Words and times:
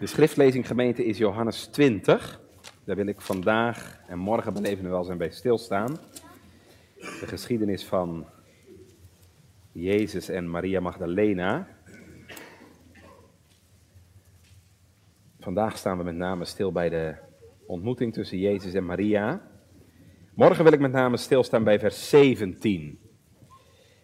De 0.00 0.06
schriftlezing 0.06 0.66
gemeente 0.66 1.04
is 1.04 1.18
Johannes 1.18 1.66
20. 1.66 2.40
Daar 2.84 2.96
wil 2.96 3.06
ik 3.06 3.20
vandaag 3.20 4.00
en 4.06 4.18
morgen 4.18 4.52
bij 4.52 4.62
leven 4.62 4.90
wel 4.90 5.04
zijn 5.04 5.18
bij 5.18 5.30
stilstaan. 5.30 5.96
De 6.94 7.26
geschiedenis 7.26 7.84
van 7.84 8.26
Jezus 9.72 10.28
en 10.28 10.50
Maria 10.50 10.80
Magdalena. 10.80 11.68
Vandaag 15.40 15.76
staan 15.76 15.98
we 15.98 16.04
met 16.04 16.14
name 16.14 16.44
stil 16.44 16.72
bij 16.72 16.88
de 16.88 17.14
ontmoeting 17.66 18.12
tussen 18.12 18.38
Jezus 18.38 18.74
en 18.74 18.86
Maria. 18.86 19.50
Morgen 20.34 20.64
wil 20.64 20.72
ik 20.72 20.80
met 20.80 20.92
name 20.92 21.16
stilstaan 21.16 21.64
bij 21.64 21.78
vers 21.78 22.08
17. 22.08 22.98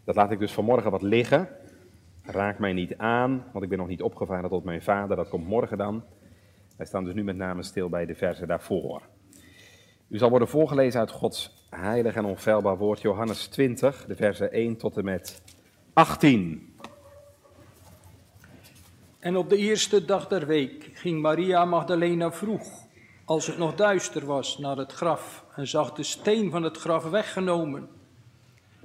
Dat 0.04 0.14
laat 0.14 0.30
ik 0.30 0.38
dus 0.38 0.52
vanmorgen 0.52 0.90
wat 0.90 1.02
liggen. 1.02 1.48
Raak 2.24 2.58
mij 2.58 2.72
niet 2.72 2.96
aan, 2.96 3.44
want 3.52 3.64
ik 3.64 3.70
ben 3.70 3.78
nog 3.78 3.88
niet 3.88 4.02
opgevaren 4.02 4.50
tot 4.50 4.64
mijn 4.64 4.82
vader. 4.82 5.16
Dat 5.16 5.28
komt 5.28 5.46
morgen 5.46 5.78
dan. 5.78 6.04
Wij 6.76 6.86
staan 6.86 7.04
dus 7.04 7.14
nu 7.14 7.24
met 7.24 7.36
name 7.36 7.62
stil 7.62 7.88
bij 7.88 8.06
de 8.06 8.14
versen 8.14 8.48
daarvoor. 8.48 9.02
U 10.08 10.18
zal 10.18 10.30
worden 10.30 10.48
voorgelezen 10.48 11.00
uit 11.00 11.10
Gods 11.10 11.66
heilig 11.70 12.14
en 12.14 12.24
onfeilbaar 12.24 12.76
woord, 12.76 13.00
Johannes 13.00 13.46
20, 13.46 14.04
de 14.06 14.16
versen 14.16 14.52
1 14.52 14.76
tot 14.76 14.96
en 14.96 15.04
met 15.04 15.42
18. 15.92 16.76
En 19.18 19.36
op 19.36 19.48
de 19.48 19.56
eerste 19.56 20.04
dag 20.04 20.28
der 20.28 20.46
week 20.46 20.90
ging 20.92 21.20
Maria 21.20 21.64
Magdalena 21.64 22.32
vroeg, 22.32 22.68
als 23.24 23.46
het 23.46 23.58
nog 23.58 23.74
duister 23.74 24.26
was, 24.26 24.58
naar 24.58 24.76
het 24.76 24.92
graf 24.92 25.44
en 25.54 25.66
zag 25.66 25.92
de 25.92 26.02
steen 26.02 26.50
van 26.50 26.62
het 26.62 26.76
graf 26.76 27.10
weggenomen. 27.10 27.88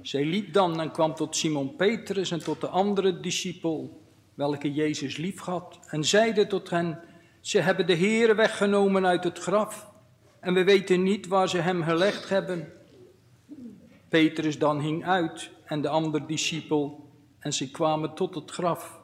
Zij 0.02 0.24
liep 0.24 0.52
dan 0.52 0.80
en 0.80 0.90
kwam 0.90 1.14
tot 1.14 1.36
Simon 1.36 1.76
Petrus 1.76 2.30
en 2.30 2.38
tot 2.38 2.60
de 2.60 2.68
andere 2.68 3.20
discipel, 3.20 4.02
welke 4.34 4.72
Jezus 4.72 5.16
liefhad, 5.16 5.78
en 5.86 6.04
zeide 6.04 6.46
tot 6.46 6.70
hen, 6.70 7.00
ze 7.40 7.60
hebben 7.60 7.86
de 7.86 7.96
Heere 7.96 8.34
weggenomen 8.34 9.06
uit 9.06 9.24
het 9.24 9.38
graf, 9.38 9.90
en 10.40 10.54
we 10.54 10.64
weten 10.64 11.02
niet 11.02 11.26
waar 11.26 11.48
ze 11.48 11.58
hem 11.58 11.82
gelegd 11.82 12.28
hebben. 12.28 12.72
Petrus 14.08 14.58
dan 14.58 14.80
hing 14.80 15.04
uit 15.04 15.50
en 15.64 15.80
de 15.80 15.88
andere 15.88 16.26
discipel, 16.26 17.10
en 17.38 17.52
ze 17.52 17.70
kwamen 17.70 18.14
tot 18.14 18.34
het 18.34 18.50
graf. 18.50 19.00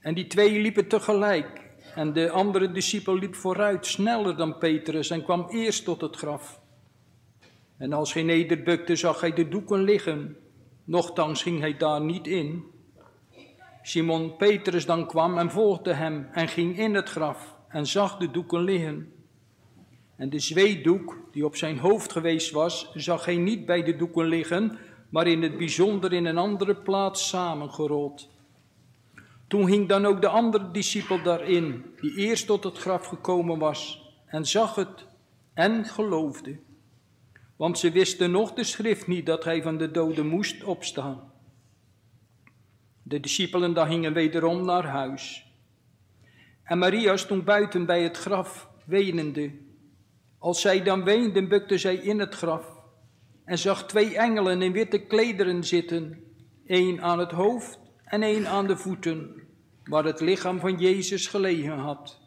En 0.00 0.14
die 0.14 0.26
twee 0.26 0.60
liepen 0.60 0.88
tegelijk, 0.88 1.66
en 1.94 2.12
de 2.12 2.30
andere 2.30 2.72
discipel 2.72 3.14
liep 3.14 3.34
vooruit, 3.34 3.86
sneller 3.86 4.36
dan 4.36 4.58
Petrus, 4.58 5.10
en 5.10 5.22
kwam 5.22 5.48
eerst 5.48 5.84
tot 5.84 6.00
het 6.00 6.16
graf. 6.16 6.57
En 7.78 7.92
als 7.92 8.12
hij 8.12 8.22
nederbukte, 8.22 8.96
zag 8.96 9.20
hij 9.20 9.32
de 9.32 9.48
doeken 9.48 9.82
liggen. 9.82 10.36
Nochtans 10.84 11.42
ging 11.42 11.60
hij 11.60 11.76
daar 11.76 12.00
niet 12.00 12.26
in. 12.26 12.64
Simon 13.82 14.36
Petrus 14.36 14.86
dan 14.86 15.06
kwam 15.06 15.38
en 15.38 15.50
volgde 15.50 15.92
hem 15.92 16.28
en 16.32 16.48
ging 16.48 16.78
in 16.78 16.94
het 16.94 17.08
graf 17.08 17.56
en 17.68 17.86
zag 17.86 18.16
de 18.16 18.30
doeken 18.30 18.60
liggen. 18.60 19.12
En 20.16 20.30
de 20.30 20.38
zweedoek 20.38 21.18
die 21.32 21.44
op 21.44 21.56
zijn 21.56 21.78
hoofd 21.78 22.12
geweest 22.12 22.50
was, 22.50 22.90
zag 22.94 23.24
hij 23.24 23.36
niet 23.36 23.66
bij 23.66 23.82
de 23.82 23.96
doeken 23.96 24.26
liggen, 24.26 24.78
maar 25.08 25.26
in 25.26 25.42
het 25.42 25.58
bijzonder 25.58 26.12
in 26.12 26.24
een 26.24 26.38
andere 26.38 26.74
plaats 26.74 27.28
samengerold. 27.28 28.28
Toen 29.48 29.66
ging 29.66 29.88
dan 29.88 30.06
ook 30.06 30.20
de 30.20 30.28
andere 30.28 30.70
discipel 30.70 31.22
daarin, 31.22 31.84
die 32.00 32.16
eerst 32.16 32.46
tot 32.46 32.64
het 32.64 32.78
graf 32.78 33.06
gekomen 33.06 33.58
was, 33.58 34.12
en 34.26 34.46
zag 34.46 34.74
het 34.74 35.06
en 35.54 35.84
geloofde. 35.84 36.58
Want 37.58 37.78
ze 37.78 37.90
wisten 37.90 38.30
nog 38.30 38.52
de 38.52 38.64
schrift 38.64 39.06
niet 39.06 39.26
dat 39.26 39.44
hij 39.44 39.62
van 39.62 39.78
de 39.78 39.90
doden 39.90 40.26
moest 40.26 40.64
opstaan. 40.64 41.32
De 43.02 43.20
discipelen 43.20 43.86
gingen 43.86 44.12
wederom 44.12 44.64
naar 44.64 44.84
huis. 44.84 45.46
En 46.62 46.78
Maria 46.78 47.16
stond 47.16 47.44
buiten 47.44 47.86
bij 47.86 48.02
het 48.02 48.16
graf, 48.16 48.68
wenende. 48.84 49.52
Als 50.38 50.60
zij 50.60 50.82
dan 50.82 51.04
weende, 51.04 51.46
bukte 51.46 51.78
zij 51.78 51.94
in 51.94 52.18
het 52.18 52.34
graf 52.34 52.76
en 53.44 53.58
zag 53.58 53.86
twee 53.86 54.16
engelen 54.16 54.62
in 54.62 54.72
witte 54.72 54.98
klederen 54.98 55.64
zitten, 55.64 56.24
één 56.66 57.02
aan 57.02 57.18
het 57.18 57.30
hoofd 57.30 57.78
en 58.04 58.22
één 58.22 58.46
aan 58.46 58.66
de 58.66 58.76
voeten, 58.76 59.42
waar 59.84 60.04
het 60.04 60.20
lichaam 60.20 60.60
van 60.60 60.78
Jezus 60.78 61.26
gelegen 61.26 61.78
had. 61.78 62.18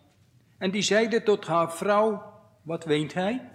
En 0.58 0.72
die 0.72 0.82
zeiden 0.82 1.24
tot 1.24 1.48
haar 1.48 1.74
vrouw, 1.74 2.24
wat 2.64 2.86
weent 2.86 3.14
hij? 3.14 3.50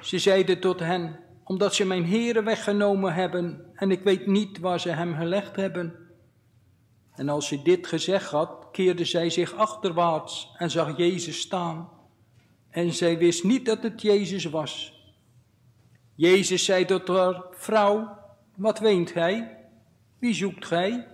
Ze 0.00 0.18
zeiden 0.18 0.60
tot 0.60 0.80
hen, 0.80 1.20
omdat 1.44 1.74
ze 1.74 1.86
mijn 1.86 2.04
heren 2.04 2.44
weggenomen 2.44 3.14
hebben 3.14 3.70
en 3.74 3.90
ik 3.90 4.02
weet 4.02 4.26
niet 4.26 4.58
waar 4.58 4.80
ze 4.80 4.88
hem 4.88 5.14
gelegd 5.14 5.56
hebben. 5.56 5.94
En 7.14 7.28
als 7.28 7.48
ze 7.48 7.62
dit 7.62 7.86
gezegd 7.86 8.30
had, 8.30 8.68
keerde 8.72 9.04
zij 9.04 9.30
zich 9.30 9.54
achterwaarts 9.54 10.54
en 10.56 10.70
zag 10.70 10.96
Jezus 10.96 11.40
staan. 11.40 11.88
En 12.70 12.92
zij 12.92 13.18
wist 13.18 13.44
niet 13.44 13.66
dat 13.66 13.82
het 13.82 14.02
Jezus 14.02 14.44
was. 14.44 15.02
Jezus 16.14 16.64
zei 16.64 16.84
tot 16.84 17.08
haar, 17.08 17.44
vrouw, 17.50 18.18
wat 18.56 18.78
weent 18.78 19.10
gij? 19.10 19.56
Wie 20.18 20.34
zoekt 20.34 20.66
gij? 20.66 21.06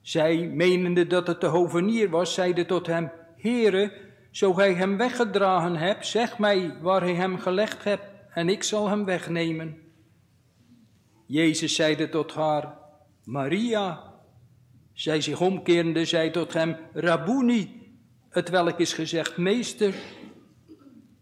Zij, 0.00 0.36
menende 0.46 1.06
dat 1.06 1.26
het 1.26 1.40
de 1.40 1.46
hovenier 1.46 2.10
was, 2.10 2.34
zeide 2.34 2.66
tot 2.66 2.86
hem, 2.86 3.10
Heere, 3.36 3.92
zo 4.32 4.52
gij 4.52 4.74
hem 4.74 4.96
weggedragen 4.96 5.76
hebt, 5.76 6.06
zeg 6.06 6.38
mij 6.38 6.74
waar 6.80 7.00
hij 7.00 7.14
hem 7.14 7.38
gelegd 7.38 7.84
hebt, 7.84 8.04
en 8.34 8.48
ik 8.48 8.62
zal 8.62 8.88
hem 8.88 9.04
wegnemen. 9.04 9.78
Jezus 11.26 11.74
zeide 11.74 12.08
tot 12.08 12.34
haar, 12.34 12.78
Maria. 13.24 14.12
Zij 14.92 15.20
zich 15.20 15.40
omkerende, 15.40 16.04
zei 16.04 16.30
tot 16.30 16.52
hem, 16.52 16.76
Rabuni, 16.92 17.92
het 18.28 18.48
welk 18.48 18.78
is 18.78 18.92
gezegd, 18.92 19.36
meester. 19.36 19.94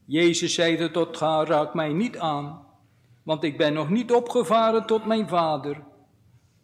Jezus 0.05 0.55
zeide 0.55 0.91
tot 0.91 1.21
haar, 1.21 1.47
raak 1.47 1.75
mij 1.75 1.93
niet 1.93 2.19
aan, 2.19 2.67
want 3.23 3.45
ik 3.45 3.57
ben 3.57 3.73
nog 3.73 3.91
niet 3.91 4.13
opgevaren 4.13 4.87
tot 4.87 5.07
mijn 5.07 5.29
vader. 5.29 5.83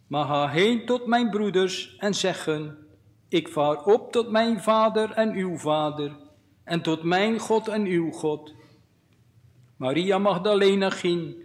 Maar 0.07 0.25
ga 0.25 0.47
heen 0.47 0.85
tot 0.85 1.05
mijn 1.05 1.29
broeders 1.29 1.95
en 1.97 2.13
zeggen, 2.13 2.77
ik 3.29 3.47
vaar 3.47 3.83
op 3.83 4.11
tot 4.11 4.31
mijn 4.31 4.61
vader 4.61 5.11
en 5.11 5.33
uw 5.33 5.57
vader, 5.57 6.25
en 6.67 6.81
tot 6.81 7.03
mijn 7.03 7.39
God 7.39 7.67
en 7.67 7.85
uw 7.85 8.11
God. 8.11 8.53
Maria 9.77 10.17
Magdalena 10.17 10.89
ging 10.89 11.35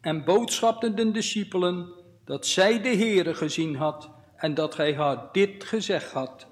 en 0.00 0.24
boodschapte 0.24 0.94
de 0.94 1.10
discipelen 1.10 1.92
dat 2.24 2.46
zij 2.46 2.82
de 2.82 2.88
Heere 2.88 3.34
gezien 3.34 3.76
had 3.76 4.10
en 4.36 4.54
dat 4.54 4.76
hij 4.76 4.94
haar 4.94 5.28
dit 5.32 5.64
gezegd 5.64 6.12
had. 6.12 6.46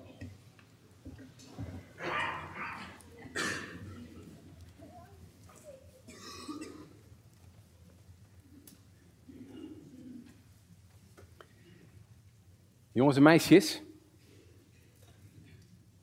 Jongens 12.92 13.16
en 13.16 13.22
meisjes, 13.22 13.82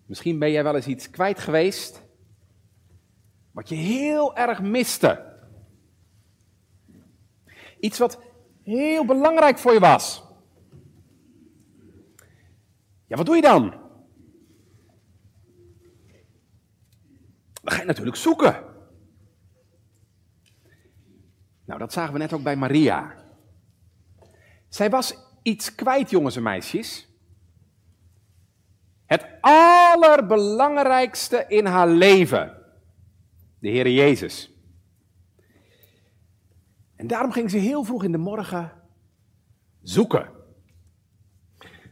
misschien 0.06 0.40
ben 0.40 0.52
jij 0.52 0.64
wel 0.64 0.76
eens 0.76 0.88
iets 0.88 1.10
kwijt 1.10 1.40
geweest 1.40 2.08
wat 3.60 3.70
je 3.70 3.76
heel 3.76 4.36
erg 4.36 4.62
miste. 4.62 5.38
Iets 7.80 7.98
wat 7.98 8.20
heel 8.64 9.06
belangrijk 9.06 9.58
voor 9.58 9.74
je 9.74 9.80
was. 9.80 10.24
Ja, 13.08 13.16
wat 13.16 13.26
doe 13.26 13.36
je 13.36 13.42
dan? 13.42 13.70
Dan 17.62 17.74
ga 17.74 17.80
je 17.80 17.86
natuurlijk 17.86 18.18
zoeken. 18.18 18.64
Nou, 21.66 21.80
dat 21.80 21.94
zagen 21.94 22.14
we 22.14 22.20
net 22.20 22.34
ook 22.34 22.44
bij 22.44 22.56
Maria. 22.56 23.16
Zij 24.70 24.90
was 24.90 25.16
iets 25.42 25.76
kwijt, 25.76 26.10
jongens 26.10 26.36
en 26.36 26.44
meisjes. 26.44 27.08
Het 29.06 29.26
allerbelangrijkste 29.42 31.46
in 31.48 31.66
haar 31.66 31.88
leven. 31.88 32.59
De 33.60 33.70
Heere 33.70 33.94
Jezus. 33.94 34.54
En 36.96 37.08
daarom 37.08 37.32
ging 37.32 37.50
ze 37.50 37.58
heel 37.58 37.84
vroeg 37.84 38.04
in 38.04 38.12
de 38.12 38.18
morgen 38.18 38.82
zoeken. 39.82 40.32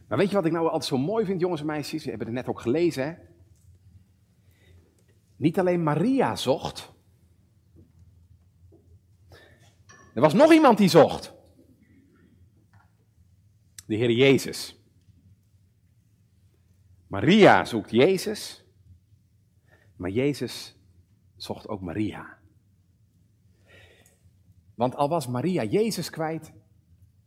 Maar 0.07 0.17
weet 0.17 0.29
je 0.29 0.35
wat 0.35 0.45
ik 0.45 0.51
nou 0.51 0.65
altijd 0.65 0.85
zo 0.85 0.97
mooi 0.97 1.25
vind, 1.25 1.39
jongens 1.39 1.61
en 1.61 1.67
meisjes? 1.67 2.03
We 2.03 2.09
hebben 2.09 2.27
het 2.27 2.35
net 2.35 2.47
ook 2.47 2.61
gelezen. 2.61 3.05
Hè? 3.05 3.13
Niet 5.35 5.59
alleen 5.59 5.83
Maria 5.83 6.35
zocht. 6.35 6.93
Er 10.13 10.21
was 10.21 10.33
nog 10.33 10.53
iemand 10.53 10.77
die 10.77 10.89
zocht. 10.89 11.33
De 13.85 13.95
Heer 13.95 14.11
Jezus. 14.11 14.81
Maria 17.07 17.65
zoekt 17.65 17.91
Jezus. 17.91 18.65
Maar 19.95 20.09
Jezus 20.09 20.76
zocht 21.38 21.68
ook 21.68 21.81
Maria. 21.81 22.38
Want 24.75 24.95
al 24.95 25.10
was 25.10 25.28
Maria 25.28 25.63
Jezus 25.63 26.10
kwijt, 26.10 26.54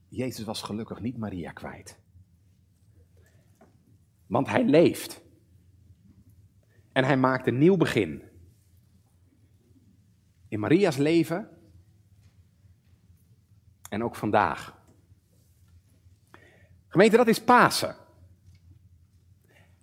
Jezus 0.08 0.44
was 0.44 0.62
gelukkig 0.62 1.00
niet 1.00 1.18
Maria 1.18 1.52
kwijt. 1.52 1.98
Want 4.26 4.48
hij 4.48 4.64
leeft. 4.64 5.22
En 6.92 7.04
hij 7.04 7.16
maakt 7.16 7.46
een 7.46 7.58
nieuw 7.58 7.76
begin. 7.76 8.22
In 10.48 10.60
Maria's 10.60 10.96
leven 10.96 11.48
en 13.88 14.04
ook 14.04 14.16
vandaag. 14.16 14.78
Gemeente, 16.88 17.16
dat 17.16 17.28
is 17.28 17.44
Pasen. 17.44 17.96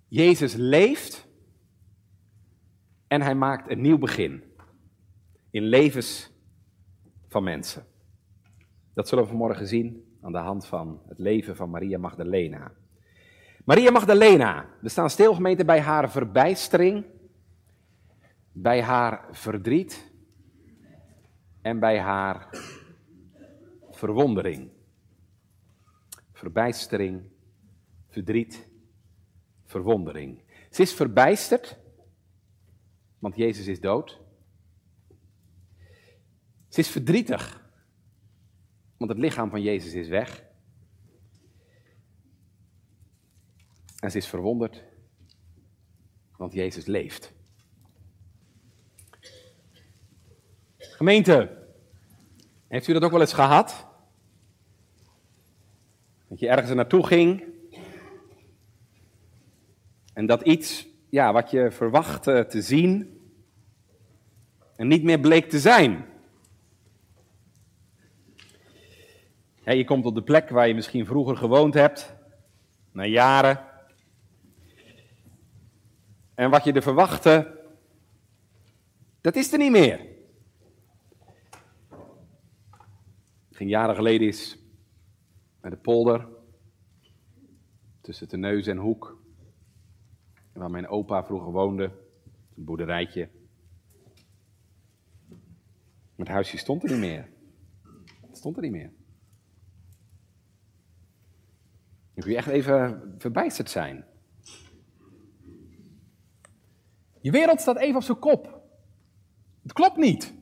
Jezus 0.08 0.54
leeft 0.54 1.27
en 3.08 3.22
hij 3.22 3.34
maakt 3.34 3.70
een 3.70 3.80
nieuw 3.80 3.98
begin 3.98 4.42
in 5.50 5.62
levens 5.62 6.30
van 7.28 7.42
mensen. 7.42 7.86
Dat 8.94 9.08
zullen 9.08 9.24
we 9.24 9.30
vanmorgen 9.30 9.66
zien 9.66 10.16
aan 10.20 10.32
de 10.32 10.38
hand 10.38 10.66
van 10.66 11.02
het 11.08 11.18
leven 11.18 11.56
van 11.56 11.70
Maria 11.70 11.98
Magdalena. 11.98 12.72
Maria 13.64 13.90
Magdalena, 13.90 14.66
we 14.80 14.88
staan 14.88 15.10
stil 15.10 15.34
gemeente 15.34 15.64
bij 15.64 15.80
haar 15.80 16.10
verbijstering, 16.10 17.04
bij 18.52 18.82
haar 18.82 19.24
verdriet 19.30 20.12
en 21.62 21.78
bij 21.78 22.00
haar 22.00 22.48
verwondering. 23.90 24.70
Verbijstering, 26.32 27.22
verdriet, 28.08 28.68
verwondering. 29.64 30.42
Ze 30.70 30.82
is 30.82 30.94
verbijsterd, 30.94 31.78
want 33.18 33.36
Jezus 33.36 33.66
is 33.66 33.80
dood. 33.80 34.20
Ze 36.68 36.80
is 36.80 36.88
verdrietig, 36.88 37.70
want 38.96 39.10
het 39.10 39.20
lichaam 39.20 39.50
van 39.50 39.62
Jezus 39.62 39.92
is 39.92 40.08
weg. 40.08 40.46
En 44.00 44.10
ze 44.10 44.16
is 44.16 44.26
verwonderd, 44.26 44.84
want 46.36 46.52
Jezus 46.52 46.86
leeft. 46.86 47.32
Gemeente, 50.78 51.66
heeft 52.68 52.86
u 52.88 52.92
dat 52.92 53.02
ook 53.02 53.10
wel 53.10 53.20
eens 53.20 53.32
gehad? 53.32 53.86
Dat 56.28 56.38
je 56.38 56.48
ergens 56.48 56.74
naartoe 56.74 57.06
ging 57.06 57.44
en 60.12 60.26
dat 60.26 60.42
iets, 60.42 60.86
ja, 61.10 61.32
wat 61.32 61.50
je 61.50 61.70
verwachtte 61.70 62.46
te 62.48 62.62
zien, 62.62 63.20
en 64.76 64.88
niet 64.88 65.02
meer 65.02 65.20
bleek 65.20 65.50
te 65.50 65.58
zijn. 65.58 66.06
je 69.64 69.84
komt 69.84 70.06
op 70.06 70.14
de 70.14 70.22
plek 70.22 70.48
waar 70.48 70.68
je 70.68 70.74
misschien 70.74 71.06
vroeger 71.06 71.36
gewoond 71.36 71.74
hebt, 71.74 72.14
na 72.92 73.04
jaren. 73.04 73.64
En 76.34 76.50
wat 76.50 76.64
je 76.64 76.72
er 76.72 76.82
verwachtte, 76.82 77.60
dat 79.20 79.36
is 79.36 79.52
er 79.52 79.58
niet 79.58 79.70
meer. 79.70 80.06
Ging 83.50 83.70
jaren 83.70 83.94
geleden 83.94 84.28
is 84.28 84.58
met 85.60 85.70
de 85.70 85.78
polder, 85.78 86.28
tussen 88.00 88.28
de 88.28 88.36
neus 88.36 88.66
en 88.66 88.76
hoek, 88.76 89.17
waar 90.58 90.70
mijn 90.70 90.88
opa 90.88 91.24
vroeger 91.24 91.52
woonde, 91.52 91.84
een 92.56 92.64
boerderijtje. 92.64 93.28
het 96.16 96.28
huisje 96.28 96.56
stond 96.56 96.82
er 96.82 96.90
niet 96.90 96.98
meer. 96.98 97.28
Het 98.26 98.36
stond 98.36 98.56
er 98.56 98.62
niet 98.62 98.72
meer. 98.72 98.92
Dan 102.14 102.22
kun 102.24 102.30
je 102.30 102.36
echt 102.36 102.48
even 102.48 103.14
verbijsterd 103.18 103.70
zijn. 103.70 104.04
Je 107.20 107.30
wereld 107.30 107.60
staat 107.60 107.78
even 107.78 107.96
op 107.96 108.02
zijn 108.02 108.18
kop. 108.18 108.62
Het 109.62 109.72
klopt 109.72 109.96
niet. 109.96 110.34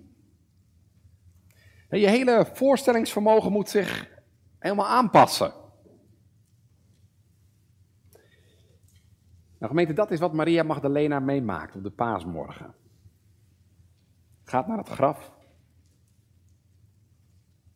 Je 1.91 2.09
hele 2.09 2.51
voorstellingsvermogen 2.53 3.53
moet 3.53 3.69
zich 3.69 4.11
helemaal 4.59 4.87
aanpassen. 4.87 5.66
Nou 9.67 9.79
gemeente, 9.79 10.03
dat 10.03 10.11
is 10.11 10.21
wat 10.21 10.33
Maria 10.33 10.63
Magdalena 10.63 11.21
meemaakt 11.21 11.77
op 11.77 11.83
de 11.83 11.91
paasmorgen. 11.91 12.75
Gaat 14.45 14.67
naar 14.67 14.79
het 14.79 14.89
graf 14.89 15.33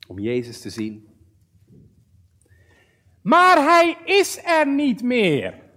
om 0.08 0.18
Jezus 0.18 0.60
te 0.60 0.70
zien. 0.70 1.08
Maar 3.20 3.56
hij 3.56 3.98
is 4.04 4.44
er 4.44 4.66
niet 4.66 5.02
meer. 5.02 5.70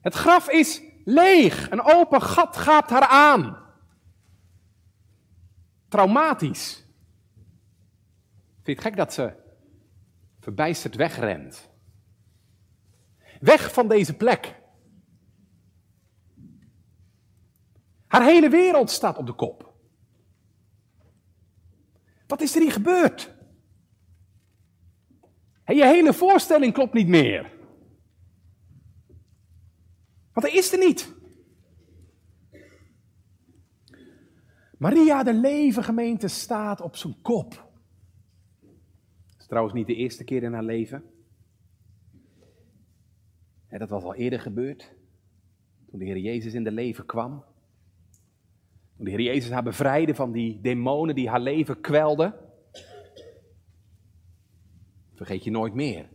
Het 0.00 0.14
graf 0.14 0.48
is 0.50 0.82
leeg. 1.04 1.70
Een 1.70 1.82
open 1.82 2.22
gat 2.22 2.56
gaat 2.56 2.90
haar 2.90 3.06
aan. 3.06 3.64
Traumatisch. 5.88 6.74
Vind 8.52 8.66
je 8.66 8.72
het 8.72 8.80
gek 8.80 8.96
dat 8.96 9.12
ze 9.12 9.32
verbijsterd 10.40 10.94
wegrent? 10.94 11.72
Weg 13.44 13.72
van 13.72 13.88
deze 13.88 14.16
plek. 14.16 14.62
Haar 18.06 18.24
hele 18.24 18.48
wereld 18.48 18.90
staat 18.90 19.18
op 19.18 19.26
de 19.26 19.32
kop. 19.32 19.74
Wat 22.26 22.40
is 22.40 22.54
er 22.54 22.60
hier 22.62 22.72
gebeurd? 22.72 23.32
je 25.66 25.84
hele 25.84 26.12
voorstelling 26.12 26.72
klopt 26.72 26.92
niet 26.92 27.08
meer. 27.08 27.52
Want 30.32 30.46
hij 30.46 30.56
is 30.56 30.72
er 30.72 30.78
niet. 30.78 31.14
Maria, 34.78 35.22
de 35.22 35.34
leven 35.34 35.84
gemeente, 35.84 36.28
staat 36.28 36.80
op 36.80 36.96
zijn 36.96 37.20
kop. 37.22 37.50
Dat 39.30 39.40
is 39.40 39.46
trouwens 39.46 39.74
niet 39.74 39.86
de 39.86 39.94
eerste 39.94 40.24
keer 40.24 40.42
in 40.42 40.52
haar 40.52 40.64
leven. 40.64 41.13
Dat 43.78 43.90
was 43.90 44.02
al 44.02 44.14
eerder 44.14 44.40
gebeurd. 44.40 44.94
Toen 45.90 45.98
de 45.98 46.04
Heer 46.04 46.18
Jezus 46.18 46.54
in 46.54 46.64
de 46.64 46.72
leven 46.72 47.06
kwam. 47.06 47.44
Toen 48.96 49.04
de 49.04 49.10
Heer 49.10 49.20
Jezus 49.20 49.50
haar 49.50 49.62
bevrijdde 49.62 50.14
van 50.14 50.32
die 50.32 50.60
demonen 50.60 51.14
die 51.14 51.28
haar 51.28 51.40
leven 51.40 51.80
kwelden. 51.80 52.34
Vergeet 55.14 55.44
je 55.44 55.50
nooit 55.50 55.74
meer. 55.74 56.08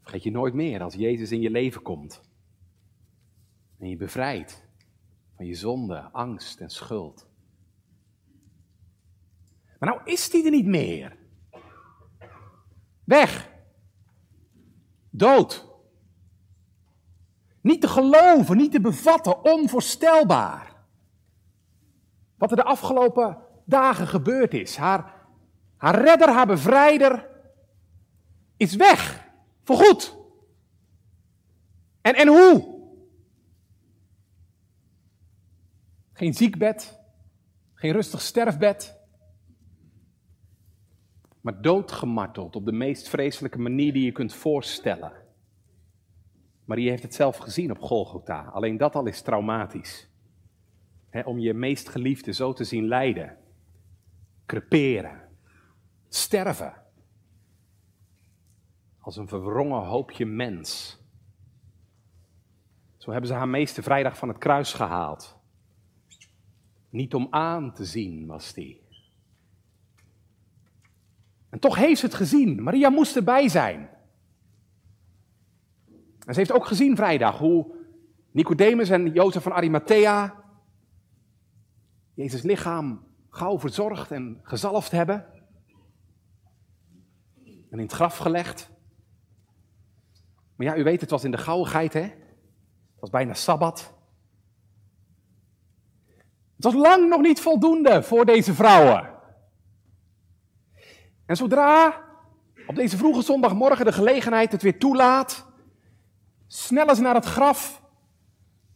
Vergeet 0.00 0.22
je 0.22 0.30
nooit 0.30 0.54
meer 0.54 0.82
als 0.82 0.94
Jezus 0.94 1.32
in 1.32 1.40
je 1.40 1.50
leven 1.50 1.82
komt. 1.82 2.22
En 3.78 3.88
je 3.88 3.96
bevrijdt 3.96 4.68
van 5.36 5.46
je 5.46 5.54
zonde, 5.54 6.00
angst 6.00 6.60
en 6.60 6.70
schuld. 6.70 7.28
Maar 9.78 9.88
nou 9.88 10.00
is 10.04 10.30
die 10.30 10.44
er 10.44 10.50
niet 10.50 10.66
meer. 10.66 11.16
Weg. 13.04 13.49
Dood. 15.10 15.68
Niet 17.60 17.80
te 17.80 17.88
geloven, 17.88 18.56
niet 18.56 18.72
te 18.72 18.80
bevatten, 18.80 19.44
onvoorstelbaar. 19.44 20.76
Wat 22.36 22.50
er 22.50 22.56
de 22.56 22.64
afgelopen 22.64 23.38
dagen 23.64 24.06
gebeurd 24.06 24.54
is. 24.54 24.76
Haar 24.76 25.20
haar 25.80 26.00
redder, 26.00 26.28
haar 26.28 26.46
bevrijder, 26.46 27.28
is 28.56 28.74
weg. 28.74 29.28
Voorgoed. 29.62 30.16
En, 32.00 32.14
en 32.14 32.28
hoe? 32.28 32.78
Geen 36.12 36.34
ziekbed, 36.34 36.98
geen 37.74 37.92
rustig 37.92 38.20
sterfbed, 38.20 38.99
maar 41.40 41.62
doodgemarteld 41.62 42.56
op 42.56 42.64
de 42.64 42.72
meest 42.72 43.08
vreselijke 43.08 43.58
manier 43.58 43.92
die 43.92 44.04
je 44.04 44.12
kunt 44.12 44.34
voorstellen. 44.34 45.12
Marie 46.64 46.88
heeft 46.88 47.02
het 47.02 47.14
zelf 47.14 47.36
gezien 47.36 47.70
op 47.70 47.80
Golgotha. 47.80 48.42
Alleen 48.44 48.76
dat 48.76 48.94
al 48.94 49.06
is 49.06 49.22
traumatisch. 49.22 50.08
om 51.24 51.38
je 51.38 51.54
meest 51.54 51.88
geliefde 51.88 52.32
zo 52.32 52.52
te 52.52 52.64
zien 52.64 52.86
lijden, 52.86 53.38
creperen, 54.46 55.28
sterven. 56.08 56.74
Als 58.98 59.16
een 59.16 59.28
verwrongen 59.28 59.86
hoopje 59.86 60.26
mens. 60.26 60.98
Zo 62.96 63.10
hebben 63.10 63.28
ze 63.28 63.34
haar 63.34 63.48
meeste 63.48 63.82
vrijdag 63.82 64.16
van 64.16 64.28
het 64.28 64.38
kruis 64.38 64.72
gehaald. 64.72 65.38
Niet 66.90 67.14
om 67.14 67.26
aan 67.30 67.74
te 67.74 67.84
zien 67.84 68.26
was 68.26 68.54
die. 68.54 68.79
En 71.50 71.58
toch 71.58 71.76
heeft 71.76 72.00
ze 72.00 72.06
het 72.06 72.14
gezien. 72.14 72.62
Maria 72.62 72.90
moest 72.90 73.16
erbij 73.16 73.48
zijn. 73.48 73.88
En 76.26 76.34
ze 76.34 76.40
heeft 76.40 76.52
ook 76.52 76.66
gezien 76.66 76.96
vrijdag 76.96 77.38
hoe 77.38 77.74
Nicodemus 78.30 78.88
en 78.90 79.12
Jozef 79.12 79.42
van 79.42 79.52
Arimathea 79.52 80.40
Jezus 82.14 82.42
lichaam 82.42 83.06
gauw 83.30 83.58
verzorgd 83.58 84.10
en 84.10 84.40
gezalfd 84.42 84.90
hebben 84.90 85.26
en 87.70 87.78
in 87.78 87.78
het 87.78 87.92
graf 87.92 88.16
gelegd. 88.16 88.70
Maar 90.56 90.66
ja, 90.66 90.76
u 90.76 90.82
weet, 90.82 91.00
het 91.00 91.10
was 91.10 91.24
in 91.24 91.30
de 91.30 91.38
gauwigheid, 91.38 91.92
hè? 91.92 92.00
Het 92.00 93.00
was 93.00 93.10
bijna 93.10 93.34
sabbat. 93.34 93.94
Het 96.54 96.64
was 96.64 96.74
lang 96.74 97.08
nog 97.08 97.20
niet 97.20 97.40
voldoende 97.40 98.02
voor 98.02 98.24
deze 98.24 98.54
vrouwen. 98.54 99.19
En 101.30 101.36
zodra 101.36 102.04
op 102.66 102.74
deze 102.74 102.96
vroege 102.96 103.22
zondagmorgen 103.22 103.84
de 103.84 103.92
gelegenheid 103.92 104.52
het 104.52 104.62
weer 104.62 104.78
toelaat, 104.78 105.46
snellen 106.46 106.96
ze 106.96 107.02
naar 107.02 107.14
het 107.14 107.24
graf 107.24 107.82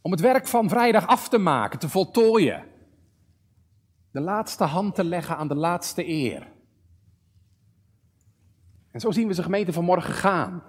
om 0.01 0.11
het 0.11 0.19
werk 0.19 0.47
van 0.47 0.69
vrijdag 0.69 1.07
af 1.07 1.29
te 1.29 1.37
maken, 1.37 1.79
te 1.79 1.89
voltooien. 1.89 2.65
De 4.11 4.19
laatste 4.19 4.63
hand 4.63 4.95
te 4.95 5.03
leggen 5.03 5.37
aan 5.37 5.47
de 5.47 5.55
laatste 5.55 6.07
eer. 6.07 6.51
En 8.91 8.99
zo 8.99 9.11
zien 9.11 9.27
we 9.27 9.33
ze 9.33 9.43
gemeente 9.43 9.73
vanmorgen 9.73 10.13
gaan. 10.13 10.63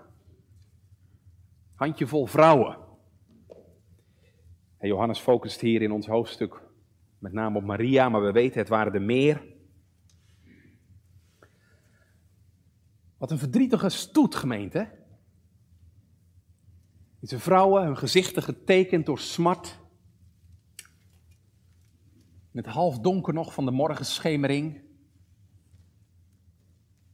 Handjevol 1.74 2.26
vrouwen. 2.26 2.78
En 4.78 4.88
Johannes 4.88 5.18
focust 5.18 5.60
hier 5.60 5.82
in 5.82 5.92
ons 5.92 6.06
hoofdstuk 6.06 6.62
met 7.18 7.32
name 7.32 7.58
op 7.58 7.64
Maria, 7.64 8.08
maar 8.08 8.22
we 8.22 8.32
weten 8.32 8.58
het 8.58 8.68
waren 8.68 8.94
er 8.94 9.02
meer. 9.02 9.54
Wat 13.18 13.30
een 13.30 13.38
verdrietige 13.38 13.88
stoet, 13.88 14.34
gemeente. 14.34 14.90
Deze 17.20 17.38
vrouwen, 17.38 17.84
hun 17.84 17.96
gezichten 17.96 18.42
getekend 18.42 19.06
door 19.06 19.18
smart. 19.18 19.78
In 22.52 22.62
het 22.62 22.66
half 22.66 22.98
donker 22.98 23.34
nog 23.34 23.52
van 23.54 23.64
de 23.64 23.70
morgenschemering. 23.70 24.84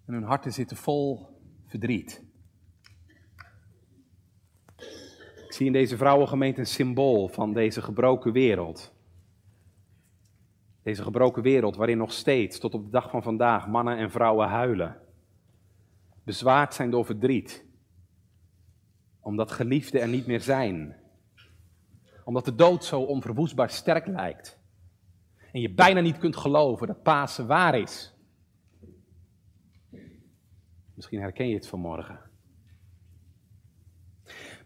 En 0.05 0.15
hun 0.15 0.23
harten 0.23 0.53
zitten 0.53 0.77
vol 0.77 1.27
verdriet. 1.67 2.25
Ik 5.47 5.59
zie 5.59 5.67
in 5.67 5.73
deze 5.73 5.97
vrouwengemeente 5.97 6.61
een 6.61 6.67
symbool 6.67 7.29
van 7.29 7.53
deze 7.53 7.83
gebroken 7.83 8.33
wereld. 8.33 8.93
Deze 10.83 11.03
gebroken 11.03 11.43
wereld 11.43 11.77
waarin 11.77 11.99
nog 11.99 12.13
steeds, 12.13 12.59
tot 12.59 12.75
op 12.75 12.85
de 12.85 12.91
dag 12.91 13.11
van 13.11 13.23
vandaag, 13.23 13.69
mannen 13.69 13.97
en 13.97 14.11
vrouwen 14.11 14.49
huilen. 14.49 15.01
Bezwaard 16.25 16.75
zijn 16.75 16.91
door 16.91 17.05
verdriet. 17.05 17.65
Omdat 19.21 19.51
geliefden 19.53 20.01
er 20.01 20.09
niet 20.09 20.27
meer 20.27 20.41
zijn. 20.41 20.97
Omdat 22.25 22.45
de 22.45 22.55
dood 22.55 22.85
zo 22.85 23.01
onverwoestbaar 23.01 23.71
sterk 23.71 24.07
lijkt. 24.07 24.61
En 25.53 25.61
je 25.61 25.75
bijna 25.75 26.01
niet 26.01 26.19
kunt 26.19 26.37
geloven 26.37 26.87
dat 26.87 27.03
Pasen 27.03 27.47
waar 27.47 27.79
is. 27.79 28.15
Misschien 30.95 31.21
herken 31.21 31.49
je 31.49 31.55
het 31.55 31.69
vanmorgen. 31.69 32.21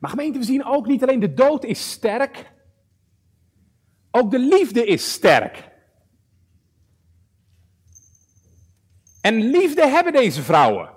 Maar 0.01 0.11
gemeente, 0.11 0.39
we 0.39 0.45
zien 0.45 0.65
ook 0.65 0.87
niet 0.87 1.03
alleen 1.03 1.21
de 1.21 1.35
dood 1.35 1.65
is 1.65 1.91
sterk, 1.91 2.53
ook 4.11 4.31
de 4.31 4.39
liefde 4.39 4.87
is 4.87 5.13
sterk. 5.13 5.71
En 9.21 9.35
liefde 9.35 9.89
hebben 9.89 10.13
deze 10.13 10.43
vrouwen. 10.43 10.96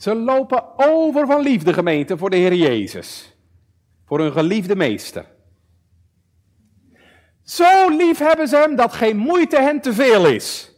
Ze 0.00 0.14
lopen 0.14 0.78
over 0.78 1.26
van 1.26 1.40
liefde, 1.40 1.72
gemeente, 1.72 2.18
voor 2.18 2.30
de 2.30 2.36
Heer 2.36 2.54
Jezus. 2.54 3.36
Voor 4.04 4.20
hun 4.20 4.32
geliefde 4.32 4.76
meester. 4.76 5.26
Zo 7.42 7.88
lief 7.88 8.18
hebben 8.18 8.48
ze 8.48 8.56
hem 8.56 8.76
dat 8.76 8.92
geen 8.92 9.16
moeite 9.16 9.60
hen 9.60 9.80
te 9.80 9.92
veel 9.92 10.26
is. 10.26 10.74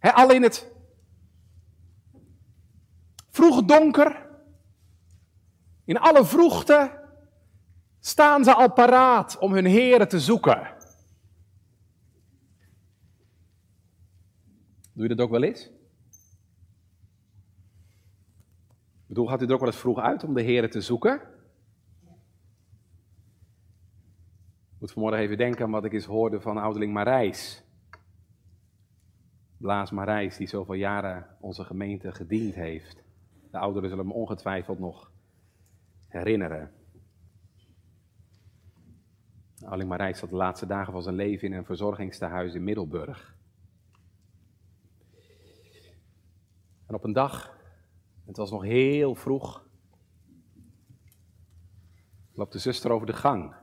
Al 0.00 0.32
in 0.32 0.42
het 0.42 0.72
vroeg 3.30 3.64
donker, 3.64 4.28
in 5.84 5.98
alle 5.98 6.24
vroegte, 6.24 7.00
staan 8.00 8.44
ze 8.44 8.54
al 8.54 8.72
paraat 8.72 9.38
om 9.38 9.52
hun 9.52 9.66
heren 9.66 10.08
te 10.08 10.20
zoeken. 10.20 10.74
Doe 14.92 15.08
je 15.08 15.14
dat 15.14 15.20
ook 15.26 15.30
wel 15.30 15.42
eens? 15.42 15.70
Ik 18.99 18.99
bedoel, 19.10 19.26
gaat 19.26 19.42
u 19.42 19.46
er 19.46 19.52
ook 19.52 19.58
wel 19.58 19.68
eens 19.68 19.78
vroeg 19.78 19.98
uit 19.98 20.24
om 20.24 20.34
de 20.34 20.42
heren 20.42 20.70
te 20.70 20.80
zoeken? 20.80 21.20
Ik 24.72 24.86
moet 24.86 24.92
vanmorgen 24.92 25.20
even 25.20 25.36
denken 25.36 25.64
aan 25.64 25.70
wat 25.70 25.84
ik 25.84 25.92
eens 25.92 26.04
hoorde 26.04 26.40
van 26.40 26.56
ouderling 26.56 26.92
Marijs. 26.92 27.64
Blaas 29.56 29.90
Marijs, 29.90 30.36
die 30.36 30.46
zoveel 30.46 30.74
jaren 30.74 31.26
onze 31.40 31.64
gemeente 31.64 32.12
gediend 32.12 32.54
heeft. 32.54 33.02
De 33.50 33.58
ouderen 33.58 33.88
zullen 33.88 34.04
hem 34.04 34.14
ongetwijfeld 34.14 34.78
nog 34.78 35.12
herinneren. 36.08 36.72
Ouderling 39.60 39.88
Marijs 39.88 40.18
zat 40.18 40.30
de 40.30 40.36
laatste 40.36 40.66
dagen 40.66 40.92
van 40.92 41.02
zijn 41.02 41.14
leven 41.14 41.48
in 41.48 41.54
een 41.54 41.64
verzorgingstehuis 41.64 42.54
in 42.54 42.64
Middelburg. 42.64 43.36
En 46.86 46.94
op 46.94 47.04
een 47.04 47.12
dag, 47.12 47.58
het 48.30 48.38
was 48.38 48.50
nog 48.50 48.62
heel 48.62 49.14
vroeg, 49.14 49.66
loopt 52.32 52.52
de 52.52 52.58
zuster 52.58 52.90
over 52.90 53.06
de 53.06 53.12
gang. 53.12 53.54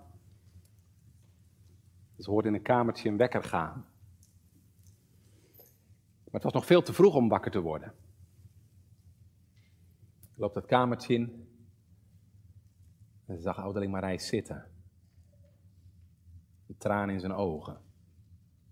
Ze 2.18 2.30
hoort 2.30 2.46
in 2.46 2.54
een 2.54 2.62
kamertje 2.62 3.10
een 3.10 3.18
wekker 3.18 3.44
gaan. 3.44 3.86
Maar 6.24 6.34
het 6.34 6.44
was 6.44 6.54
nog 6.54 6.66
veel 6.66 6.82
te 6.82 6.94
vroeg 6.94 7.16
om 7.16 7.30
wakker 7.30 7.52
te 7.52 7.60
worden. 7.60 7.94
Loopt 10.36 10.54
dat 10.54 10.66
kamertje 10.66 11.14
in 11.14 11.48
en 13.26 13.36
ze 13.36 13.42
zag 13.42 13.58
ouderling 13.58 13.92
Marijs 13.92 14.28
zitten. 14.28 14.72
Een 16.68 16.78
traan 16.78 17.10
in 17.10 17.20
zijn 17.20 17.34
ogen. 17.34 17.82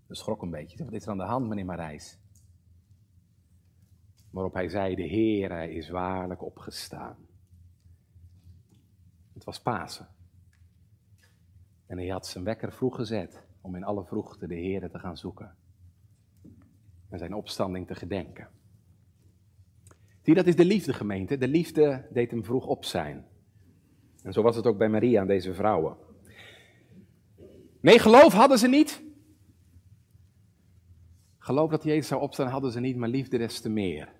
Ze 0.06 0.14
schrok 0.14 0.42
een 0.42 0.50
beetje. 0.50 0.84
Wat 0.84 0.92
is 0.92 1.04
er 1.04 1.10
aan 1.10 1.18
de 1.18 1.24
hand, 1.24 1.48
meneer 1.48 1.64
Marijs? 1.64 2.18
Waarop 4.36 4.54
hij 4.54 4.68
zei, 4.68 4.94
de 4.94 5.02
Heer 5.02 5.50
hij 5.50 5.70
is 5.70 5.88
waarlijk 5.88 6.42
opgestaan. 6.42 7.16
Het 9.32 9.44
was 9.44 9.60
Pasen. 9.60 10.08
En 11.86 11.98
hij 11.98 12.08
had 12.08 12.26
zijn 12.26 12.44
wekker 12.44 12.72
vroeg 12.72 12.96
gezet 12.96 13.46
om 13.60 13.74
in 13.74 13.84
alle 13.84 14.04
vroegte 14.04 14.46
de 14.46 14.54
Heer 14.54 14.90
te 14.90 14.98
gaan 14.98 15.16
zoeken. 15.16 15.56
En 17.08 17.18
zijn 17.18 17.34
opstanding 17.34 17.86
te 17.86 17.94
gedenken. 17.94 18.48
Zie, 20.22 20.34
dat 20.34 20.46
is 20.46 20.56
de 20.56 20.64
liefde 20.64 20.92
gemeente. 20.92 21.38
De 21.38 21.48
liefde 21.48 22.06
deed 22.12 22.30
hem 22.30 22.44
vroeg 22.44 22.66
op 22.66 22.84
zijn. 22.84 23.26
En 24.22 24.32
zo 24.32 24.42
was 24.42 24.56
het 24.56 24.66
ook 24.66 24.78
bij 24.78 24.88
Maria 24.88 25.20
en 25.20 25.26
deze 25.26 25.54
vrouwen. 25.54 25.96
Nee, 27.80 27.98
geloof 27.98 28.32
hadden 28.32 28.58
ze 28.58 28.68
niet. 28.68 29.02
Geloof 31.38 31.70
dat 31.70 31.82
Jezus 31.82 32.08
zou 32.08 32.20
opstaan 32.20 32.48
hadden 32.48 32.72
ze 32.72 32.80
niet, 32.80 32.96
maar 32.96 33.08
liefde 33.08 33.38
des 33.38 33.60
te 33.60 33.68
meer. 33.68 34.14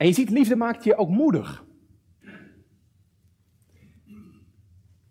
En 0.00 0.06
je 0.06 0.12
ziet, 0.12 0.30
liefde 0.30 0.56
maakt 0.56 0.84
je 0.84 0.96
ook 0.96 1.08
moedig. 1.08 1.64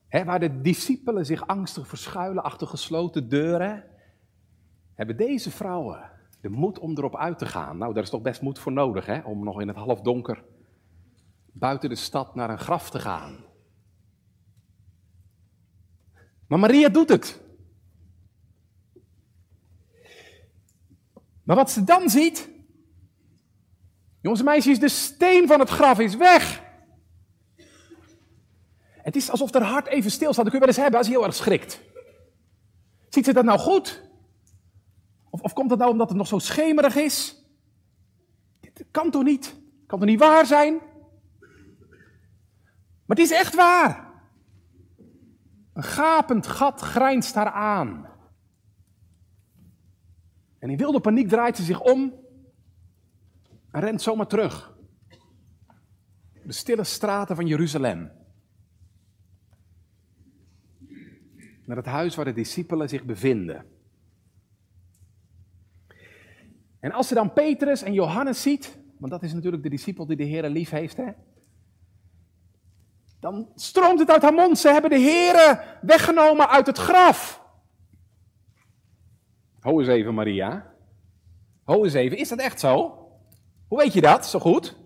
Waar 0.10 0.40
de 0.40 0.62
discipelen 0.62 1.26
zich 1.26 1.48
angstig 1.48 1.88
verschuilen 1.88 2.44
achter 2.44 2.68
gesloten 2.68 3.30
deuren, 3.30 3.84
hebben 4.94 5.18
deze 5.18 5.52
vrouwen 5.52 6.12
de 6.42 6.50
moed 6.50 6.80
om 6.80 6.98
erop 6.98 7.16
uit 7.16 7.38
te 7.38 7.46
gaan. 7.46 7.78
Nou, 7.78 7.94
daar 7.94 8.04
is 8.04 8.10
toch 8.10 8.22
best 8.22 8.42
moed 8.42 8.60
voor 8.60 8.72
nodig, 8.72 9.06
hè? 9.06 9.20
om 9.20 9.44
nog 9.44 9.62
in 9.62 9.68
het 9.68 9.78
halfdonker 9.78 10.44
buiten 11.46 11.90
de 11.90 11.96
stad 11.96 12.36
naar 12.36 12.50
een 12.50 12.60
graf 12.60 12.90
te 12.90 13.00
gaan. 13.00 13.38
Maar 16.48 16.60
Maria 16.60 16.90
doet 16.90 17.10
het. 17.10 17.42
Maar 21.44 21.56
wat 21.56 21.72
ze 21.72 21.84
dan 21.84 22.10
ziet, 22.10 22.49
jongens 24.22 24.42
en 24.42 24.48
meisjes, 24.48 24.80
de 24.80 24.90
steen 24.90 25.48
van 25.48 25.60
het 25.60 25.70
graf 25.70 26.00
is 26.00 26.16
weg. 26.16 26.68
Het 28.88 29.16
is 29.16 29.32
alsof 29.32 29.54
haar 29.54 29.62
hart 29.62 29.88
even 29.88 30.12
stilstaat. 30.12 30.44
Dat 30.46 30.54
kun 30.54 30.60
je 30.60 30.66
wel 30.66 30.68
eens 30.68 30.78
hebben 30.78 30.98
als 30.98 31.08
je 31.08 31.14
heel 31.14 31.26
erg 31.26 31.36
schrikt. 31.36 31.82
Ziet 33.10 33.26
ze 33.26 33.34
dat 33.34 33.44
nou 33.44 33.60
goed? 33.60 34.10
Of, 35.30 35.42
of 35.42 35.54
komt 35.54 35.70
dat 35.70 35.78
nou 35.78 35.92
omdat 35.92 36.10
het 36.10 36.18
nog 36.18 36.28
zo 36.28 36.40
schemerig 36.40 36.96
is? 36.96 37.44
Dit 38.60 38.86
kan 38.92 39.12
toch 39.12 39.24
niet? 39.24 39.56
Kan 39.86 40.00
toch 40.00 40.08
niet 40.08 40.20
waar 40.20 40.46
zijn? 40.46 40.74
Maar 43.06 43.18
het 43.18 43.20
is 43.20 43.32
echt 43.32 43.56
waar. 43.56 44.08
Een 45.74 45.84
gapend 45.84 46.48
gat 46.48 46.82
grijnst 46.82 47.36
haar 47.36 47.52
aan. 47.52 48.08
En 50.60 50.70
in 50.70 50.78
wilde 50.78 51.00
paniek 51.00 51.28
draait 51.28 51.56
ze 51.56 51.64
zich 51.64 51.82
om 51.82 52.14
rent 53.72 54.02
zomaar 54.02 54.28
terug. 54.28 54.78
De 56.44 56.54
stille 56.54 56.84
straten 56.84 57.36
van 57.36 57.48
Jeruzalem. 57.48 58.12
Naar 61.66 61.78
het 61.78 61.86
huis 61.86 62.16
waar 62.16 62.26
de 62.26 62.34
discipelen 62.34 62.90
zich 62.90 63.04
bevinden. 63.04 63.66
En 66.80 66.92
als 66.92 67.08
ze 67.08 67.14
dan 67.14 67.34
Petrus 67.34 67.82
en 67.82 67.94
Johannes 67.94 68.42
ziet, 68.42 68.80
want 68.98 69.12
dat 69.12 69.24
is 69.24 69.34
natuurlijk 69.34 69.64
de 69.64 69.70
discipel 69.70 70.06
die 70.06 70.18
de 70.18 70.24
Heer 70.24 70.50
lief 70.50 70.70
heeft, 70.70 70.98
hè? 70.98 71.12
dan 73.20 73.52
stroomt 73.56 74.00
het 74.00 74.12
uit 74.12 74.22
haar 74.22 74.34
mond. 74.34 74.60
Ze 74.60 74.70
hebben 74.70 74.90
de 74.90 75.00
Here 75.00 75.64
weggenomen 75.82 76.50
uit 76.50 76.66
het 76.66 76.78
graf. 76.78 77.44
Ho 79.60 79.80
eens 79.80 79.90
even, 79.90 80.14
Maria. 80.14 80.74
Ho 81.64 81.84
eens 81.84 81.94
even, 81.94 82.18
is 82.18 82.30
dat 82.30 82.40
echt 82.40 82.60
zo? 82.60 82.99
Hoe 83.70 83.78
weet 83.78 83.94
je 83.94 84.02
dat 84.02 84.26
zo 84.26 84.40
goed? 84.40 84.78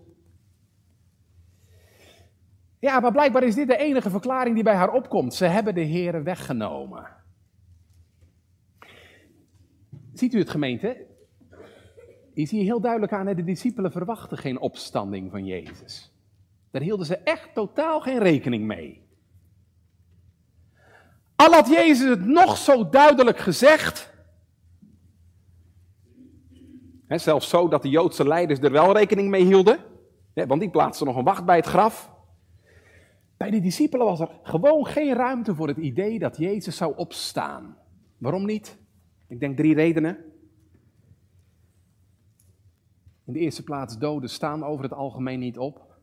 Ja, 2.78 3.00
maar 3.00 3.12
blijkbaar 3.12 3.42
is 3.42 3.54
dit 3.54 3.68
de 3.68 3.76
enige 3.76 4.10
verklaring 4.10 4.54
die 4.54 4.64
bij 4.64 4.74
haar 4.74 4.92
opkomt. 4.92 5.34
Ze 5.34 5.44
hebben 5.44 5.74
de 5.74 5.86
Here 5.86 6.22
weggenomen. 6.22 7.06
Ziet 10.12 10.34
u 10.34 10.38
het 10.38 10.50
gemeente? 10.50 11.06
Je 12.34 12.46
ziet 12.46 12.62
heel 12.62 12.80
duidelijk 12.80 13.12
aan, 13.12 13.26
de 13.26 13.44
discipelen 13.44 13.92
verwachten 13.92 14.38
geen 14.38 14.58
opstanding 14.58 15.30
van 15.30 15.44
Jezus. 15.44 16.12
Daar 16.70 16.82
hielden 16.82 17.06
ze 17.06 17.16
echt 17.16 17.54
totaal 17.54 18.00
geen 18.00 18.18
rekening 18.18 18.64
mee. 18.64 19.02
Al 21.36 21.52
had 21.52 21.68
Jezus 21.68 22.08
het 22.08 22.24
nog 22.24 22.56
zo 22.56 22.88
duidelijk 22.88 23.38
gezegd, 23.38 24.13
zelfs 27.18 27.48
zo 27.48 27.68
dat 27.68 27.82
de 27.82 27.88
Joodse 27.88 28.28
leiders 28.28 28.60
er 28.60 28.70
wel 28.70 28.92
rekening 28.92 29.28
mee 29.28 29.44
hielden, 29.44 29.78
want 30.34 30.60
die 30.60 30.70
plaatsten 30.70 31.06
nog 31.06 31.16
een 31.16 31.24
wacht 31.24 31.44
bij 31.44 31.56
het 31.56 31.66
graf. 31.66 32.12
Bij 33.36 33.50
de 33.50 33.60
discipelen 33.60 34.06
was 34.06 34.20
er 34.20 34.28
gewoon 34.42 34.86
geen 34.86 35.14
ruimte 35.14 35.54
voor 35.54 35.68
het 35.68 35.76
idee 35.76 36.18
dat 36.18 36.36
Jezus 36.36 36.76
zou 36.76 36.96
opstaan. 36.96 37.76
Waarom 38.18 38.44
niet? 38.44 38.78
Ik 39.28 39.40
denk 39.40 39.56
drie 39.56 39.74
redenen. 39.74 40.18
In 43.24 43.32
de 43.32 43.38
eerste 43.38 43.62
plaats, 43.62 43.98
doden 43.98 44.30
staan 44.30 44.64
over 44.64 44.84
het 44.84 44.92
algemeen 44.92 45.38
niet 45.38 45.58
op. 45.58 45.94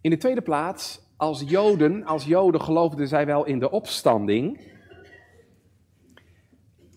In 0.00 0.10
de 0.10 0.16
tweede 0.16 0.42
plaats, 0.42 1.00
als 1.16 1.42
Joden, 1.46 2.04
als 2.04 2.24
Joden 2.24 2.60
geloofden 2.60 3.08
zij 3.08 3.26
wel 3.26 3.44
in 3.44 3.58
de 3.58 3.70
opstanding. 3.70 4.60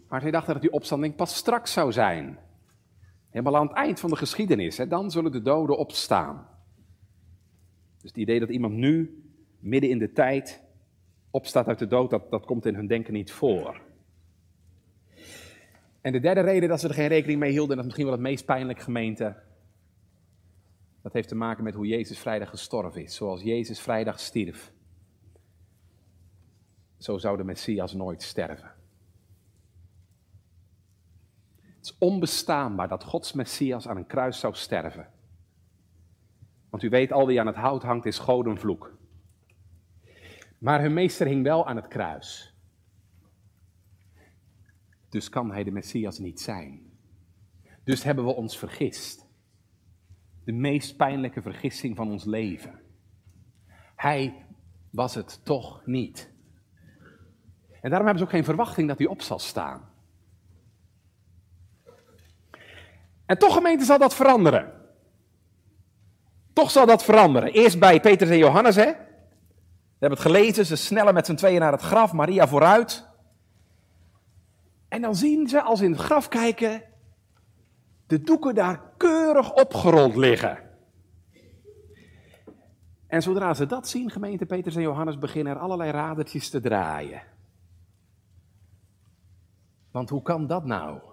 Maar 0.10 0.22
zij 0.22 0.32
dachten 0.32 0.54
dat 0.54 0.62
die 0.62 0.72
opstanding 0.72 1.16
pas 1.16 1.36
straks 1.36 1.74
zou 1.74 1.92
zijn. 1.92 2.38
Helemaal 3.30 3.58
aan 3.58 3.68
het 3.68 3.76
eind 3.76 4.00
van 4.00 4.10
de 4.10 4.16
geschiedenis, 4.16 4.78
hè, 4.78 4.88
dan 4.88 5.12
zullen 5.12 5.32
de 5.32 5.42
doden 5.42 5.78
opstaan. 5.78 6.48
Dus 8.02 8.10
het 8.10 8.18
idee 8.18 8.40
dat 8.40 8.50
iemand 8.50 8.74
nu, 8.74 9.24
midden 9.60 9.90
in 9.90 9.98
de 9.98 10.12
tijd, 10.12 10.64
opstaat 11.32 11.68
uit 11.68 11.80
de 11.80 11.88
dood, 11.88 12.10
dat, 12.10 12.32
dat 12.32 12.46
komt 12.46 12.66
in 12.66 12.76
hun 12.76 12.88
denken 12.88 13.14
niet 13.14 13.32
voor. 13.32 13.82
En 16.02 16.12
de 16.12 16.20
derde 16.20 16.42
reden 16.42 16.70
dat 16.70 16.80
ze 16.80 16.88
er 16.88 16.94
geen 16.94 17.08
rekening 17.08 17.40
mee 17.40 17.52
hielden, 17.52 17.70
en 17.70 17.76
dat 17.76 17.86
is 17.86 17.86
misschien 17.86 18.06
wel 18.06 18.16
het 18.16 18.28
meest 18.28 18.46
pijnlijk 18.46 18.80
gemeente, 18.80 19.36
dat 21.02 21.14
heeft 21.14 21.28
te 21.28 21.36
maken 21.36 21.64
met 21.64 21.74
hoe 21.74 21.88
Jezus 21.88 22.20
vrijdag 22.20 22.50
gestorven 22.50 23.04
is. 23.04 23.16
Zoals 23.16 23.42
Jezus 23.42 23.80
vrijdag 23.80 24.20
stierf. 24.20 24.72
Zo 26.98 27.18
zou 27.18 27.38
de 27.38 27.44
Messias 27.44 27.94
nooit 27.94 28.24
sterven. 28.24 28.72
Het 31.56 31.79
onbestaanbaar 31.98 32.88
dat 32.88 33.04
Gods 33.04 33.34
Messias 33.34 33.88
aan 33.88 33.98
een 33.98 34.08
kruis 34.08 34.40
zou 34.40 34.56
sterven. 34.56 35.08
Want 36.70 36.84
u 36.84 36.90
weet, 36.90 37.12
al 37.12 37.28
wie 37.28 37.40
aan 37.40 37.48
het 37.48 37.56
hout 37.56 37.84
hangt 37.84 38.06
is 38.06 38.20
godenvloek. 38.20 38.98
Maar 40.58 40.82
hun 40.82 40.94
meester 40.94 41.28
hing 41.28 41.44
wel 41.44 41.68
aan 41.68 41.76
het 41.76 41.88
kruis. 41.88 42.54
Dus 45.10 45.30
kan 45.30 45.52
hij 45.52 45.64
de 45.64 45.72
Messias 45.72 46.20
niet 46.20 46.42
zijn. 46.42 46.92
Dus 47.84 48.04
hebben 48.04 48.26
we 48.26 48.36
ons 48.36 48.58
vergist. 48.58 49.28
De 50.44 50.52
meest 50.52 50.98
pijnlijke 50.98 51.42
vergissing 51.42 51.96
van 51.96 52.12
ons 52.12 52.26
leven. 52.26 52.80
Hij 53.96 54.46
was 54.90 55.16
het 55.16 55.46
toch 55.46 55.86
niet. 55.86 56.34
En 57.82 57.90
daarom 57.90 58.08
hebben 58.08 58.18
ze 58.18 58.24
ook 58.24 58.30
geen 58.30 58.44
verwachting 58.44 58.88
dat 58.88 58.98
hij 58.98 59.08
op 59.08 59.22
zal 59.22 59.40
staan. 59.40 59.89
En 63.30 63.38
toch, 63.38 63.54
gemeente, 63.54 63.86
zal 63.86 63.98
dat 63.98 64.16
veranderen. 64.16 64.72
Toch 66.54 66.72
zal 66.72 66.86
dat 66.86 67.04
veranderen. 67.04 67.52
Eerst 67.52 67.80
bij 67.80 68.00
Petrus 68.00 68.30
en 68.30 68.38
Johannes, 68.38 68.76
hè? 68.76 68.86
We 68.86 70.06
hebben 70.06 70.20
het 70.20 70.28
gelezen, 70.28 70.66
ze 70.66 70.76
snellen 70.76 71.14
met 71.14 71.26
z'n 71.26 71.36
tweeën 71.36 71.60
naar 71.60 71.72
het 71.72 71.82
graf, 71.82 72.14
Maria 72.14 72.48
vooruit. 72.48 73.08
En 74.88 75.02
dan 75.02 75.16
zien 75.16 75.48
ze, 75.48 75.62
als 75.62 75.80
ze 75.80 75.86
in 75.86 75.92
het 75.92 76.02
graf 76.02 76.28
kijken, 76.28 76.84
de 78.08 78.22
doeken 78.22 78.56
daar 78.56 78.82
keurig 78.98 79.54
opgerold 79.54 80.16
liggen. 80.16 80.60
En 83.08 83.22
zodra 83.22 83.54
ze 83.54 83.66
dat 83.66 83.88
zien, 83.88 84.10
gemeente 84.10 84.46
Petrus 84.46 84.76
en 84.76 84.82
Johannes 84.82 85.18
beginnen 85.18 85.54
er 85.54 85.60
allerlei 85.60 85.92
radertjes 85.92 86.50
te 86.50 86.62
draaien. 86.62 87.22
Want 89.92 90.10
hoe 90.10 90.22
kan 90.22 90.48
dat 90.48 90.66
nou? 90.66 91.09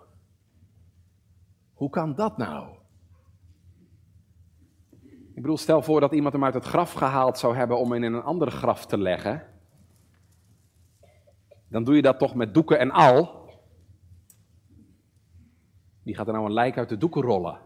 Hoe 1.77 1.91
kan 1.91 2.15
dat 2.15 2.37
nou? 2.37 2.69
Ik 5.35 5.43
bedoel, 5.43 5.57
stel 5.57 5.83
voor 5.83 6.01
dat 6.01 6.13
iemand 6.13 6.33
hem 6.33 6.45
uit 6.45 6.55
het 6.55 6.65
graf 6.65 6.93
gehaald 6.93 7.39
zou 7.39 7.57
hebben 7.57 7.79
om 7.79 7.93
hem 7.93 8.05
in 8.05 8.13
een 8.13 8.23
ander 8.23 8.51
graf 8.51 8.87
te 8.87 8.99
leggen. 8.99 9.43
Dan 11.69 11.85
doe 11.85 11.95
je 11.95 12.03
dat 12.03 12.19
toch 12.19 12.35
met 12.35 12.55
doeken 12.55 12.79
en 12.79 12.91
al. 12.91 13.49
Wie 16.03 16.15
gaat 16.15 16.27
er 16.27 16.33
nou 16.33 16.45
een 16.45 16.53
lijk 16.53 16.79
uit 16.79 16.89
de 16.89 16.97
doeken 16.97 17.23
rollen? 17.23 17.61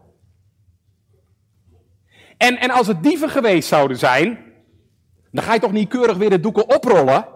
En, 2.37 2.59
en 2.59 2.69
als 2.69 2.87
het 2.87 3.03
dieven 3.03 3.29
geweest 3.29 3.67
zouden 3.67 3.97
zijn, 3.97 4.53
dan 5.31 5.43
ga 5.43 5.53
je 5.53 5.59
toch 5.59 5.71
niet 5.71 5.89
keurig 5.89 6.17
weer 6.17 6.29
de 6.29 6.39
doeken 6.39 6.75
oprollen? 6.75 7.27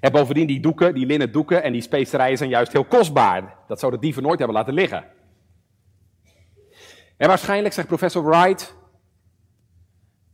En 0.00 0.12
bovendien, 0.12 0.46
die 0.46 0.60
doeken, 0.60 0.94
die 0.94 1.06
linnen 1.06 1.32
doeken 1.32 1.62
en 1.62 1.72
die 1.72 1.82
specerijen 1.82 2.38
zijn 2.38 2.50
juist 2.50 2.72
heel 2.72 2.84
kostbaar. 2.84 3.58
Dat 3.66 3.78
zouden 3.78 4.00
dieven 4.00 4.22
nooit 4.22 4.38
hebben 4.38 4.56
laten 4.56 4.74
liggen. 4.74 5.04
En 7.16 7.28
waarschijnlijk, 7.28 7.74
zegt 7.74 7.88
professor 7.88 8.24
Wright, 8.24 8.76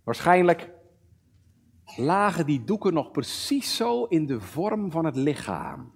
waarschijnlijk 0.04 0.70
lagen 1.96 2.46
die 2.46 2.64
doeken 2.64 2.94
nog 2.94 3.10
precies 3.10 3.76
zo 3.76 4.04
in 4.04 4.26
de 4.26 4.40
vorm 4.40 4.90
van 4.90 5.04
het 5.04 5.16
lichaam. 5.16 5.94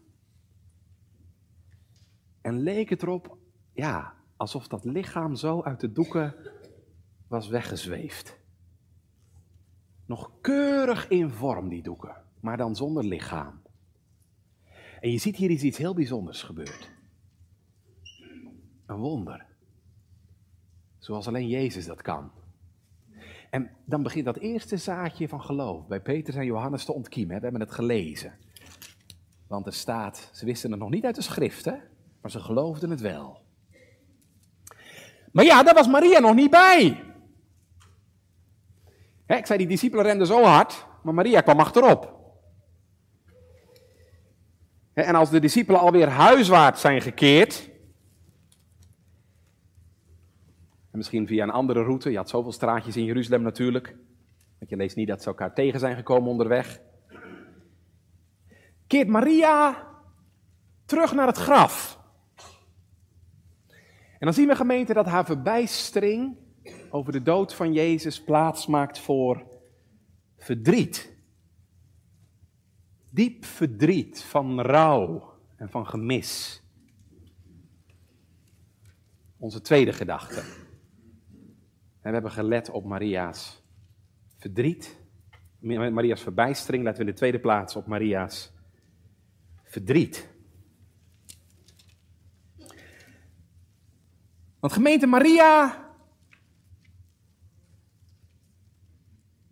En 2.41 2.59
leek 2.59 2.89
het 2.89 3.03
erop, 3.03 3.37
ja, 3.73 4.15
alsof 4.37 4.69
dat 4.69 4.85
lichaam 4.85 5.35
zo 5.35 5.63
uit 5.63 5.81
de 5.81 5.93
doeken 5.93 6.35
was 7.29 7.49
weggezweefd. 7.49 8.39
Nog 10.07 10.31
keurig 10.41 11.09
in 11.09 11.31
vorm, 11.31 11.69
die 11.69 11.83
doeken, 11.83 12.20
maar 12.41 12.57
dan 12.57 12.77
zonder 12.77 13.05
lichaam. 13.05 13.63
En 15.01 15.11
je 15.11 15.19
ziet 15.19 15.37
hier 15.37 15.51
iets 15.51 15.79
heel 15.79 15.95
bijzonders 15.95 16.43
gebeurd. 16.43 16.91
Een 18.87 18.97
wonder. 18.97 19.47
Zoals 20.99 21.27
alleen 21.27 21.49
Jezus 21.49 21.87
dat 21.87 22.03
kan. 22.03 22.31
En 23.51 23.71
dan 23.85 24.03
begint 24.03 24.25
dat 24.25 24.37
eerste 24.37 24.77
zaadje 24.77 25.29
van 25.29 25.43
geloof 25.43 25.87
bij 25.87 26.01
Petrus 26.01 26.35
en 26.35 26.45
Johannes 26.45 26.85
te 26.85 26.93
ontkiemen. 26.93 27.37
We 27.37 27.43
hebben 27.43 27.61
het 27.61 27.71
gelezen. 27.71 28.39
Want 29.47 29.67
er 29.67 29.73
staat, 29.73 30.31
ze 30.33 30.45
wisten 30.45 30.71
het 30.71 30.81
nog 30.81 30.91
niet 30.91 31.05
uit 31.05 31.15
de 31.15 31.23
schriften, 31.23 31.83
maar 32.21 32.31
ze 32.31 32.41
geloofden 32.41 32.91
het 32.91 33.01
wel. 33.01 33.43
Maar 35.33 35.45
ja, 35.45 35.63
daar 35.63 35.75
was 35.75 35.89
Maria 35.89 36.19
nog 36.19 36.35
niet 36.35 36.51
bij. 36.51 37.05
ik 39.27 39.47
zei, 39.47 39.59
die 39.59 39.67
discipelen 39.67 40.05
renden 40.05 40.27
zo 40.27 40.43
hard, 40.43 40.87
maar 41.03 41.15
Maria 41.15 41.41
kwam 41.41 41.61
achterop. 41.61 42.20
En 44.93 45.15
als 45.15 45.31
de 45.31 45.41
discipelen 45.41 45.81
alweer 45.81 46.09
huiswaarts 46.09 46.81
zijn 46.81 47.01
gekeerd, 47.01 47.71
En 50.91 50.99
misschien 50.99 51.27
via 51.27 51.43
een 51.43 51.51
andere 51.51 51.83
route. 51.83 52.11
Je 52.11 52.17
had 52.17 52.29
zoveel 52.29 52.53
straatjes 52.53 52.97
in 52.97 53.05
Jeruzalem 53.05 53.43
natuurlijk. 53.43 53.97
Want 54.59 54.71
je 54.71 54.77
leest 54.77 54.97
niet 54.97 55.09
dat 55.09 55.23
ze 55.23 55.29
elkaar 55.29 55.55
tegen 55.55 55.81
zijn 55.81 55.97
gekomen 55.97 56.31
onderweg. 56.31 56.81
Keert 58.87 59.09
Maria 59.09 59.87
terug 60.85 61.15
naar 61.15 61.27
het 61.27 61.37
graf. 61.37 61.99
En 64.19 64.27
dan 64.27 64.35
zien 64.35 64.49
we 64.49 64.57
gemeente 64.57 64.93
dat 64.93 65.07
haar 65.07 65.25
verbijstering 65.25 66.37
over 66.91 67.13
de 67.13 67.23
dood 67.23 67.55
van 67.55 67.73
Jezus 67.73 68.23
plaats 68.25 68.67
maakt 68.67 68.99
voor 68.99 69.47
verdriet. 70.39 71.19
Diep 73.11 73.45
verdriet 73.45 74.23
van 74.23 74.61
rouw 74.61 75.35
en 75.57 75.71
van 75.71 75.87
gemis. 75.87 76.63
Onze 79.37 79.61
tweede 79.61 79.93
gedachte. 79.93 80.41
En 80.41 82.09
we 82.09 82.11
hebben 82.11 82.31
gelet 82.31 82.71
op 82.71 82.85
Maria's 82.85 83.63
verdriet, 84.39 84.99
Maria's 85.59 86.23
verbijstering. 86.23 86.85
Laten 86.85 87.01
we 87.01 87.07
in 87.07 87.13
de 87.13 87.19
tweede 87.19 87.41
plaats 87.41 87.77
op 87.77 87.87
Maria's 87.87 88.53
verdriet. 89.65 90.29
Want 94.61 94.73
gemeente 94.73 95.07
Maria 95.07 95.89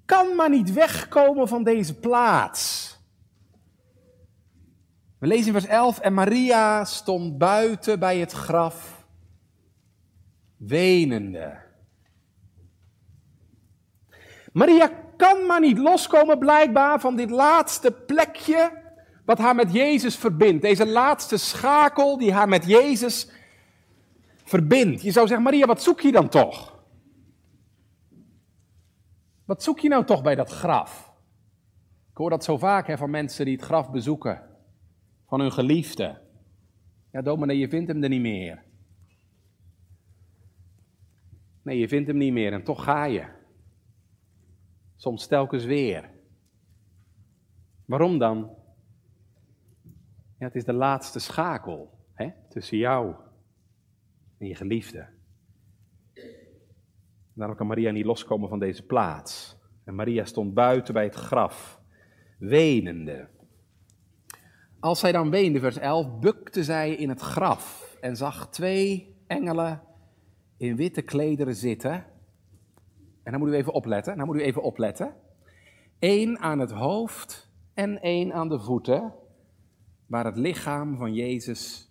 kan 0.05 0.37
maar 0.37 0.51
niet 0.51 0.73
wegkomen 0.73 1.49
van 1.49 1.65
deze 1.65 1.99
plaats. 1.99 2.98
We 5.19 5.27
lezen 5.27 5.47
in 5.47 5.53
vers 5.53 5.67
11, 5.67 5.99
en 5.99 6.15
Maria 6.15 6.85
stond 6.85 7.39
buiten 7.39 7.99
bij 7.99 8.19
het 8.19 8.33
graf, 8.33 9.07
wenende. 10.57 11.59
Maria 14.53 14.91
kan 15.17 15.47
maar 15.47 15.61
niet 15.61 15.79
loskomen 15.79 16.39
blijkbaar 16.39 17.01
van 17.01 17.17
dit 17.17 17.31
laatste 17.31 17.93
plekje 17.93 18.83
wat 19.25 19.39
haar 19.39 19.55
met 19.55 19.73
Jezus 19.73 20.17
verbindt. 20.17 20.63
Deze 20.63 20.87
laatste 20.87 21.37
schakel 21.37 22.19
die 22.19 22.33
haar 22.33 22.49
met 22.49 22.65
Jezus 22.65 23.31
verbindt. 24.45 25.03
Je 25.03 25.11
zou 25.11 25.27
zeggen, 25.27 25.45
Maria, 25.45 25.67
wat 25.67 25.83
zoek 25.83 26.01
je 26.01 26.13
dan 26.13 26.29
toch? 26.29 26.77
Wat 29.45 29.63
zoek 29.63 29.79
je 29.79 29.89
nou 29.89 30.05
toch 30.05 30.23
bij 30.23 30.35
dat 30.35 30.51
graf? 30.51 31.13
Ik 32.11 32.17
hoor 32.17 32.31
dat 32.31 32.45
zo 32.45 32.59
vaak 32.59 32.87
hè, 32.87 32.97
van 32.97 33.11
mensen 33.11 33.45
die 33.45 33.57
het 33.57 33.65
graf 33.65 33.91
bezoeken. 33.91 34.48
Van 35.29 35.41
hun 35.41 35.53
geliefde. 35.53 36.21
Ja, 37.13 37.23
dominee, 37.23 37.59
je 37.59 37.69
vindt 37.69 37.89
hem 37.89 38.03
er 38.03 38.09
niet 38.09 38.21
meer. 38.21 38.65
Nee, 41.63 41.79
je 41.79 41.89
vindt 41.89 42.09
hem 42.09 42.17
niet 42.17 42.33
meer 42.33 42.53
en 42.53 42.65
toch 42.65 42.85
ga 42.85 43.05
je. 43.05 43.27
Soms 44.97 45.27
telkens 45.27 45.65
weer. 45.65 46.11
Waarom 47.85 48.19
dan? 48.19 48.57
Ja, 50.39 50.47
het 50.47 50.55
is 50.55 50.65
de 50.65 50.73
laatste 50.73 51.19
schakel 51.19 51.99
hè, 52.15 52.31
tussen 52.49 52.79
jou 52.79 53.15
en 54.39 54.47
je 54.47 54.55
geliefde. 54.55 55.09
Daarom 57.33 57.57
kan 57.57 57.67
Maria 57.67 57.91
niet 57.91 58.05
loskomen 58.05 58.49
van 58.49 58.59
deze 58.59 58.87
plaats. 58.87 59.57
En 59.85 59.95
Maria 59.95 60.25
stond 60.25 60.55
buiten 60.55 60.95
bij 60.95 61.05
het 61.05 61.15
graf, 61.15 61.81
wenende. 62.39 63.29
Als 64.81 64.99
zij 64.99 65.13
dan 65.13 65.31
weende, 65.31 65.61
vers 65.61 65.79
11, 65.79 66.19
bukte 66.19 66.65
zij 66.65 66.95
in 66.95 67.09
het 67.09 67.21
graf 67.21 67.97
en 68.01 68.17
zag 68.17 68.51
twee 68.51 69.17
engelen 69.27 69.83
in 70.57 70.77
witte 70.77 71.03
klederen 71.03 71.55
zitten. 71.55 71.93
En 73.23 73.33
dan 73.33 73.41
moet 73.41 73.49
u 73.49 73.55
even 73.55 73.73
opletten, 73.73 74.17
dan 74.17 74.27
moet 74.27 74.37
u 74.37 74.41
even 74.41 74.63
opletten. 74.63 75.15
Eén 75.99 76.39
aan 76.39 76.59
het 76.59 76.71
hoofd 76.71 77.51
en 77.75 78.03
één 78.03 78.33
aan 78.33 78.49
de 78.49 78.61
voeten, 78.61 79.15
waar 80.07 80.25
het 80.25 80.37
lichaam 80.37 80.97
van 80.97 81.15
Jezus 81.15 81.91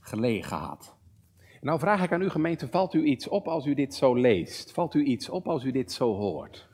gelegen 0.00 0.56
had. 0.56 0.96
Nou 1.60 1.78
vraag 1.78 2.02
ik 2.02 2.12
aan 2.12 2.20
uw 2.20 2.30
gemeente, 2.30 2.68
valt 2.68 2.94
u 2.94 3.04
iets 3.04 3.28
op 3.28 3.48
als 3.48 3.66
u 3.66 3.74
dit 3.74 3.94
zo 3.94 4.14
leest? 4.14 4.72
Valt 4.72 4.94
u 4.94 5.04
iets 5.04 5.28
op 5.28 5.48
als 5.48 5.64
u 5.64 5.70
dit 5.70 5.92
zo 5.92 6.14
hoort? 6.14 6.68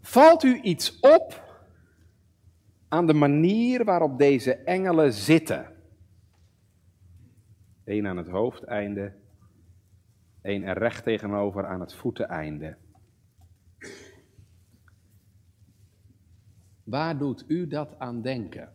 Valt 0.00 0.42
u 0.42 0.60
iets 0.60 1.00
op 1.00 1.50
aan 2.92 3.06
de 3.06 3.14
manier 3.14 3.84
waarop 3.84 4.18
deze 4.18 4.54
engelen 4.54 5.12
zitten? 5.12 5.76
Eén 7.84 8.06
aan 8.06 8.16
het 8.16 8.28
hoofdeinde, 8.28 9.14
één 10.42 10.62
er 10.62 10.78
recht 10.78 11.04
tegenover 11.04 11.66
aan 11.66 11.80
het 11.80 11.94
voeteneinde. 11.94 12.76
Waar 16.84 17.18
doet 17.18 17.44
u 17.48 17.66
dat 17.66 17.98
aan 17.98 18.22
denken? 18.22 18.72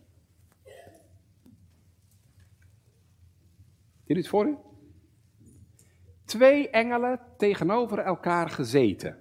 Zie 4.04 4.16
je 4.16 4.16
het 4.16 4.28
voor 4.28 4.46
u? 4.46 4.58
Twee 6.26 6.70
engelen 6.70 7.20
tegenover 7.38 8.00
elkaar 8.00 8.50
gezeten. 8.50 9.18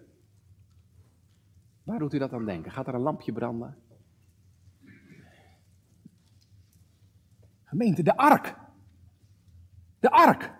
Waar 1.82 1.98
doet 1.98 2.12
u 2.12 2.18
dat 2.18 2.32
aan 2.32 2.44
denken? 2.44 2.72
Gaat 2.72 2.86
er 2.86 2.94
een 2.94 3.00
lampje 3.00 3.32
branden? 3.32 3.85
Gemeente, 7.76 8.02
de 8.02 8.16
ark. 8.16 8.56
De 10.00 10.10
ark. 10.10 10.52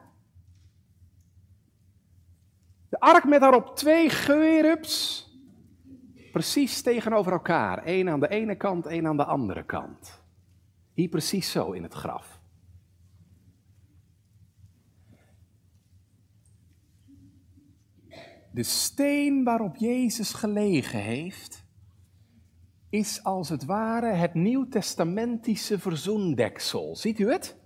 De 2.89 3.01
ark 3.01 3.25
met 3.25 3.41
daarop 3.41 3.77
twee 3.77 4.11
gerubs. 4.11 5.25
Precies 6.33 6.83
tegenover 6.83 7.33
elkaar. 7.33 7.87
Eén 7.87 8.09
aan 8.09 8.21
de 8.21 8.29
ene 8.29 8.57
kant, 8.57 8.87
één 8.87 9.07
aan 9.07 9.17
de 9.17 9.25
andere 9.25 9.65
kant. 9.65 10.23
Hier 10.95 11.09
precies 11.09 11.51
zo 11.51 11.73
in 11.73 11.83
het 11.83 11.95
graf. 11.95 12.41
De 18.53 18.63
steen 18.63 19.45
waarop 19.45 19.77
Jezus 19.77 20.33
gelegen 20.33 21.01
heeft, 21.01 21.66
is 22.89 23.25
als 23.25 23.49
het 23.49 23.65
ware 23.65 24.13
het 24.13 24.35
nieuwtestamentische 24.35 25.79
verzoendeksel. 25.79 26.97
Ziet 26.97 27.19
u 27.19 27.31
het? 27.31 27.57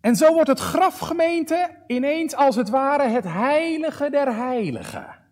En 0.00 0.16
zo 0.16 0.32
wordt 0.32 0.48
het 0.48 0.60
grafgemeente 0.60 1.82
ineens 1.86 2.34
als 2.34 2.56
het 2.56 2.68
ware 2.68 3.08
het 3.08 3.24
heilige 3.24 4.10
der 4.10 4.34
heiligen. 4.36 5.22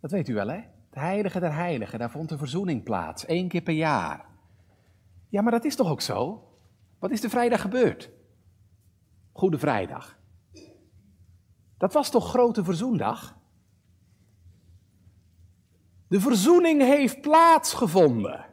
Dat 0.00 0.10
weet 0.10 0.28
u 0.28 0.34
wel, 0.34 0.48
hè? 0.48 0.60
Het 0.90 1.00
heilige 1.00 1.40
der 1.40 1.54
heiligen, 1.54 1.98
daar 1.98 2.10
vond 2.10 2.28
de 2.28 2.38
verzoening 2.38 2.82
plaats, 2.82 3.26
één 3.26 3.48
keer 3.48 3.62
per 3.62 3.74
jaar. 3.74 4.26
Ja, 5.28 5.42
maar 5.42 5.52
dat 5.52 5.64
is 5.64 5.76
toch 5.76 5.90
ook 5.90 6.00
zo? 6.00 6.48
Wat 6.98 7.10
is 7.10 7.20
de 7.20 7.30
vrijdag 7.30 7.60
gebeurd? 7.60 8.10
Goede 9.32 9.58
Vrijdag. 9.58 10.21
Dat 11.82 11.92
was 11.92 12.10
toch 12.10 12.28
Grote 12.28 12.64
Verzoendag? 12.64 13.36
De 16.08 16.20
verzoening 16.20 16.82
heeft 16.82 17.20
plaatsgevonden. 17.20 18.44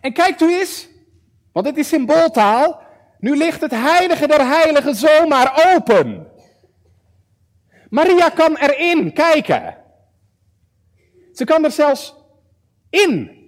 En 0.00 0.12
kijkt 0.12 0.40
u 0.40 0.58
eens, 0.58 0.88
want 1.52 1.66
dit 1.66 1.76
is 1.76 1.88
symbooltaal. 1.88 2.82
Nu 3.18 3.36
ligt 3.36 3.60
het 3.60 3.70
heilige 3.70 4.26
der 4.26 4.46
heiligen 4.46 4.94
zomaar 4.94 5.74
open. 5.74 6.32
Maria 7.88 8.28
kan 8.28 8.56
erin 8.56 9.12
kijken. 9.12 9.78
Ze 11.32 11.44
kan 11.44 11.64
er 11.64 11.70
zelfs 11.70 12.14
in 12.90 13.40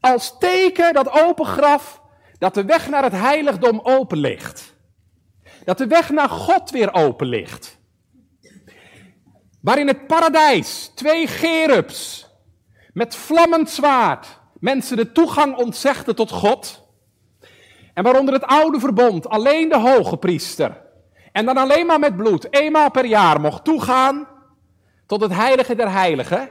als 0.00 0.38
teken 0.38 0.94
dat 0.94 1.10
open 1.10 1.46
graf, 1.46 2.02
dat 2.38 2.54
de 2.54 2.64
weg 2.64 2.88
naar 2.88 3.02
het 3.02 3.12
heiligdom 3.12 3.80
open 3.80 4.18
ligt. 4.18 4.71
Dat 5.64 5.78
de 5.78 5.86
weg 5.86 6.10
naar 6.10 6.28
God 6.28 6.70
weer 6.70 6.94
open 6.94 7.26
ligt. 7.26 7.78
Waar 9.60 9.78
in 9.78 9.86
het 9.86 10.06
paradijs 10.06 10.90
twee 10.94 11.26
gerubs 11.26 12.28
met 12.92 13.16
vlammend 13.16 13.70
zwaard 13.70 14.40
mensen 14.60 14.96
de 14.96 15.12
toegang 15.12 15.56
ontzegden 15.56 16.14
tot 16.14 16.30
God. 16.30 16.82
En 17.94 18.04
waaronder 18.04 18.34
het 18.34 18.44
oude 18.44 18.80
verbond 18.80 19.28
alleen 19.28 19.68
de 19.68 19.78
hoge 19.78 20.16
priester 20.16 20.80
en 21.32 21.44
dan 21.44 21.56
alleen 21.56 21.86
maar 21.86 21.98
met 21.98 22.16
bloed 22.16 22.54
eenmaal 22.54 22.90
per 22.90 23.04
jaar 23.04 23.40
mocht 23.40 23.64
toegaan 23.64 24.28
tot 25.06 25.20
het 25.20 25.34
heilige 25.34 25.74
der 25.74 25.90
heiligen, 25.90 26.48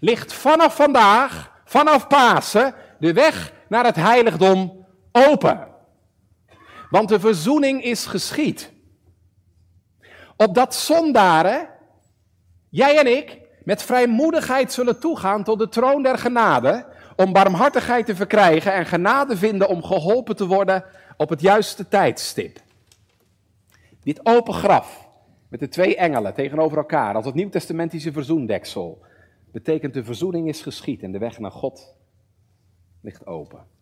ligt 0.00 0.32
vanaf 0.32 0.76
vandaag, 0.76 1.52
vanaf 1.64 2.06
Pasen, 2.06 2.74
de 2.98 3.12
weg 3.12 3.52
naar 3.68 3.84
het 3.84 3.96
heiligdom 3.96 4.86
open. 5.12 5.73
Want 6.94 7.08
de 7.08 7.20
verzoening 7.20 7.82
is 7.82 8.06
geschied. 8.06 8.72
Opdat 10.36 10.74
zondaren, 10.74 11.68
jij 12.68 12.98
en 12.98 13.16
ik, 13.16 13.40
met 13.64 13.82
vrijmoedigheid 13.82 14.72
zullen 14.72 15.00
toegaan 15.00 15.44
tot 15.44 15.58
de 15.58 15.68
troon 15.68 16.02
der 16.02 16.18
genade, 16.18 16.86
om 17.16 17.32
barmhartigheid 17.32 18.06
te 18.06 18.16
verkrijgen 18.16 18.72
en 18.72 18.86
genade 18.86 19.36
vinden 19.36 19.68
om 19.68 19.82
geholpen 19.82 20.36
te 20.36 20.46
worden 20.46 20.84
op 21.16 21.28
het 21.28 21.40
juiste 21.40 21.88
tijdstip. 21.88 22.60
Dit 24.02 24.26
open 24.26 24.54
graf 24.54 25.08
met 25.48 25.60
de 25.60 25.68
twee 25.68 25.96
engelen 25.96 26.34
tegenover 26.34 26.78
elkaar 26.78 27.14
als 27.14 27.26
het 27.26 27.34
nieuwtestamentische 27.34 28.12
verzoendeksel 28.12 29.04
betekent 29.52 29.94
de 29.94 30.04
verzoening 30.04 30.48
is 30.48 30.62
geschied 30.62 31.02
en 31.02 31.12
de 31.12 31.18
weg 31.18 31.38
naar 31.38 31.52
God 31.52 31.94
ligt 33.00 33.26
open. 33.26 33.73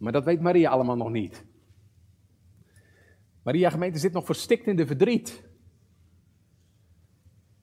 Maar 0.00 0.12
dat 0.12 0.24
weet 0.24 0.40
Maria 0.40 0.70
allemaal 0.70 0.96
nog 0.96 1.10
niet. 1.10 1.44
Maria 3.42 3.70
gemeente 3.70 3.98
zit 3.98 4.12
nog 4.12 4.24
verstikt 4.24 4.66
in 4.66 4.76
de 4.76 4.86
verdriet. 4.86 5.48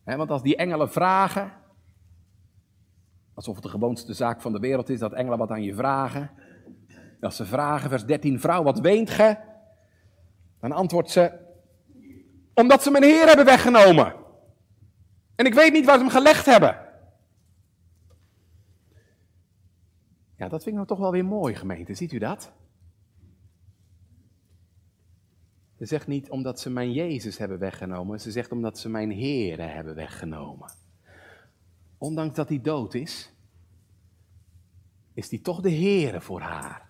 want 0.03 0.29
als 0.29 0.41
die 0.41 0.55
engelen 0.55 0.91
vragen, 0.91 1.51
alsof 3.33 3.55
het 3.55 3.63
de 3.63 3.69
gewoonste 3.69 4.13
zaak 4.13 4.41
van 4.41 4.51
de 4.51 4.59
wereld 4.59 4.89
is 4.89 4.99
dat 4.99 5.13
engelen 5.13 5.37
wat 5.37 5.51
aan 5.51 5.63
je 5.63 5.75
vragen. 5.75 6.31
Als 7.21 7.35
ze 7.35 7.45
vragen, 7.45 7.89
vers 7.89 8.05
13, 8.05 8.39
vrouw, 8.39 8.63
wat 8.63 8.79
weent 8.79 9.09
ge? 9.09 9.37
Dan 10.59 10.71
antwoordt 10.71 11.09
ze, 11.09 11.31
omdat 12.53 12.83
ze 12.83 12.91
mijn 12.91 13.03
Heer 13.03 13.27
hebben 13.27 13.45
weggenomen. 13.45 14.15
En 15.35 15.45
ik 15.45 15.53
weet 15.53 15.73
niet 15.73 15.85
waar 15.85 15.97
ze 15.97 16.01
hem 16.01 16.11
gelegd 16.11 16.45
hebben. 16.45 16.86
Ja, 20.37 20.47
dat 20.47 20.63
vind 20.63 20.65
ik 20.65 20.73
nou 20.73 20.87
toch 20.87 20.99
wel 20.99 21.11
weer 21.11 21.25
mooi, 21.25 21.55
gemeente. 21.55 21.93
Ziet 21.93 22.11
u 22.11 22.17
dat? 22.17 22.53
Ze 25.77 25.85
zegt 25.85 26.07
niet 26.07 26.29
omdat 26.29 26.59
ze 26.59 26.69
mijn 26.69 26.91
Jezus 26.91 27.37
hebben 27.37 27.59
weggenomen, 27.59 28.19
ze 28.19 28.31
zegt 28.31 28.51
omdat 28.51 28.79
ze 28.79 28.89
mijn 28.89 29.11
Here 29.11 29.61
hebben 29.61 29.95
weggenomen. 29.95 30.71
Ondanks 31.97 32.35
dat 32.35 32.49
hij 32.49 32.61
dood 32.61 32.93
is, 32.93 33.33
is 35.13 35.29
hij 35.29 35.39
toch 35.39 35.61
de 35.61 35.71
Heere 35.71 36.21
voor 36.21 36.41
haar. 36.41 36.89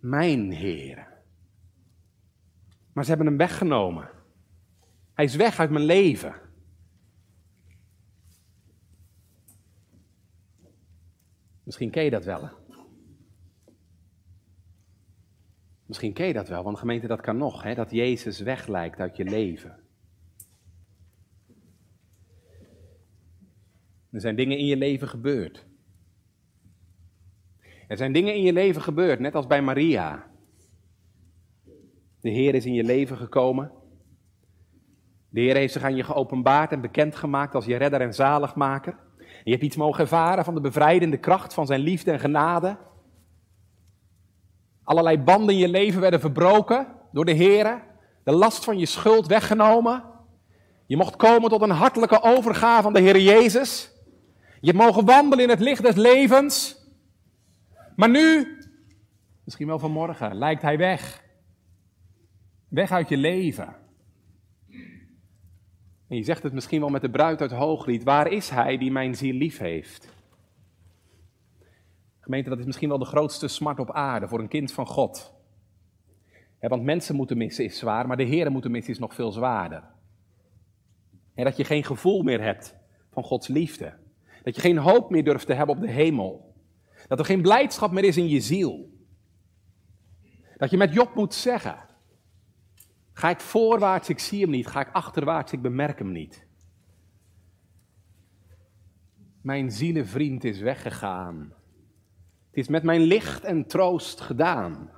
Mijn 0.00 0.54
Heere. 0.54 1.06
Maar 2.92 3.04
ze 3.04 3.10
hebben 3.10 3.26
hem 3.26 3.36
weggenomen. 3.36 4.10
Hij 5.14 5.24
is 5.24 5.36
weg 5.36 5.58
uit 5.58 5.70
mijn 5.70 5.84
leven. 5.84 6.45
Misschien 11.66 11.90
ken 11.90 12.04
je 12.04 12.10
dat 12.10 12.24
wel. 12.24 12.50
Misschien 15.86 16.12
ken 16.12 16.26
je 16.26 16.32
dat 16.32 16.48
wel, 16.48 16.62
want 16.62 16.78
gemeente, 16.78 17.06
dat 17.06 17.20
kan 17.20 17.36
nog, 17.36 17.62
hè? 17.62 17.74
dat 17.74 17.90
Jezus 17.90 18.40
weglijkt 18.40 19.00
uit 19.00 19.16
je 19.16 19.24
leven. 19.24 19.78
Er 24.10 24.20
zijn 24.20 24.36
dingen 24.36 24.58
in 24.58 24.66
je 24.66 24.76
leven 24.76 25.08
gebeurd. 25.08 25.66
Er 27.88 27.96
zijn 27.96 28.12
dingen 28.12 28.34
in 28.34 28.42
je 28.42 28.52
leven 28.52 28.82
gebeurd, 28.82 29.20
net 29.20 29.34
als 29.34 29.46
bij 29.46 29.62
Maria. 29.62 30.30
De 32.20 32.30
Heer 32.30 32.54
is 32.54 32.66
in 32.66 32.74
je 32.74 32.84
leven 32.84 33.16
gekomen. 33.16 33.72
De 35.28 35.40
Heer 35.40 35.54
heeft 35.54 35.72
zich 35.72 35.82
aan 35.82 35.96
je 35.96 36.04
geopenbaard 36.04 36.72
en 36.72 36.80
bekendgemaakt 36.80 37.54
als 37.54 37.64
je 37.64 37.76
redder 37.76 38.00
en 38.00 38.14
zaligmaker. 38.14 39.05
Je 39.46 39.52
hebt 39.52 39.64
iets 39.64 39.76
mogen 39.76 40.00
ervaren 40.00 40.44
van 40.44 40.54
de 40.54 40.60
bevrijdende 40.60 41.16
kracht 41.16 41.54
van 41.54 41.66
zijn 41.66 41.80
liefde 41.80 42.10
en 42.10 42.20
genade. 42.20 42.76
Allerlei 44.82 45.18
banden 45.18 45.54
in 45.54 45.60
je 45.60 45.68
leven 45.68 46.00
werden 46.00 46.20
verbroken 46.20 46.86
door 47.12 47.24
de 47.24 47.32
Heer. 47.32 47.82
De 48.24 48.32
last 48.32 48.64
van 48.64 48.78
je 48.78 48.86
schuld 48.86 49.26
weggenomen. 49.26 50.02
Je 50.86 50.96
mocht 50.96 51.16
komen 51.16 51.50
tot 51.50 51.62
een 51.62 51.70
hartelijke 51.70 52.22
overgave 52.22 52.82
van 52.82 52.92
de 52.92 53.00
Heer 53.00 53.20
Jezus. 53.20 53.90
Je 54.60 54.66
hebt 54.66 54.84
mogen 54.84 55.04
wandelen 55.04 55.44
in 55.44 55.50
het 55.50 55.60
licht 55.60 55.82
des 55.82 55.94
levens. 55.94 56.76
Maar 57.96 58.10
nu, 58.10 58.58
misschien 59.44 59.66
wel 59.66 59.78
vanmorgen, 59.78 60.34
lijkt 60.34 60.62
hij 60.62 60.78
weg. 60.78 61.24
Weg 62.68 62.90
uit 62.90 63.08
je 63.08 63.16
leven. 63.16 63.76
En 66.08 66.16
je 66.16 66.22
zegt 66.22 66.42
het 66.42 66.52
misschien 66.52 66.80
wel 66.80 66.88
met 66.88 67.00
de 67.00 67.10
bruid 67.10 67.40
uit 67.40 67.50
Hooglied. 67.50 68.04
Waar 68.04 68.32
is 68.32 68.50
hij 68.50 68.78
die 68.78 68.90
mijn 68.90 69.14
ziel 69.14 69.34
lief 69.34 69.58
heeft? 69.58 70.14
Gemeente, 72.20 72.48
dat 72.48 72.58
is 72.58 72.64
misschien 72.64 72.88
wel 72.88 72.98
de 72.98 73.04
grootste 73.04 73.48
smart 73.48 73.78
op 73.78 73.92
aarde 73.92 74.28
voor 74.28 74.40
een 74.40 74.48
kind 74.48 74.72
van 74.72 74.86
God. 74.86 75.34
want 76.60 76.82
mensen 76.82 77.16
moeten 77.16 77.36
missen 77.36 77.64
is 77.64 77.78
zwaar, 77.78 78.06
maar 78.06 78.16
de 78.16 78.22
Heeren 78.22 78.52
moeten 78.52 78.70
missen 78.70 78.92
is 78.92 78.98
nog 78.98 79.14
veel 79.14 79.32
zwaarder. 79.32 79.82
En 81.34 81.44
dat 81.44 81.56
je 81.56 81.64
geen 81.64 81.84
gevoel 81.84 82.22
meer 82.22 82.42
hebt 82.42 82.76
van 83.10 83.22
Gods 83.22 83.48
liefde. 83.48 83.94
Dat 84.42 84.54
je 84.54 84.60
geen 84.60 84.78
hoop 84.78 85.10
meer 85.10 85.24
durft 85.24 85.46
te 85.46 85.52
hebben 85.52 85.76
op 85.76 85.80
de 85.80 85.90
hemel. 85.90 86.54
Dat 87.08 87.18
er 87.18 87.24
geen 87.24 87.42
blijdschap 87.42 87.90
meer 87.90 88.04
is 88.04 88.16
in 88.16 88.28
je 88.28 88.40
ziel. 88.40 88.90
Dat 90.56 90.70
je 90.70 90.76
met 90.76 90.92
Job 90.92 91.14
moet 91.14 91.34
zeggen: 91.34 91.85
Ga 93.16 93.30
ik 93.30 93.40
voorwaarts, 93.40 94.08
ik 94.08 94.18
zie 94.18 94.40
hem 94.40 94.50
niet. 94.50 94.66
Ga 94.66 94.80
ik 94.80 94.92
achterwaarts, 94.92 95.52
ik 95.52 95.62
bemerk 95.62 95.98
hem 95.98 96.12
niet. 96.12 96.46
Mijn 99.40 99.70
zielenvriend 99.70 100.44
is 100.44 100.60
weggegaan. 100.60 101.52
Het 102.46 102.56
is 102.56 102.68
met 102.68 102.82
mijn 102.82 103.00
licht 103.00 103.44
en 103.44 103.66
troost 103.66 104.20
gedaan. 104.20 104.90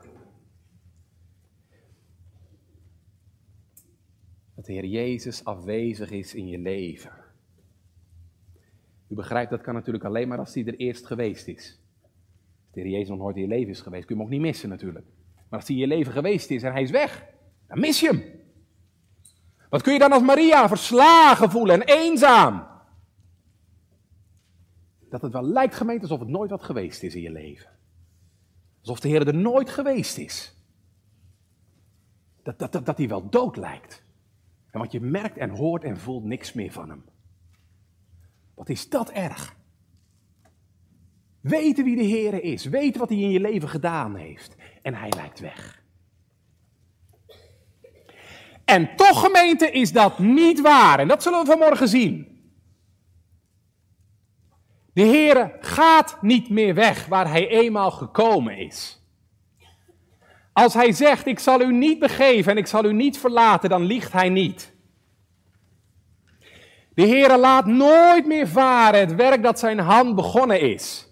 Dat 4.54 4.64
de 4.64 4.72
Heer 4.72 4.86
Jezus 4.86 5.44
afwezig 5.44 6.10
is 6.10 6.34
in 6.34 6.48
je 6.48 6.58
leven. 6.58 7.12
U 9.08 9.14
begrijpt, 9.14 9.50
dat 9.50 9.60
kan 9.60 9.74
natuurlijk 9.74 10.04
alleen 10.04 10.28
maar 10.28 10.38
als 10.38 10.54
hij 10.54 10.66
er 10.66 10.76
eerst 10.76 11.06
geweest 11.06 11.48
is. 11.48 11.80
Als 12.02 12.72
de 12.72 12.80
Heer 12.80 12.90
Jezus 12.90 13.08
nog 13.08 13.18
nooit 13.18 13.36
in 13.36 13.42
je 13.42 13.48
leven 13.48 13.70
is 13.70 13.80
geweest, 13.80 14.06
kun 14.06 14.14
je 14.14 14.20
hem 14.20 14.30
ook 14.30 14.36
niet 14.38 14.46
missen 14.46 14.68
natuurlijk. 14.68 15.06
Maar 15.48 15.58
als 15.58 15.68
hij 15.68 15.76
in 15.76 15.82
je 15.82 15.88
leven 15.88 16.12
geweest 16.12 16.50
is 16.50 16.62
en 16.62 16.72
hij 16.72 16.82
is 16.82 16.90
weg, 16.90 17.36
dan 17.68 17.80
mis 17.80 18.00
je 18.00 18.06
hem. 18.06 18.36
Wat 19.70 19.82
kun 19.82 19.92
je 19.92 19.98
dan 19.98 20.12
als 20.12 20.22
Maria 20.22 20.68
verslagen 20.68 21.50
voelen 21.50 21.80
en 21.80 21.96
eenzaam? 21.96 22.66
Dat 25.10 25.22
het 25.22 25.32
wel 25.32 25.44
lijkt 25.44 25.74
gemeente 25.74 26.02
alsof 26.02 26.20
het 26.20 26.28
nooit 26.28 26.50
wat 26.50 26.62
geweest 26.62 27.02
is 27.02 27.14
in 27.14 27.22
je 27.22 27.30
leven. 27.30 27.70
Alsof 28.80 29.00
de 29.00 29.08
Heer 29.08 29.26
er 29.26 29.34
nooit 29.34 29.70
geweest 29.70 30.18
is. 30.18 30.56
Dat, 32.42 32.58
dat, 32.58 32.72
dat, 32.72 32.86
dat 32.86 32.98
hij 32.98 33.08
wel 33.08 33.28
dood 33.28 33.56
lijkt. 33.56 34.02
En 34.70 34.80
wat 34.80 34.92
je 34.92 35.00
merkt 35.00 35.36
en 35.36 35.50
hoort 35.50 35.84
en 35.84 35.98
voelt 35.98 36.24
niks 36.24 36.52
meer 36.52 36.72
van 36.72 36.88
hem. 36.88 37.04
Wat 38.54 38.68
is 38.68 38.88
dat 38.88 39.10
erg? 39.10 39.56
Weten 41.40 41.84
wie 41.84 41.96
de 41.96 42.02
Heer 42.02 42.42
is. 42.42 42.64
Weten 42.64 43.00
wat 43.00 43.08
hij 43.08 43.18
in 43.18 43.30
je 43.30 43.40
leven 43.40 43.68
gedaan 43.68 44.14
heeft. 44.14 44.56
En 44.82 44.94
hij 44.94 45.12
lijkt 45.16 45.40
weg. 45.40 45.82
En 48.68 48.96
toch, 48.96 49.20
gemeente, 49.20 49.70
is 49.70 49.92
dat 49.92 50.18
niet 50.18 50.60
waar. 50.60 50.98
En 50.98 51.08
dat 51.08 51.22
zullen 51.22 51.40
we 51.40 51.46
vanmorgen 51.46 51.88
zien. 51.88 52.42
De 54.92 55.02
Heere 55.02 55.56
gaat 55.60 56.18
niet 56.20 56.50
meer 56.50 56.74
weg 56.74 57.06
waar 57.06 57.28
hij 57.28 57.48
eenmaal 57.48 57.90
gekomen 57.90 58.58
is. 58.58 59.02
Als 60.52 60.74
hij 60.74 60.92
zegt, 60.92 61.26
ik 61.26 61.38
zal 61.38 61.60
u 61.60 61.72
niet 61.72 61.98
begeven 61.98 62.52
en 62.52 62.58
ik 62.58 62.66
zal 62.66 62.84
u 62.84 62.92
niet 62.92 63.18
verlaten, 63.18 63.70
dan 63.70 63.82
liegt 63.82 64.12
hij 64.12 64.28
niet. 64.28 64.74
De 66.94 67.06
Heere 67.06 67.38
laat 67.38 67.66
nooit 67.66 68.26
meer 68.26 68.48
varen 68.48 69.00
het 69.00 69.14
werk 69.14 69.42
dat 69.42 69.58
zijn 69.58 69.78
hand 69.78 70.14
begonnen 70.14 70.60
is. 70.60 71.06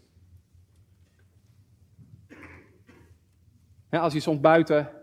als 3.90 4.12
je 4.12 4.20
soms 4.20 4.40
buiten 4.40 4.95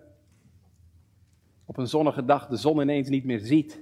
op 1.65 1.77
een 1.77 1.87
zonnige 1.87 2.25
dag 2.25 2.47
de 2.47 2.57
zon 2.57 2.81
ineens 2.81 3.09
niet 3.09 3.25
meer 3.25 3.39
ziet. 3.39 3.79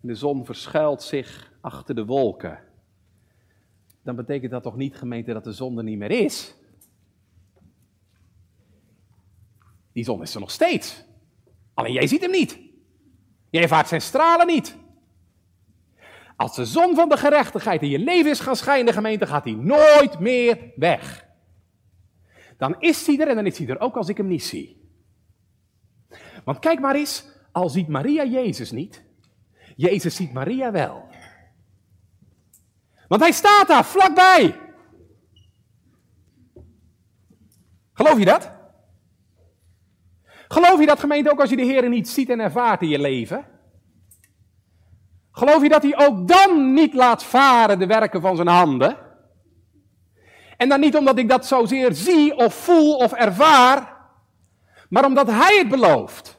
De 0.00 0.14
zon 0.14 0.44
verschuilt 0.44 1.02
zich 1.02 1.52
achter 1.60 1.94
de 1.94 2.04
wolken 2.04 2.66
dan 4.08 4.16
betekent 4.16 4.50
dat 4.50 4.62
toch 4.62 4.76
niet, 4.76 4.96
gemeente, 4.96 5.32
dat 5.32 5.44
de 5.44 5.52
zon 5.52 5.78
er 5.78 5.84
niet 5.84 5.98
meer 5.98 6.10
is? 6.10 6.54
Die 9.92 10.04
zon 10.04 10.22
is 10.22 10.34
er 10.34 10.40
nog 10.40 10.50
steeds. 10.50 11.04
Alleen 11.74 11.92
jij 11.92 12.06
ziet 12.06 12.20
hem 12.20 12.30
niet. 12.30 12.58
Jij 13.50 13.62
ervaart 13.62 13.88
zijn 13.88 14.00
stralen 14.00 14.46
niet. 14.46 14.76
Als 16.36 16.56
de 16.56 16.64
zon 16.64 16.94
van 16.94 17.08
de 17.08 17.16
gerechtigheid 17.16 17.82
in 17.82 17.88
je 17.88 17.98
leven 17.98 18.30
is 18.30 18.40
gaan 18.40 18.56
schijnen, 18.56 18.92
gemeente, 18.92 19.26
gaat 19.26 19.44
hij 19.44 19.52
nooit 19.52 20.18
meer 20.18 20.72
weg. 20.76 21.26
Dan 22.56 22.80
is 22.80 23.06
hij 23.06 23.18
er 23.18 23.28
en 23.28 23.34
dan 23.34 23.46
is 23.46 23.58
hij 23.58 23.66
er 23.66 23.80
ook 23.80 23.96
als 23.96 24.08
ik 24.08 24.16
hem 24.16 24.26
niet 24.26 24.44
zie. 24.44 24.87
Want 26.48 26.60
kijk 26.60 26.80
maar 26.80 26.94
eens, 26.94 27.24
al 27.52 27.68
ziet 27.68 27.88
Maria 27.88 28.24
Jezus 28.24 28.70
niet, 28.70 29.04
Jezus 29.76 30.16
ziet 30.16 30.32
Maria 30.32 30.70
wel. 30.70 31.08
Want 33.08 33.20
hij 33.20 33.32
staat 33.32 33.68
daar 33.68 33.84
vlakbij. 33.84 34.60
Geloof 37.92 38.18
je 38.18 38.24
dat? 38.24 38.52
Geloof 40.48 40.80
je 40.80 40.86
dat 40.86 41.00
gemeente 41.00 41.30
ook 41.30 41.40
als 41.40 41.50
je 41.50 41.56
de 41.56 41.62
Heer 41.62 41.88
niet 41.88 42.08
ziet 42.08 42.28
en 42.30 42.40
ervaart 42.40 42.82
in 42.82 42.88
je 42.88 42.98
leven? 42.98 43.46
Geloof 45.30 45.62
je 45.62 45.68
dat 45.68 45.82
hij 45.82 46.06
ook 46.06 46.28
dan 46.28 46.72
niet 46.72 46.94
laat 46.94 47.24
varen 47.24 47.78
de 47.78 47.86
werken 47.86 48.20
van 48.20 48.36
zijn 48.36 48.48
handen? 48.48 48.96
En 50.56 50.68
dan 50.68 50.80
niet 50.80 50.96
omdat 50.96 51.18
ik 51.18 51.28
dat 51.28 51.46
zozeer 51.46 51.94
zie 51.94 52.36
of 52.36 52.54
voel 52.54 52.96
of 52.96 53.12
ervaar, 53.12 53.96
maar 54.88 55.04
omdat 55.04 55.26
hij 55.26 55.58
het 55.58 55.68
belooft. 55.68 56.36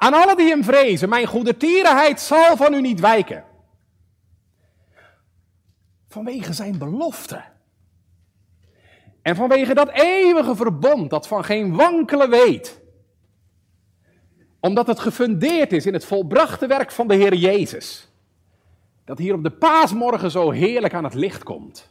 Aan 0.00 0.14
alle 0.14 0.36
die 0.36 0.48
hem 0.48 0.64
vrezen, 0.64 1.08
mijn 1.08 1.26
goede 1.26 1.56
tierenheid 1.56 2.20
zal 2.20 2.56
van 2.56 2.74
u 2.74 2.80
niet 2.80 3.00
wijken. 3.00 3.44
Vanwege 6.08 6.52
zijn 6.52 6.78
belofte. 6.78 7.42
En 9.22 9.36
vanwege 9.36 9.74
dat 9.74 9.88
eeuwige 9.88 10.56
verbond 10.56 11.10
dat 11.10 11.28
van 11.28 11.44
geen 11.44 11.74
wankelen 11.76 12.30
weet. 12.30 12.80
Omdat 14.60 14.86
het 14.86 15.00
gefundeerd 15.00 15.72
is 15.72 15.86
in 15.86 15.92
het 15.92 16.04
volbrachte 16.04 16.66
werk 16.66 16.90
van 16.90 17.08
de 17.08 17.14
Heer 17.14 17.34
Jezus. 17.34 18.08
Dat 19.04 19.18
hier 19.18 19.34
op 19.34 19.42
de 19.42 19.52
paasmorgen 19.52 20.30
zo 20.30 20.50
heerlijk 20.50 20.94
aan 20.94 21.04
het 21.04 21.14
licht 21.14 21.42
komt. 21.42 21.90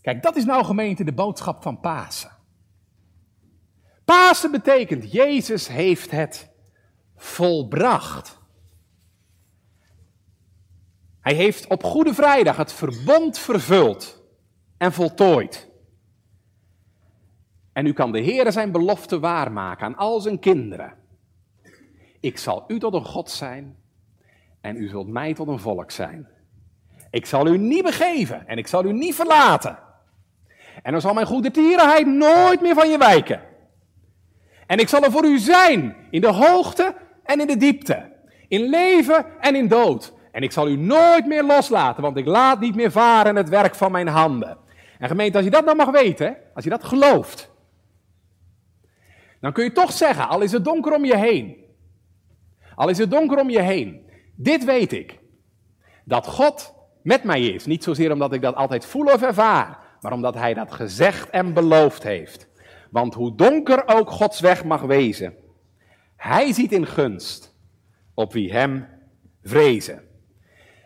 Kijk, 0.00 0.22
dat 0.22 0.36
is 0.36 0.44
nou 0.44 0.64
gemeente 0.64 1.04
de 1.04 1.12
boodschap 1.12 1.62
van 1.62 1.80
Pasen. 1.80 2.33
Pasen 4.04 4.50
betekent 4.50 5.12
Jezus 5.12 5.68
heeft 5.68 6.10
het 6.10 6.50
volbracht. 7.16 8.38
Hij 11.20 11.34
heeft 11.34 11.66
op 11.66 11.84
Goede 11.84 12.14
Vrijdag 12.14 12.56
het 12.56 12.72
verbond 12.72 13.38
vervuld 13.38 14.22
en 14.76 14.92
voltooid. 14.92 15.70
En 17.72 17.84
nu 17.84 17.92
kan 17.92 18.12
de 18.12 18.20
Heer 18.20 18.52
zijn 18.52 18.72
belofte 18.72 19.20
waarmaken 19.20 19.86
aan 19.86 19.96
al 19.96 20.20
zijn 20.20 20.38
kinderen. 20.38 20.94
Ik 22.20 22.38
zal 22.38 22.64
u 22.68 22.78
tot 22.78 22.94
een 22.94 23.04
God 23.04 23.30
zijn 23.30 23.76
en 24.60 24.76
u 24.76 24.88
zult 24.88 25.08
mij 25.08 25.34
tot 25.34 25.48
een 25.48 25.58
volk 25.58 25.90
zijn. 25.90 26.28
Ik 27.10 27.26
zal 27.26 27.46
u 27.46 27.58
niet 27.58 27.82
begeven 27.82 28.46
en 28.46 28.58
ik 28.58 28.66
zal 28.66 28.84
u 28.84 28.92
niet 28.92 29.14
verlaten. 29.14 29.78
En 30.82 30.92
dan 30.92 31.00
zal 31.00 31.14
mijn 31.14 31.26
goede 31.26 31.50
tierenheid 31.50 32.06
nooit 32.06 32.60
meer 32.60 32.74
van 32.74 32.90
je 32.90 32.98
wijken. 32.98 33.53
En 34.66 34.78
ik 34.78 34.88
zal 34.88 35.02
er 35.02 35.10
voor 35.10 35.24
u 35.24 35.38
zijn 35.38 35.96
in 36.10 36.20
de 36.20 36.32
hoogte 36.32 36.94
en 37.24 37.40
in 37.40 37.46
de 37.46 37.56
diepte. 37.56 38.12
In 38.48 38.68
leven 38.68 39.26
en 39.40 39.54
in 39.54 39.68
dood. 39.68 40.12
En 40.32 40.42
ik 40.42 40.52
zal 40.52 40.68
u 40.68 40.76
nooit 40.76 41.26
meer 41.26 41.44
loslaten, 41.44 42.02
want 42.02 42.16
ik 42.16 42.26
laat 42.26 42.60
niet 42.60 42.74
meer 42.74 42.90
varen 42.90 43.36
het 43.36 43.48
werk 43.48 43.74
van 43.74 43.92
mijn 43.92 44.08
handen. 44.08 44.58
En 44.98 45.08
gemeente, 45.08 45.36
als 45.36 45.44
je 45.44 45.52
dat 45.52 45.64
nou 45.64 45.76
mag 45.76 45.90
weten, 45.90 46.36
als 46.54 46.64
je 46.64 46.70
dat 46.70 46.84
gelooft, 46.84 47.52
dan 49.40 49.52
kun 49.52 49.64
je 49.64 49.72
toch 49.72 49.92
zeggen, 49.92 50.28
al 50.28 50.40
is 50.40 50.52
het 50.52 50.64
donker 50.64 50.94
om 50.94 51.04
je 51.04 51.16
heen, 51.16 51.56
al 52.74 52.88
is 52.88 52.98
het 52.98 53.10
donker 53.10 53.38
om 53.38 53.50
je 53.50 53.60
heen, 53.60 54.10
dit 54.36 54.64
weet 54.64 54.92
ik, 54.92 55.18
dat 56.04 56.26
God 56.26 56.74
met 57.02 57.24
mij 57.24 57.42
is. 57.46 57.66
Niet 57.66 57.84
zozeer 57.84 58.12
omdat 58.12 58.32
ik 58.32 58.42
dat 58.42 58.54
altijd 58.54 58.86
voel 58.86 59.06
of 59.06 59.22
ervaar, 59.22 59.78
maar 60.00 60.12
omdat 60.12 60.34
Hij 60.34 60.54
dat 60.54 60.72
gezegd 60.72 61.30
en 61.30 61.52
beloofd 61.52 62.02
heeft. 62.02 62.48
Want 62.94 63.14
hoe 63.14 63.34
donker 63.34 63.88
ook 63.88 64.10
Gods 64.10 64.40
weg 64.40 64.64
mag 64.64 64.80
wezen, 64.80 65.34
Hij 66.16 66.52
ziet 66.52 66.72
in 66.72 66.86
gunst 66.86 67.54
op 68.14 68.32
wie 68.32 68.52
Hem 68.52 68.86
vrezen. 69.42 70.02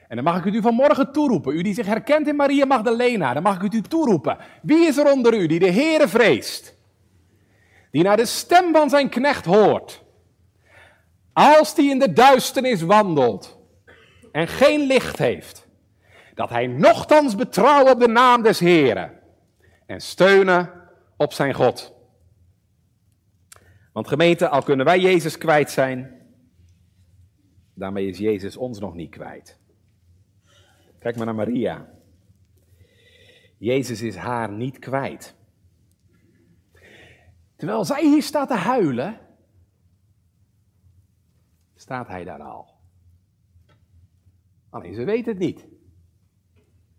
En 0.09 0.17
dan 0.17 0.25
mag 0.25 0.39
ik 0.39 0.45
het 0.45 0.55
u 0.55 0.61
vanmorgen 0.61 1.13
toeroepen, 1.13 1.55
u 1.55 1.63
die 1.63 1.75
zich 1.75 1.87
herkent 1.87 2.29
in 2.29 2.37
Maria 2.37 2.65
Magdalena, 2.65 3.35
dan 3.35 3.43
mag 3.43 3.57
ik 3.57 3.63
het 3.63 3.75
u 3.75 3.81
toeroepen. 3.81 4.39
Wie 4.63 4.87
is 4.87 4.97
er 4.97 5.13
onder 5.13 5.35
u 5.35 5.47
die 5.47 5.59
de 5.59 5.71
Heere 5.71 6.09
vreest? 6.09 6.77
Die 7.91 8.03
naar 8.03 8.17
de 8.17 8.27
stem 8.27 8.73
van 8.73 8.91
zijn 8.91 9.09
knecht 9.09 9.45
hoort. 9.45 10.05
Als 11.33 11.75
die 11.75 11.91
in 11.91 11.99
de 11.99 12.13
duisternis 12.13 12.83
wandelt 12.83 13.59
en 14.33 14.49
geen 14.49 14.81
licht 14.81 15.19
heeft, 15.19 15.69
dat 16.35 16.51
hij 16.51 16.67
nochtans 16.67 17.35
betrouwen 17.35 17.93
op 17.93 18.01
de 18.01 18.09
naam 18.09 18.43
des 18.43 18.59
Heeren 18.59 19.13
en 19.87 20.01
steunen 20.01 20.73
op 21.17 21.33
zijn 21.33 21.55
God. 21.55 21.97
Want 23.99 24.11
gemeente, 24.11 24.49
al 24.49 24.63
kunnen 24.63 24.87
wij 24.87 25.01
Jezus 25.01 25.39
kwijt 25.39 25.71
zijn, 25.71 26.27
daarmee 27.75 28.09
is 28.09 28.19
Jezus 28.19 28.57
ons 28.57 28.79
nog 28.79 28.95
niet 28.95 29.11
kwijt. 29.11 29.59
Kijk 30.99 31.17
maar 31.17 31.27
naar 31.27 31.35
Maria. 31.35 31.89
Jezus 33.57 34.03
is 34.03 34.17
haar 34.17 34.53
niet 34.53 34.79
kwijt. 34.79 35.35
Terwijl 37.57 37.85
zij 37.85 38.03
hier 38.03 38.23
staat 38.23 38.49
te 38.49 38.55
huilen, 38.55 39.21
staat 41.75 42.09
hij 42.09 42.25
daar 42.25 42.43
al. 42.43 42.75
Alleen 44.71 44.95
ze 44.95 45.05
weet 45.05 45.27
het 45.27 45.39
niet. 45.39 45.67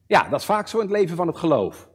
Ja, 0.07 0.29
dat 0.29 0.39
is 0.39 0.45
vaak 0.45 0.67
zo 0.67 0.77
in 0.79 0.87
het 0.87 0.97
leven 0.97 1.15
van 1.15 1.27
het 1.27 1.37
geloof. 1.37 1.89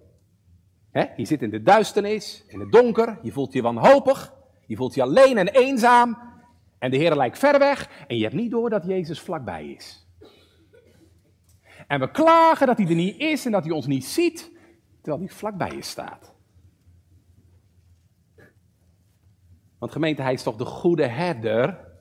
Je 0.93 1.25
zit 1.25 1.43
in 1.43 1.51
de 1.51 1.63
duisternis, 1.63 2.45
in 2.47 2.61
het 2.61 2.73
donker, 2.73 3.19
je 3.23 3.33
voelt 3.33 3.53
je 3.53 3.63
wanhopig, 3.63 4.43
je 4.67 4.77
voelt 4.77 4.95
je 4.95 5.03
alleen 5.03 5.39
en 5.39 5.49
eenzaam. 5.49 6.19
En 6.79 6.91
de 6.91 6.97
Heer 6.97 7.17
lijkt 7.17 7.39
ver 7.39 7.59
weg 7.59 8.05
en 8.07 8.17
je 8.17 8.23
hebt 8.23 8.35
niet 8.35 8.51
door 8.51 8.71
dat 8.71 8.85
Jezus 8.85 9.21
vlakbij 9.21 9.67
is. 9.67 10.09
En 11.87 12.01
we 12.01 12.11
klagen 12.11 12.67
dat 12.67 12.79
hij 12.79 12.87
er 12.87 12.95
niet 12.95 13.21
is 13.21 13.45
en 13.45 13.53
dat 13.53 13.65
hij 13.65 13.73
ons 13.73 13.87
niet 13.87 14.05
ziet, 14.05 14.51
terwijl 15.03 15.25
hij 15.25 15.35
vlakbij 15.35 15.71
je 15.71 15.83
staat. 15.83 16.33
Want 19.79 19.93
gemeente, 19.93 20.23
hij 20.23 20.33
is 20.33 20.43
toch 20.43 20.57
de 20.57 20.65
goede 20.65 21.07
herder? 21.07 21.93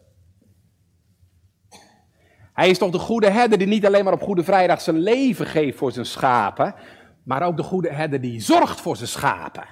Hij 2.54 2.69
is 2.69 2.78
toch 2.78 2.91
de 2.91 2.99
goede 2.99 3.30
herder 3.30 3.58
die 3.58 3.67
niet 3.67 3.86
alleen 3.86 4.04
maar 4.04 4.13
op 4.13 4.21
Goede 4.21 4.43
Vrijdag 4.43 4.82
zijn 4.82 4.99
leven 4.99 5.45
geeft 5.45 5.78
voor 5.78 5.91
zijn 5.91 6.06
schapen, 6.06 6.76
maar 7.23 7.41
ook 7.41 7.58
de 7.58 7.63
goede 7.63 7.93
herder 7.93 8.21
die 8.21 8.39
zorgt 8.39 8.82
voor 8.82 8.95
zijn 8.95 9.10
schapen. 9.10 9.67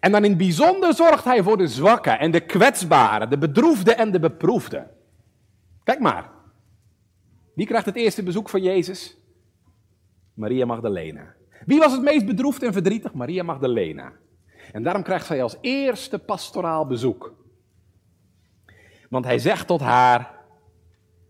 En 0.00 0.12
dan 0.12 0.24
in 0.24 0.30
het 0.30 0.38
bijzonder 0.38 0.94
zorgt 0.94 1.24
hij 1.24 1.42
voor 1.42 1.56
de 1.56 1.68
zwakken 1.68 2.18
en 2.18 2.30
de 2.30 2.40
kwetsbaren, 2.40 3.30
de 3.30 3.38
bedroefden 3.38 3.96
en 3.96 4.10
de 4.10 4.20
beproefden. 4.20 4.90
Kijk 5.84 6.00
maar. 6.00 6.30
Wie 7.54 7.66
krijgt 7.66 7.86
het 7.86 7.96
eerste 7.96 8.22
bezoek 8.22 8.48
van 8.48 8.62
Jezus? 8.62 9.16
Maria 10.34 10.66
Magdalena. 10.66 11.34
Wie 11.66 11.78
was 11.78 11.92
het 11.92 12.02
meest 12.02 12.26
bedroefd 12.26 12.62
en 12.62 12.72
verdrietig? 12.72 13.12
Maria 13.12 13.42
Magdalena. 13.42 14.12
En 14.72 14.82
daarom 14.82 15.02
krijgt 15.02 15.26
zij 15.26 15.42
als 15.42 15.56
eerste 15.60 16.18
pastoraal 16.18 16.86
bezoek. 16.86 17.34
Want 19.08 19.24
hij 19.24 19.38
zegt 19.38 19.66
tot 19.66 19.80
haar, 19.80 20.38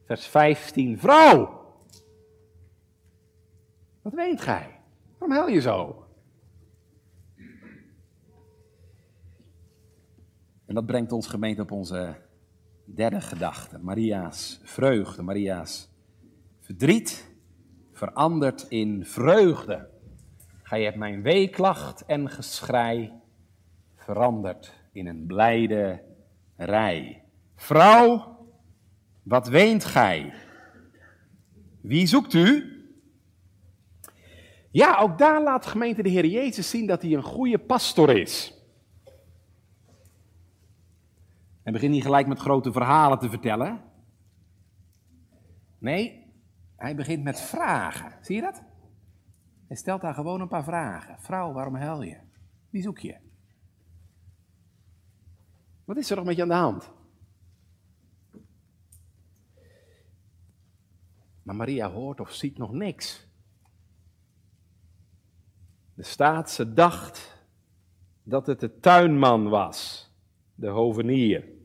vers 0.07 0.27
15, 0.27 0.99
vrouw, 0.99 1.61
wat 4.03 4.13
weent 4.15 4.41
gij? 4.41 4.81
Waarom 5.19 5.37
huil 5.37 5.49
je 5.49 5.61
zo? 5.61 6.00
En 10.71 10.77
dat 10.77 10.87
brengt 10.87 11.13
ons 11.13 11.27
gemeente 11.27 11.63
op 11.63 11.71
onze 11.71 12.17
derde 12.85 13.21
gedachte. 13.21 13.79
Maria's 13.79 14.61
vreugde, 14.63 15.23
Maria's 15.23 15.89
verdriet 16.61 17.31
verandert 17.93 18.67
in 18.69 19.05
vreugde. 19.05 19.89
Gij 20.63 20.83
hebt 20.83 20.97
mijn 20.97 21.23
weeklacht 21.23 22.05
en 22.07 22.29
geschrei 22.29 23.13
veranderd 23.97 24.73
in 24.93 25.07
een 25.07 25.27
blijde 25.27 26.03
rij. 26.57 27.25
Vrouw, 27.57 28.39
wat 29.23 29.49
weent 29.49 29.85
gij? 29.85 30.33
Wie 31.81 32.07
zoekt 32.07 32.33
u? 32.33 32.77
Ja, 34.71 34.99
ook 34.99 35.19
daar 35.19 35.43
laat 35.43 35.67
gemeente 35.67 36.03
de 36.03 36.09
Heer 36.09 36.27
Jezus 36.27 36.71
zien 36.71 36.87
dat 36.87 37.03
hij 37.03 37.13
een 37.13 37.23
goede 37.23 37.59
pastor 37.59 38.17
is. 38.17 38.60
En 41.71 41.77
begint 41.77 41.95
niet 41.95 42.05
gelijk 42.05 42.27
met 42.27 42.39
grote 42.39 42.73
verhalen 42.73 43.19
te 43.19 43.29
vertellen. 43.29 43.83
Nee, 45.79 46.33
hij 46.77 46.97
begint 46.97 47.23
met 47.23 47.41
vragen. 47.41 48.19
Zie 48.21 48.35
je 48.37 48.43
dat? 48.43 48.63
Hij 49.67 49.77
stelt 49.77 50.01
daar 50.01 50.15
gewoon 50.15 50.41
een 50.41 50.49
paar 50.49 50.65
vragen. 50.65 51.21
Vrouw, 51.21 51.53
waarom 51.53 51.75
huil 51.75 52.03
je? 52.03 52.19
Wie 52.71 52.83
zoek 52.83 52.99
je? 52.99 53.17
Wat 55.85 55.97
is 55.97 56.11
er 56.11 56.17
nog 56.17 56.25
met 56.25 56.37
je 56.37 56.43
aan 56.43 56.49
de 56.49 56.55
hand? 56.55 56.93
Maar 61.43 61.57
Maria 61.57 61.91
hoort 61.91 62.21
of 62.21 62.33
ziet 62.33 62.59
nog 62.59 62.73
niks. 62.73 63.29
De 65.95 66.03
staat, 66.03 66.77
dacht 66.77 67.45
dat 68.23 68.47
het 68.47 68.61
de 68.61 68.79
tuinman 68.79 69.49
was, 69.49 70.11
de 70.55 70.69
hovenier. 70.69 71.59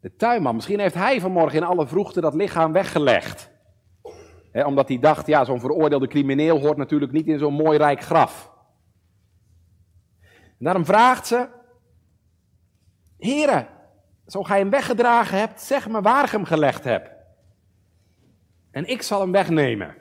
De 0.00 0.16
tuinman, 0.16 0.54
misschien 0.54 0.80
heeft 0.80 0.94
hij 0.94 1.20
vanmorgen 1.20 1.58
in 1.58 1.66
alle 1.66 1.86
vroegte 1.86 2.20
dat 2.20 2.34
lichaam 2.34 2.72
weggelegd. 2.72 3.50
omdat 4.52 4.88
hij 4.88 4.98
dacht, 4.98 5.26
ja, 5.26 5.44
zo'n 5.44 5.60
veroordeelde 5.60 6.06
crimineel 6.06 6.60
hoort 6.60 6.76
natuurlijk 6.76 7.12
niet 7.12 7.26
in 7.26 7.38
zo'n 7.38 7.54
mooi 7.54 7.78
rijk 7.78 8.00
graf. 8.00 8.52
Daarom 10.58 10.84
vraagt 10.84 11.26
ze, 11.26 11.48
Heren, 13.18 13.68
zo 14.26 14.42
gij 14.42 14.58
hem 14.58 14.70
weggedragen 14.70 15.38
hebt, 15.38 15.60
zeg 15.60 15.88
me 15.88 16.00
waar 16.00 16.24
ik 16.24 16.30
hem 16.30 16.44
gelegd 16.44 16.84
heb. 16.84 17.16
En 18.70 18.88
ik 18.88 19.02
zal 19.02 19.20
hem 19.20 19.32
wegnemen. 19.32 19.96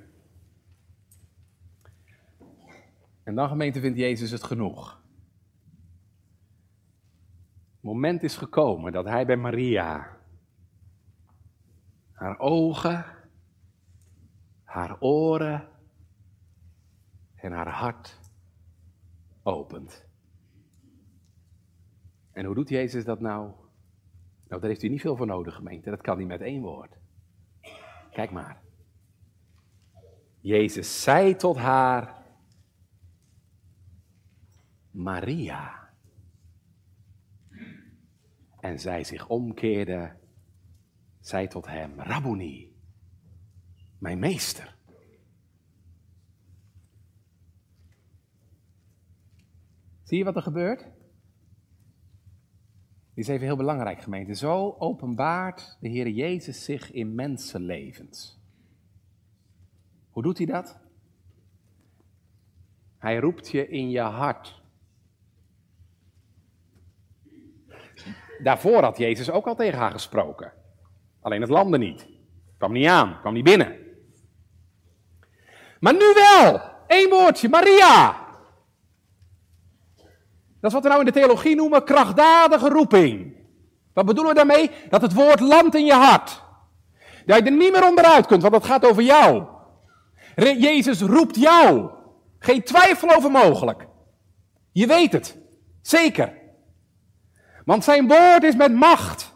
En 3.24 3.36
dan 3.36 3.48
gemeente 3.48 3.80
vindt 3.80 3.98
Jezus 3.98 4.32
het 4.32 4.44
genoeg. 4.44 4.97
Moment 7.88 8.24
is 8.24 8.38
gekomen 8.38 8.92
dat 8.92 9.06
hij 9.06 9.26
bij 9.26 9.36
Maria 9.36 10.18
haar 12.12 12.40
ogen, 12.40 13.06
haar 14.64 15.00
oren 15.00 15.70
en 17.36 17.52
haar 17.52 17.70
hart 17.70 18.20
opent. 19.44 20.08
En 22.32 22.46
hoe 22.46 22.56
doet 22.56 22.70
Jezus 22.70 23.06
dat 23.06 23.20
nou? 23.20 23.52
Nou, 24.48 24.62
daar 24.62 24.70
heeft 24.70 24.84
u 24.84 24.90
niet 24.90 25.02
veel 25.02 25.16
voor 25.16 25.26
nodig, 25.26 25.56
gemeente. 25.56 25.90
Dat 25.90 26.02
kan 26.02 26.18
hij 26.18 26.26
met 26.26 26.42
één 26.42 26.62
woord. 26.62 26.98
Kijk 28.12 28.32
maar. 28.32 28.62
Jezus 30.40 31.04
zei 31.04 31.36
tot 31.36 31.58
haar, 31.58 32.24
Maria. 34.92 35.87
En 38.68 38.80
zij 38.80 39.04
zich 39.04 39.28
omkeerde, 39.28 40.12
zei 41.20 41.48
tot 41.48 41.68
hem, 41.68 42.00
Rabboni. 42.00 42.76
Mijn 43.98 44.20
meester. 44.20 44.76
Zie 50.04 50.18
je 50.18 50.24
wat 50.24 50.36
er 50.36 50.42
gebeurt? 50.42 50.80
Dit 53.14 53.26
is 53.26 53.28
even 53.28 53.46
heel 53.46 53.56
belangrijk, 53.56 54.02
gemeente. 54.02 54.34
Zo 54.34 54.76
openbaart 54.80 55.78
de 55.80 55.90
Heer 55.90 56.10
Jezus 56.10 56.64
zich 56.64 56.92
in 56.92 57.16
mensenlevens. 57.16 58.40
Hoe 60.10 60.24
doet 60.24 60.38
hij 60.38 60.48
dat? 60.48 60.80
Hij 62.98 63.18
roept 63.18 63.50
je 63.50 63.68
in 63.68 63.90
je 63.90 64.02
hart. 64.02 64.62
Daarvoor 68.44 68.84
had 68.84 68.98
Jezus 68.98 69.30
ook 69.30 69.48
al 69.48 69.56
tegen 69.56 69.80
haar 69.80 69.92
gesproken. 69.92 70.54
Alleen 71.22 71.42
het 71.42 71.50
landde 71.50 71.78
niet. 71.78 72.08
Kwam 72.58 72.72
niet 72.72 72.88
aan, 72.88 73.18
kwam 73.20 73.34
niet 73.34 73.44
binnen. 73.44 73.76
Maar 75.80 75.94
nu 75.94 76.14
wel! 76.14 76.62
Eén 76.88 77.10
woordje, 77.10 77.50
Maria! 77.50 78.26
Dat 80.60 80.72
is 80.72 80.74
wat 80.74 80.84
we 80.84 80.88
nou 80.88 81.00
in 81.00 81.06
de 81.06 81.12
theologie 81.12 81.56
noemen 81.56 81.84
krachtdadige 81.84 82.70
roeping. 82.70 83.36
Wat 83.94 84.06
bedoelen 84.06 84.34
we 84.34 84.38
daarmee? 84.38 84.72
Dat 84.90 85.02
het 85.02 85.14
woord 85.14 85.40
landt 85.40 85.76
in 85.76 85.86
je 85.86 85.94
hart. 85.94 86.44
Dat 87.26 87.38
je 87.38 87.44
er 87.44 87.52
niet 87.52 87.72
meer 87.72 87.88
onderuit 87.88 88.26
kunt, 88.26 88.42
want 88.42 88.54
dat 88.54 88.66
gaat 88.66 88.86
over 88.86 89.04
jou. 89.04 89.44
Jezus 90.36 91.02
roept 91.02 91.36
jou. 91.36 91.90
Geen 92.40 92.64
twijfel 92.64 93.16
over 93.16 93.32
mogelijk. 93.32 93.88
Je 94.72 94.88
weet 94.88 95.12
het. 95.12 95.38
Zeker. 95.82 96.34
Want 97.68 97.84
zijn 97.84 98.08
woord 98.08 98.44
is 98.44 98.56
met 98.56 98.74
macht. 98.74 99.36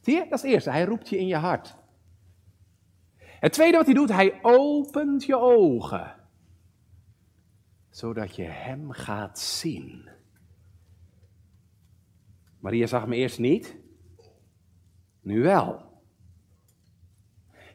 Zie 0.00 0.14
je? 0.14 0.20
Dat 0.20 0.32
is 0.32 0.42
het 0.42 0.50
eerste. 0.50 0.70
Hij 0.70 0.84
roept 0.84 1.08
je 1.08 1.18
in 1.18 1.26
je 1.26 1.36
hart. 1.36 1.76
Het 3.16 3.52
tweede 3.52 3.76
wat 3.76 3.86
hij 3.86 3.94
doet, 3.94 4.08
hij 4.08 4.38
opent 4.42 5.24
je 5.24 5.36
ogen. 5.36 6.14
Zodat 7.90 8.36
je 8.36 8.42
hem 8.42 8.90
gaat 8.90 9.38
zien. 9.38 10.08
Maria 12.58 12.86
zag 12.86 13.06
me 13.06 13.16
eerst 13.16 13.38
niet. 13.38 13.76
Nu 15.20 15.42
wel. 15.42 16.02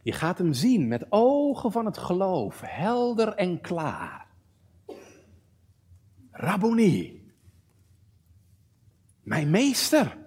Je 0.02 0.12
gaat 0.12 0.38
hem 0.38 0.54
zien 0.54 0.88
met 0.88 1.06
ogen 1.10 1.72
van 1.72 1.86
het 1.86 1.98
geloof, 1.98 2.62
helder 2.66 3.36
en 3.36 3.62
klaar. 3.62 4.28
Rabboni, 6.32 7.23
mijn 9.24 9.50
meester, 9.50 10.18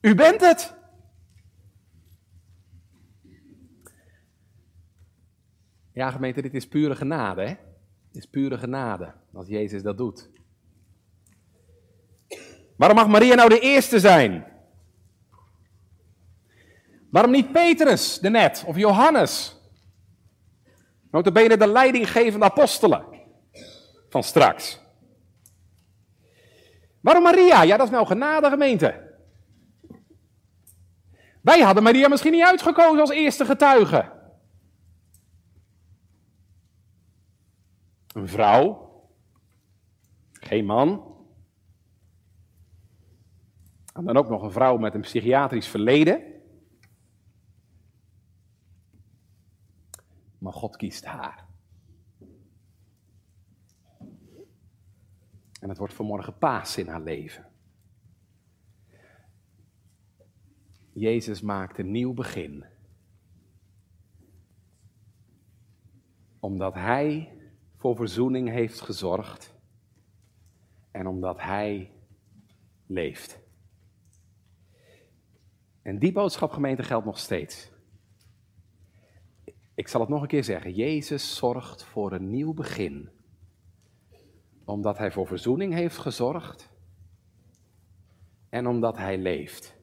u 0.00 0.14
bent 0.14 0.40
het. 0.40 0.74
Ja, 5.92 6.10
gemeente, 6.10 6.42
dit 6.42 6.54
is 6.54 6.68
pure 6.68 6.96
genade, 6.96 7.42
hè? 7.42 7.54
Dit 8.12 8.22
is 8.22 8.26
pure 8.26 8.58
genade, 8.58 9.14
als 9.32 9.48
Jezus 9.48 9.82
dat 9.82 9.96
doet. 9.96 10.30
Waarom 12.76 12.96
mag 12.96 13.08
Maria 13.08 13.34
nou 13.34 13.48
de 13.48 13.60
eerste 13.60 14.00
zijn? 14.00 14.46
Waarom 17.10 17.30
niet 17.30 17.52
Petrus, 17.52 18.18
de 18.18 18.30
net, 18.30 18.64
of 18.66 18.76
Johannes? 18.76 19.56
Notabene 21.10 21.56
de 21.56 21.66
leidinggevende 21.66 22.44
apostelen 22.44 23.04
van 24.08 24.22
straks. 24.22 24.81
Waarom 27.02 27.22
Maria? 27.22 27.62
Ja, 27.62 27.76
dat 27.76 27.86
is 27.86 27.92
nou 27.92 28.06
genade 28.06 28.48
gemeente. 28.48 29.10
Wij 31.40 31.60
hadden 31.60 31.82
Maria 31.82 32.08
misschien 32.08 32.32
niet 32.32 32.44
uitgekozen 32.44 33.00
als 33.00 33.10
eerste 33.10 33.44
getuige. 33.44 34.12
Een 38.14 38.28
vrouw, 38.28 38.90
geen 40.32 40.64
man. 40.64 41.10
En 43.94 44.04
dan 44.04 44.16
ook 44.16 44.28
nog 44.28 44.42
een 44.42 44.52
vrouw 44.52 44.76
met 44.76 44.94
een 44.94 45.00
psychiatrisch 45.00 45.68
verleden. 45.68 46.22
Maar 50.38 50.52
God 50.52 50.76
kiest 50.76 51.04
haar. 51.04 51.51
En 55.62 55.68
het 55.68 55.78
wordt 55.78 55.94
vanmorgen 55.94 56.38
paas 56.38 56.76
in 56.76 56.88
haar 56.88 57.02
leven. 57.02 57.46
Jezus 60.92 61.40
maakt 61.40 61.78
een 61.78 61.90
nieuw 61.90 62.12
begin. 62.12 62.64
Omdat 66.40 66.74
Hij 66.74 67.36
voor 67.76 67.96
verzoening 67.96 68.48
heeft 68.48 68.80
gezorgd 68.80 69.54
en 70.90 71.06
omdat 71.06 71.40
Hij 71.40 71.92
leeft. 72.86 73.40
En 75.82 75.98
die 75.98 76.12
boodschap, 76.12 76.50
gemeente, 76.50 76.82
geldt 76.82 77.06
nog 77.06 77.18
steeds. 77.18 77.70
Ik 79.74 79.88
zal 79.88 80.00
het 80.00 80.10
nog 80.10 80.22
een 80.22 80.28
keer 80.28 80.44
zeggen. 80.44 80.72
Jezus 80.72 81.36
zorgt 81.36 81.84
voor 81.84 82.12
een 82.12 82.30
nieuw 82.30 82.54
begin. 82.54 83.21
Omdat 84.64 84.98
Hij 84.98 85.12
voor 85.12 85.26
verzoening 85.26 85.72
heeft 85.72 85.98
gezorgd 85.98 86.70
en 88.48 88.66
omdat 88.66 88.96
Hij 88.96 89.18
leeft. 89.18 89.80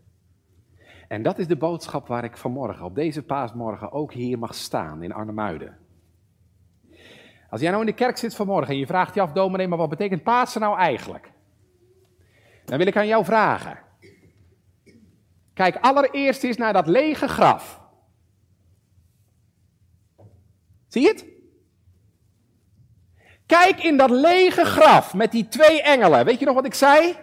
En 1.08 1.24
dat 1.24 1.40
is 1.40 1.48
de 1.48 1.58
boodschap 1.58 2.08
waar 2.08 2.24
ik 2.24 2.38
vanmorgen, 2.38 2.86
op 2.86 2.96
deze 2.96 3.24
paasmorgen, 3.24 3.92
ook 3.92 4.14
hier 4.14 4.40
mag 4.40 4.56
staan 4.56 5.04
in 5.04 5.14
Arnhemuiden. 5.14 5.78
Als 7.50 7.62
jij 7.62 7.70
nou 7.70 7.82
in 7.82 7.90
de 7.90 7.96
kerk 7.96 8.18
zit 8.18 8.36
vanmorgen 8.36 8.74
en 8.74 8.80
je 8.80 8.86
vraagt 8.86 9.16
je 9.16 9.22
af, 9.22 9.32
dominee, 9.32 9.68
maar 9.68 9.78
wat 9.78 9.90
betekent 9.90 10.24
Pasen 10.24 10.62
nou 10.62 10.78
eigenlijk? 10.78 11.32
Dan 12.66 12.78
wil 12.78 12.88
ik 12.88 12.98
aan 12.98 13.08
jou 13.08 13.26
vragen. 13.26 13.80
Kijk 15.54 15.76
allereerst 15.76 16.44
eens 16.44 16.58
naar 16.58 16.74
dat 16.74 16.88
lege 16.88 17.28
graf. 17.28 17.82
Zie 20.88 21.02
je 21.02 21.08
het? 21.08 21.26
Kijk 23.50 23.84
in 23.84 23.98
dat 23.98 24.10
lege 24.10 24.66
graf 24.66 25.14
met 25.14 25.32
die 25.32 25.48
twee 25.48 25.82
engelen. 25.82 26.26
Weet 26.26 26.40
je 26.40 26.46
nog 26.46 26.56
wat 26.56 26.66
ik 26.66 26.74
zei? 26.74 27.16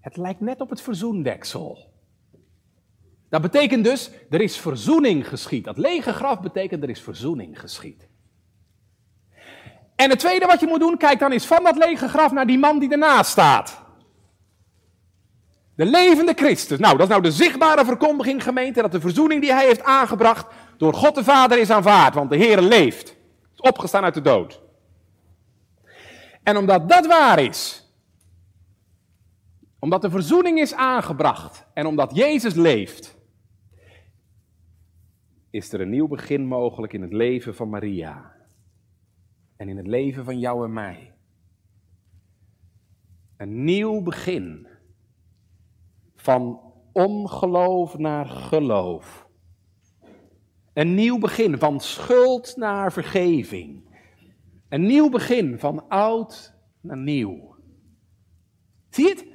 Het 0.00 0.16
lijkt 0.16 0.40
net 0.40 0.60
op 0.60 0.70
het 0.70 0.80
verzoendeksel. 0.80 1.90
Dat 3.28 3.42
betekent 3.42 3.84
dus, 3.84 4.10
er 4.30 4.40
is 4.40 4.56
verzoening 4.58 5.28
geschied. 5.28 5.64
Dat 5.64 5.78
lege 5.78 6.12
graf 6.12 6.40
betekent, 6.40 6.82
er 6.82 6.90
is 6.90 7.00
verzoening 7.00 7.60
geschied. 7.60 8.08
En 9.94 10.10
het 10.10 10.18
tweede 10.18 10.46
wat 10.46 10.60
je 10.60 10.66
moet 10.66 10.80
doen, 10.80 10.96
kijk 10.96 11.18
dan 11.18 11.32
eens 11.32 11.46
van 11.46 11.64
dat 11.64 11.76
lege 11.76 12.08
graf 12.08 12.32
naar 12.32 12.46
die 12.46 12.58
man 12.58 12.78
die 12.78 12.90
ernaast 12.90 13.30
staat. 13.30 13.82
De 15.76 15.86
levende 15.86 16.32
Christus. 16.34 16.78
Nou, 16.78 16.92
dat 16.92 17.06
is 17.06 17.12
nou 17.12 17.22
de 17.22 17.32
zichtbare 17.32 17.84
verkondiging, 17.84 18.42
gemeente, 18.42 18.82
dat 18.82 18.92
de 18.92 19.00
verzoening 19.00 19.40
die 19.40 19.52
hij 19.52 19.66
heeft 19.66 19.82
aangebracht 19.82 20.46
door 20.76 20.94
God 20.94 21.14
de 21.14 21.24
Vader 21.24 21.58
is 21.58 21.70
aanvaard. 21.70 22.14
Want 22.14 22.30
de 22.30 22.36
Heer 22.36 22.60
leeft. 22.60 23.15
Opgestaan 23.56 24.04
uit 24.04 24.14
de 24.14 24.20
dood. 24.20 24.62
En 26.42 26.56
omdat 26.56 26.88
dat 26.88 27.06
waar 27.06 27.38
is, 27.38 27.90
omdat 29.78 30.02
de 30.02 30.10
verzoening 30.10 30.58
is 30.58 30.74
aangebracht 30.74 31.66
en 31.74 31.86
omdat 31.86 32.14
Jezus 32.14 32.54
leeft, 32.54 33.16
is 35.50 35.72
er 35.72 35.80
een 35.80 35.90
nieuw 35.90 36.08
begin 36.08 36.46
mogelijk 36.46 36.92
in 36.92 37.02
het 37.02 37.12
leven 37.12 37.54
van 37.54 37.68
Maria. 37.68 38.34
En 39.56 39.68
in 39.68 39.76
het 39.76 39.86
leven 39.86 40.24
van 40.24 40.38
jou 40.38 40.64
en 40.64 40.72
mij. 40.72 41.14
Een 43.36 43.64
nieuw 43.64 44.02
begin. 44.02 44.68
Van 46.14 46.60
ongeloof 46.92 47.98
naar 47.98 48.26
geloof. 48.26 49.25
Een 50.76 50.94
nieuw 50.94 51.18
begin 51.18 51.58
van 51.58 51.80
schuld 51.80 52.56
naar 52.56 52.92
vergeving. 52.92 53.88
Een 54.68 54.86
nieuw 54.86 55.08
begin 55.08 55.58
van 55.58 55.88
oud 55.88 56.54
naar 56.80 56.96
nieuw. 56.96 57.56
Zie 58.88 59.04
je 59.04 59.10
het? 59.10 59.26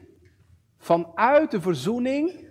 Vanuit 0.78 1.52
de 1.52 1.62
verzoening 1.62 2.48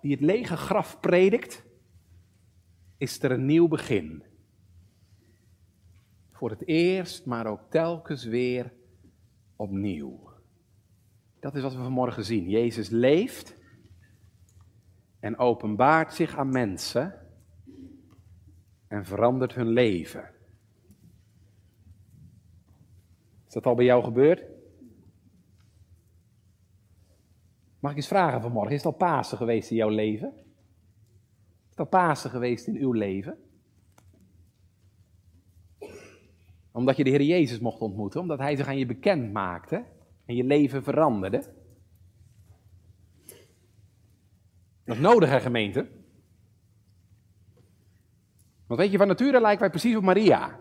die 0.00 0.10
het 0.10 0.20
lege 0.20 0.56
graf 0.56 1.00
predikt, 1.00 1.64
is 2.96 3.22
er 3.22 3.30
een 3.30 3.46
nieuw 3.46 3.68
begin. 3.68 4.24
Voor 6.32 6.50
het 6.50 6.66
eerst, 6.66 7.26
maar 7.26 7.46
ook 7.46 7.70
telkens 7.70 8.24
weer 8.24 8.72
opnieuw. 9.56 10.30
Dat 11.40 11.54
is 11.54 11.62
wat 11.62 11.74
we 11.74 11.82
vanmorgen 11.82 12.24
zien. 12.24 12.48
Jezus 12.48 12.88
leeft 12.88 13.59
en 15.20 15.38
openbaart 15.38 16.14
zich 16.14 16.36
aan 16.36 16.48
mensen 16.48 17.14
en 18.86 19.04
verandert 19.04 19.54
hun 19.54 19.68
leven. 19.68 20.30
Is 23.46 23.52
dat 23.52 23.66
al 23.66 23.74
bij 23.74 23.84
jou 23.84 24.04
gebeurd? 24.04 24.44
Mag 27.78 27.90
ik 27.90 27.96
eens 27.96 28.06
vragen 28.06 28.40
vanmorgen, 28.40 28.72
is 28.72 28.82
het 28.82 28.92
al 28.92 28.98
Pasen 28.98 29.36
geweest 29.36 29.70
in 29.70 29.76
jouw 29.76 29.88
leven? 29.88 30.32
Is 31.62 31.70
het 31.70 31.78
al 31.78 31.86
Pasen 31.86 32.30
geweest 32.30 32.66
in 32.66 32.76
uw 32.76 32.92
leven? 32.92 33.38
Omdat 36.72 36.96
je 36.96 37.04
de 37.04 37.10
Heer 37.10 37.22
Jezus 37.22 37.58
mocht 37.58 37.80
ontmoeten, 37.80 38.20
omdat 38.20 38.38
Hij 38.38 38.56
zich 38.56 38.66
aan 38.66 38.78
je 38.78 38.86
bekend 38.86 39.32
maakte 39.32 39.84
en 40.24 40.34
je 40.34 40.44
leven 40.44 40.82
veranderde. 40.82 41.59
Dat 44.90 44.98
is 44.98 45.04
nodig, 45.04 45.28
hè, 45.28 45.40
gemeente? 45.40 45.88
Want 48.66 48.80
weet 48.80 48.90
je, 48.90 48.98
van 48.98 49.06
nature 49.06 49.40
lijken 49.40 49.60
wij 49.60 49.70
precies 49.70 49.96
op 49.96 50.02
Maria. 50.02 50.60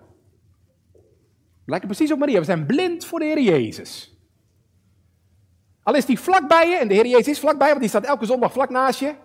We 1.66 1.72
lijken 1.72 1.88
precies 1.88 2.12
op 2.12 2.20
Maria. 2.20 2.40
We 2.40 2.46
zijn 2.46 2.66
blind 2.66 3.06
voor 3.06 3.20
de 3.20 3.26
Heer 3.26 3.42
Jezus. 3.42 4.18
Al 5.84 5.96
is 5.96 6.06
die 6.06 6.20
vlak 6.20 6.48
bij 6.48 6.70
je, 6.70 6.76
en 6.76 6.88
de 6.88 6.94
Heer 6.94 7.06
Jezus 7.06 7.28
is 7.28 7.40
vlakbij, 7.40 7.68
want 7.68 7.80
die 7.80 7.90
staat 7.90 8.06
elke 8.06 8.26
zondag 8.26 8.52
vlak 8.52 8.70
naast 8.70 9.00
je. 9.00 9.16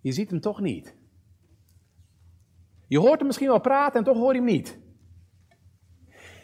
Je 0.00 0.12
ziet 0.12 0.30
hem 0.30 0.40
toch 0.40 0.60
niet. 0.60 0.96
Je 2.86 2.98
hoort 2.98 3.18
hem 3.18 3.26
misschien 3.26 3.48
wel 3.48 3.60
praten 3.60 3.98
en 3.98 4.04
toch 4.04 4.16
hoor 4.16 4.32
je 4.32 4.38
hem 4.38 4.48
niet. 4.48 4.78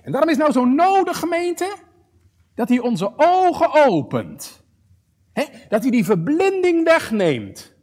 En 0.03 0.13
daarom 0.13 0.31
is 0.31 0.37
nou 0.37 0.53
zo 0.53 0.65
nodig, 0.65 1.19
gemeente, 1.19 1.77
dat 2.55 2.69
hij 2.69 2.79
onze 2.79 3.13
ogen 3.17 3.87
opent. 3.87 4.65
Dat 5.69 5.83
hij 5.83 5.91
die 5.91 6.05
verblinding 6.05 6.85
wegneemt. 6.85 7.75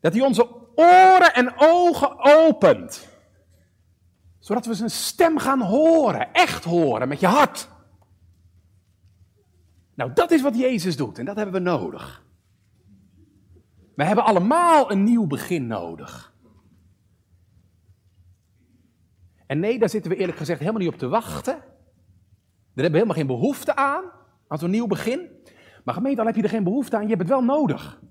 Dat 0.00 0.12
hij 0.12 0.22
onze 0.22 0.48
oren 0.74 1.34
en 1.34 1.52
ogen 1.56 2.16
opent. 2.18 3.08
Zodat 4.38 4.66
we 4.66 4.74
zijn 4.74 4.90
stem 4.90 5.38
gaan 5.38 5.60
horen, 5.60 6.32
echt 6.32 6.64
horen, 6.64 7.08
met 7.08 7.20
je 7.20 7.26
hart. 7.26 7.68
Nou, 9.94 10.12
dat 10.12 10.30
is 10.30 10.42
wat 10.42 10.58
Jezus 10.58 10.96
doet 10.96 11.18
en 11.18 11.24
dat 11.24 11.36
hebben 11.36 11.54
we 11.54 11.60
nodig. 11.60 12.24
We 13.94 14.04
hebben 14.04 14.24
allemaal 14.24 14.90
een 14.90 15.04
nieuw 15.04 15.26
begin 15.26 15.66
nodig. 15.66 16.34
En 19.46 19.60
nee, 19.60 19.78
daar 19.78 19.88
zitten 19.88 20.10
we 20.10 20.16
eerlijk 20.16 20.38
gezegd 20.38 20.60
helemaal 20.60 20.80
niet 20.80 20.92
op 20.92 20.98
te 20.98 21.08
wachten. 21.08 21.54
Daar 21.54 21.64
hebben 22.84 23.00
we 23.00 23.06
helemaal 23.08 23.16
geen 23.16 23.26
behoefte 23.26 23.76
aan, 23.76 24.04
aan 24.48 24.58
zo'n 24.58 24.70
nieuw 24.70 24.86
begin. 24.86 25.33
Maar 25.84 25.94
gemeente, 25.94 26.20
al 26.20 26.26
heb 26.26 26.36
je 26.36 26.42
er 26.42 26.48
geen 26.48 26.64
behoefte 26.64 26.96
aan, 26.96 27.02
je 27.02 27.08
hebt 27.08 27.20
het 27.20 27.30
wel 27.30 27.44
nodig. 27.44 28.02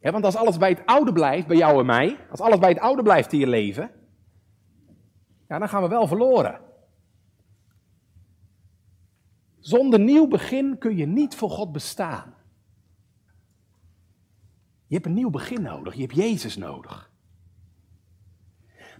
want 0.00 0.24
als 0.24 0.36
alles 0.36 0.56
bij 0.56 0.68
het 0.68 0.86
oude 0.86 1.12
blijft, 1.12 1.46
bij 1.46 1.56
jou 1.56 1.80
en 1.80 1.86
mij, 1.86 2.18
als 2.30 2.40
alles 2.40 2.58
bij 2.58 2.68
het 2.68 2.78
oude 2.78 3.02
blijft 3.02 3.32
in 3.32 3.38
je 3.38 3.46
leven, 3.46 3.90
ja, 5.48 5.58
dan 5.58 5.68
gaan 5.68 5.82
we 5.82 5.88
wel 5.88 6.06
verloren. 6.06 6.60
Zonder 9.58 10.00
nieuw 10.00 10.28
begin 10.28 10.78
kun 10.78 10.96
je 10.96 11.06
niet 11.06 11.34
voor 11.34 11.50
God 11.50 11.72
bestaan. 11.72 12.34
Je 14.86 14.94
hebt 14.94 15.06
een 15.06 15.14
nieuw 15.14 15.30
begin 15.30 15.62
nodig, 15.62 15.94
je 15.94 16.00
hebt 16.00 16.14
Jezus 16.14 16.56
nodig. 16.56 17.10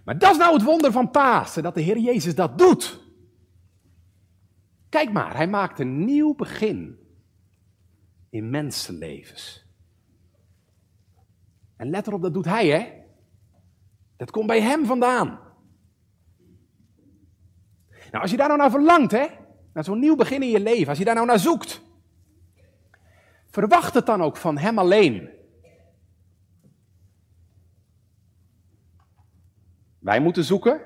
Maar 0.03 0.17
dat 0.17 0.31
is 0.31 0.37
nou 0.37 0.53
het 0.53 0.63
wonder 0.63 0.91
van 0.91 1.11
Pasen, 1.11 1.63
dat 1.63 1.75
de 1.75 1.81
Heer 1.81 1.97
Jezus 1.97 2.35
dat 2.35 2.57
doet. 2.57 3.06
Kijk 4.89 5.11
maar, 5.11 5.35
hij 5.35 5.47
maakt 5.47 5.79
een 5.79 6.05
nieuw 6.05 6.35
begin 6.35 6.99
in 8.29 8.49
mensenlevens. 8.49 9.65
En 11.75 11.89
let 11.89 12.07
erop, 12.07 12.21
dat 12.21 12.33
doet 12.33 12.45
hij, 12.45 12.67
hè? 12.67 12.93
Dat 14.17 14.31
komt 14.31 14.47
bij 14.47 14.61
hem 14.61 14.85
vandaan. 14.85 15.39
Nou, 18.11 18.21
als 18.21 18.31
je 18.31 18.37
daar 18.37 18.47
nou 18.47 18.59
naar 18.59 18.71
verlangt, 18.71 19.11
hè? 19.11 19.27
Naar 19.73 19.83
zo'n 19.83 19.99
nieuw 19.99 20.15
begin 20.15 20.41
in 20.41 20.49
je 20.49 20.59
leven, 20.59 20.87
als 20.87 20.97
je 20.97 21.05
daar 21.05 21.15
nou 21.15 21.27
naar 21.27 21.39
zoekt. 21.39 21.81
Verwacht 23.45 23.93
het 23.93 24.05
dan 24.05 24.21
ook 24.21 24.37
van 24.37 24.57
hem 24.57 24.79
alleen. 24.79 25.29
Wij 29.99 30.19
moeten 30.19 30.43
zoeken. 30.43 30.81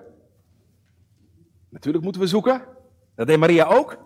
Natuurlijk 1.70 2.04
moeten 2.04 2.22
we 2.22 2.28
zoeken. 2.28 2.68
Dat 3.16 3.28
deed 3.28 3.40
Maria 3.40 3.66
ook. 3.66 3.98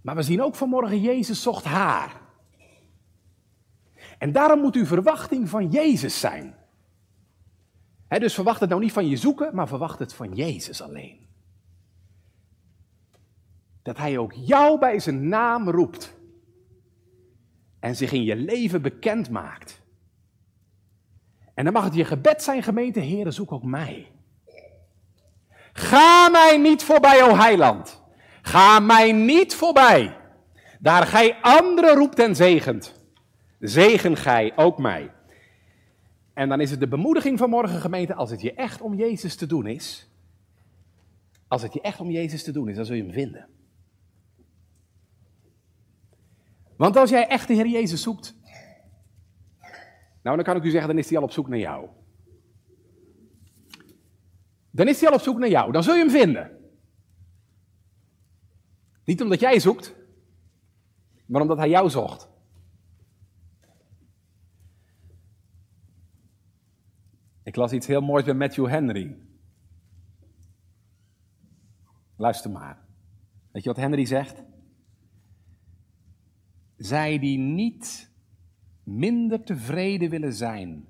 Maar 0.00 0.16
we 0.16 0.22
zien 0.22 0.42
ook 0.42 0.54
vanmorgen, 0.54 1.00
Jezus 1.00 1.42
zocht 1.42 1.64
haar. 1.64 2.20
En 4.18 4.32
daarom 4.32 4.60
moet 4.60 4.74
uw 4.74 4.86
verwachting 4.86 5.48
van 5.48 5.68
Jezus 5.68 6.20
zijn. 6.20 6.54
dus 8.08 8.34
verwacht 8.34 8.60
het 8.60 8.68
nou 8.68 8.80
niet 8.80 8.92
van 8.92 9.08
je 9.08 9.16
zoeken, 9.16 9.54
maar 9.54 9.68
verwacht 9.68 9.98
het 9.98 10.14
van 10.14 10.34
Jezus 10.34 10.82
alleen. 10.82 11.28
Dat 13.82 13.96
Hij 13.96 14.18
ook 14.18 14.32
jou 14.32 14.78
bij 14.78 14.98
zijn 14.98 15.28
naam 15.28 15.70
roept. 15.70 16.18
En 17.78 17.96
zich 17.96 18.12
in 18.12 18.22
je 18.22 18.36
leven 18.36 18.82
bekend 18.82 19.30
maakt. 19.30 19.82
En 21.54 21.64
dan 21.64 21.72
mag 21.72 21.84
het 21.84 21.94
je 21.94 22.04
gebed 22.04 22.42
zijn, 22.42 22.62
gemeente, 22.62 23.00
Heer, 23.00 23.32
zoek 23.32 23.52
ook 23.52 23.62
mij. 23.62 24.12
Ga 25.72 26.28
mij 26.28 26.58
niet 26.58 26.84
voorbij, 26.84 27.22
o 27.22 27.36
heiland. 27.36 27.99
Ga 28.42 28.80
mij 28.80 29.12
niet 29.12 29.54
voorbij. 29.54 30.16
Daar 30.78 31.06
gij 31.06 31.36
anderen 31.40 31.94
roept 31.94 32.18
en 32.18 32.36
zegent. 32.36 32.94
Zegen 33.58 34.16
gij 34.16 34.52
ook 34.56 34.78
mij. 34.78 35.12
En 36.34 36.48
dan 36.48 36.60
is 36.60 36.70
het 36.70 36.80
de 36.80 36.88
bemoediging 36.88 37.38
van 37.38 37.50
morgen, 37.50 37.80
gemeente, 37.80 38.14
als 38.14 38.30
het 38.30 38.40
je 38.40 38.54
echt 38.54 38.80
om 38.80 38.94
Jezus 38.94 39.36
te 39.36 39.46
doen 39.46 39.66
is. 39.66 40.08
Als 41.48 41.62
het 41.62 41.72
je 41.72 41.80
echt 41.80 42.00
om 42.00 42.10
Jezus 42.10 42.42
te 42.42 42.52
doen 42.52 42.68
is, 42.68 42.76
dan 42.76 42.84
zul 42.84 42.96
je 42.96 43.02
hem 43.02 43.12
vinden. 43.12 43.48
Want 46.76 46.96
als 46.96 47.10
jij 47.10 47.26
echt 47.26 47.48
de 47.48 47.54
Heer 47.54 47.66
Jezus 47.66 48.02
zoekt, 48.02 48.34
nou 50.22 50.36
dan 50.36 50.44
kan 50.44 50.56
ik 50.56 50.62
u 50.62 50.70
zeggen, 50.70 50.88
dan 50.88 50.98
is 50.98 51.08
hij 51.08 51.18
al 51.18 51.24
op 51.24 51.30
zoek 51.30 51.48
naar 51.48 51.58
jou. 51.58 51.88
Dan 54.70 54.88
is 54.88 55.00
hij 55.00 55.08
al 55.08 55.14
op 55.14 55.22
zoek 55.22 55.38
naar 55.38 55.48
jou. 55.48 55.72
Dan 55.72 55.82
zul 55.82 55.94
je 55.94 56.00
hem 56.00 56.10
vinden. 56.10 56.59
Niet 59.04 59.22
omdat 59.22 59.40
jij 59.40 59.60
zoekt, 59.60 59.94
maar 61.26 61.40
omdat 61.40 61.56
hij 61.56 61.68
jou 61.68 61.90
zocht. 61.90 62.28
Ik 67.42 67.56
las 67.56 67.72
iets 67.72 67.86
heel 67.86 68.00
moois 68.00 68.24
bij 68.24 68.34
Matthew 68.34 68.68
Henry. 68.68 69.16
Luister 72.16 72.50
maar. 72.50 72.88
Weet 73.52 73.62
je 73.62 73.68
wat 73.68 73.78
Henry 73.78 74.04
zegt? 74.04 74.42
Zij 76.76 77.18
die 77.18 77.38
niet 77.38 78.10
minder 78.82 79.44
tevreden 79.44 80.10
willen 80.10 80.34
zijn 80.34 80.88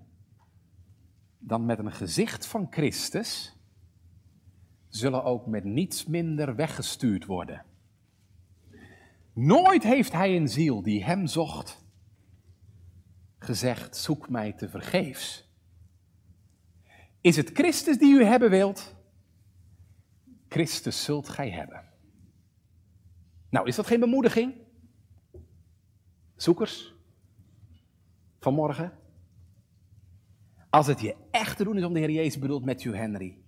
dan 1.38 1.64
met 1.64 1.78
een 1.78 1.92
gezicht 1.92 2.46
van 2.46 2.66
Christus, 2.70 3.56
zullen 4.88 5.24
ook 5.24 5.46
met 5.46 5.64
niets 5.64 6.06
minder 6.06 6.56
weggestuurd 6.56 7.26
worden. 7.26 7.64
Nooit 9.33 9.83
heeft 9.83 10.12
hij 10.12 10.37
een 10.37 10.49
ziel 10.49 10.83
die 10.83 11.05
hem 11.05 11.26
zocht 11.26 11.85
gezegd: 13.39 13.97
zoek 13.97 14.28
mij 14.28 14.53
te 14.53 14.68
vergeefs. 14.68 15.49
Is 17.20 17.37
het 17.37 17.51
Christus 17.53 17.99
die 17.99 18.14
u 18.14 18.24
hebben 18.24 18.51
wilt? 18.51 18.97
Christus 20.49 21.05
zult 21.05 21.28
gij 21.28 21.51
hebben. 21.51 21.85
Nou, 23.51 23.66
is 23.66 23.76
dat 23.76 23.87
geen 23.87 24.01
bemoediging? 24.01 24.55
Zoekers, 26.37 26.95
vanmorgen. 28.41 28.99
Als 30.70 30.87
het 30.87 31.01
je 31.01 31.16
echt 31.31 31.57
te 31.57 31.64
doen 31.64 31.76
is 31.76 31.85
om 31.85 31.93
de 31.93 31.99
Heer 31.99 32.11
Jezus 32.11 32.39
bedoelt 32.39 32.64
Matthew 32.64 32.95
Henry, 32.95 33.39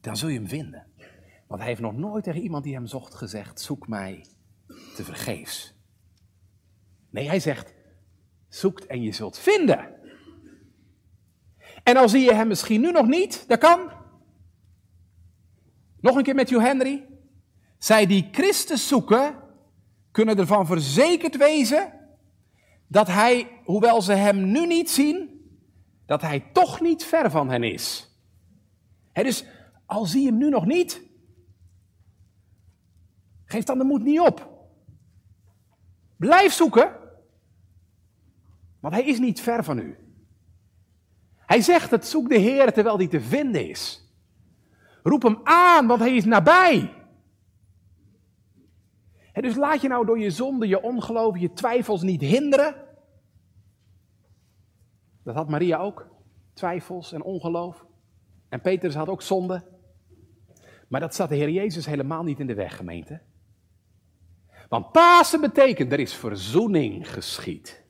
dan 0.00 0.16
zul 0.16 0.28
je 0.28 0.38
hem 0.38 0.48
vinden. 0.48 0.86
Want 1.46 1.60
hij 1.60 1.68
heeft 1.68 1.80
nog 1.80 1.96
nooit 1.96 2.24
tegen 2.24 2.42
iemand 2.42 2.64
die 2.64 2.74
hem 2.74 2.86
zocht 2.86 3.14
gezegd: 3.14 3.60
zoek 3.60 3.88
mij 3.88 4.26
te 4.94 5.04
vergeefs. 5.04 5.74
Nee, 7.10 7.28
hij 7.28 7.40
zegt: 7.40 7.74
zoekt 8.48 8.86
en 8.86 9.02
je 9.02 9.12
zult 9.12 9.38
vinden. 9.38 9.94
En 11.82 11.96
al 11.96 12.08
zie 12.08 12.24
je 12.24 12.34
hem 12.34 12.48
misschien 12.48 12.80
nu 12.80 12.90
nog 12.90 13.06
niet, 13.06 13.48
dat 13.48 13.58
kan. 13.58 13.90
Nog 16.00 16.16
een 16.16 16.22
keer 16.22 16.34
met 16.34 16.50
Henry. 16.50 17.06
Zij 17.78 18.06
die 18.06 18.28
Christus 18.32 18.88
zoeken, 18.88 19.42
kunnen 20.10 20.38
ervan 20.38 20.66
verzekerd 20.66 21.36
wezen 21.36 21.92
dat 22.86 23.06
hij, 23.06 23.60
hoewel 23.64 24.02
ze 24.02 24.12
hem 24.12 24.50
nu 24.50 24.66
niet 24.66 24.90
zien, 24.90 25.40
dat 26.06 26.22
hij 26.22 26.40
toch 26.52 26.80
niet 26.80 27.04
ver 27.04 27.30
van 27.30 27.50
hen 27.50 27.62
is. 27.62 28.10
Dus 29.12 29.44
al 29.86 30.06
zie 30.06 30.22
je 30.22 30.28
hem 30.28 30.38
nu 30.38 30.48
nog 30.48 30.66
niet, 30.66 31.02
geef 33.44 33.64
dan 33.64 33.78
de 33.78 33.84
moed 33.84 34.02
niet 34.02 34.20
op. 34.20 34.55
Blijf 36.16 36.52
zoeken, 36.52 36.96
want 38.80 38.94
hij 38.94 39.04
is 39.04 39.18
niet 39.18 39.40
ver 39.40 39.64
van 39.64 39.78
u. 39.78 39.96
Hij 41.34 41.60
zegt 41.60 41.90
het, 41.90 42.06
zoek 42.06 42.28
de 42.28 42.38
Heer 42.38 42.72
terwijl 42.72 42.96
hij 42.96 43.08
te 43.08 43.20
vinden 43.20 43.68
is. 43.68 44.10
Roep 45.02 45.22
hem 45.22 45.40
aan, 45.42 45.86
want 45.86 46.00
hij 46.00 46.14
is 46.14 46.24
nabij. 46.24 46.94
dus 49.32 49.56
laat 49.56 49.80
je 49.80 49.88
nou 49.88 50.06
door 50.06 50.18
je 50.18 50.30
zonde, 50.30 50.66
je 50.66 50.82
ongeloof, 50.82 51.38
je 51.38 51.52
twijfels 51.52 52.02
niet 52.02 52.20
hinderen. 52.20 52.74
Dat 55.22 55.34
had 55.34 55.48
Maria 55.48 55.78
ook. 55.78 56.08
Twijfels 56.52 57.12
en 57.12 57.22
ongeloof. 57.22 57.84
En 58.48 58.60
Petrus 58.60 58.94
had 58.94 59.08
ook 59.08 59.22
zonde. 59.22 59.64
Maar 60.88 61.00
dat 61.00 61.14
zat 61.14 61.28
de 61.28 61.34
Heer 61.34 61.50
Jezus 61.50 61.86
helemaal 61.86 62.22
niet 62.22 62.40
in 62.40 62.46
de 62.46 62.54
weg, 62.54 62.76
gemeente. 62.76 63.20
Want 64.68 64.92
Pasen 64.92 65.40
betekent, 65.40 65.92
er 65.92 66.00
is 66.00 66.14
verzoening 66.14 67.12
geschied. 67.12 67.84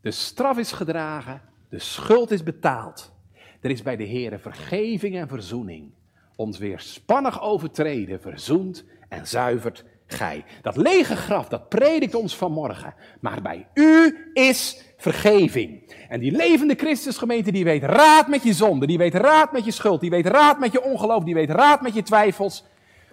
De 0.00 0.10
straf 0.10 0.58
is 0.58 0.72
gedragen, 0.72 1.42
de 1.68 1.78
schuld 1.78 2.30
is 2.30 2.42
betaald. 2.42 3.12
Er 3.60 3.70
is 3.70 3.82
bij 3.82 3.96
de 3.96 4.04
Heer 4.04 4.38
vergeving 4.38 5.16
en 5.16 5.28
verzoening. 5.28 5.90
Ons 6.36 6.58
weer 6.58 6.80
spannig 6.80 7.42
overtreden, 7.42 8.20
verzoend 8.20 8.84
en 9.08 9.26
zuivert 9.26 9.84
gij. 10.06 10.44
Dat 10.62 10.76
lege 10.76 11.16
graf, 11.16 11.48
dat 11.48 11.68
predikt 11.68 12.14
ons 12.14 12.36
vanmorgen. 12.36 12.94
Maar 13.20 13.42
bij 13.42 13.66
u 13.74 14.30
is 14.32 14.84
vergeving. 14.96 15.94
En 16.08 16.20
die 16.20 16.32
levende 16.32 16.74
Christusgemeente, 16.74 17.52
die 17.52 17.64
weet 17.64 17.82
raad 17.82 18.28
met 18.28 18.42
je 18.42 18.52
zonde, 18.52 18.86
die 18.86 18.98
weet 18.98 19.14
raad 19.14 19.52
met 19.52 19.64
je 19.64 19.70
schuld, 19.70 20.00
die 20.00 20.10
weet 20.10 20.26
raad 20.26 20.58
met 20.58 20.72
je 20.72 20.82
ongeloof, 20.82 21.24
die 21.24 21.34
weet 21.34 21.50
raad 21.50 21.82
met 21.82 21.94
je 21.94 22.02
twijfels. 22.02 22.64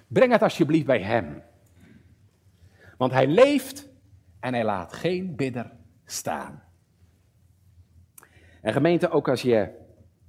Breng 0.07 0.31
het 0.31 0.41
alsjeblieft 0.41 0.85
bij 0.85 1.01
Hem. 1.01 1.43
Want 2.97 3.11
Hij 3.11 3.27
leeft 3.27 3.89
en 4.39 4.53
Hij 4.53 4.63
laat 4.63 4.93
geen 4.93 5.35
bidder 5.35 5.71
staan. 6.05 6.63
En 8.61 8.73
gemeente, 8.73 9.09
ook 9.09 9.29
als 9.29 9.41
je 9.41 9.71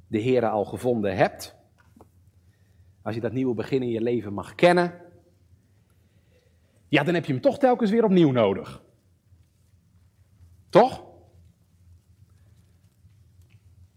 de 0.06 0.18
Heer 0.18 0.46
al 0.46 0.64
gevonden 0.64 1.16
hebt, 1.16 1.56
als 3.02 3.14
je 3.14 3.20
dat 3.20 3.32
nieuwe 3.32 3.54
begin 3.54 3.82
in 3.82 3.90
je 3.90 4.00
leven 4.00 4.32
mag 4.32 4.54
kennen, 4.54 5.00
ja, 6.88 7.02
dan 7.02 7.14
heb 7.14 7.24
je 7.24 7.32
hem 7.32 7.42
toch 7.42 7.58
telkens 7.58 7.90
weer 7.90 8.04
opnieuw 8.04 8.30
nodig. 8.30 8.82
Toch? 10.68 11.04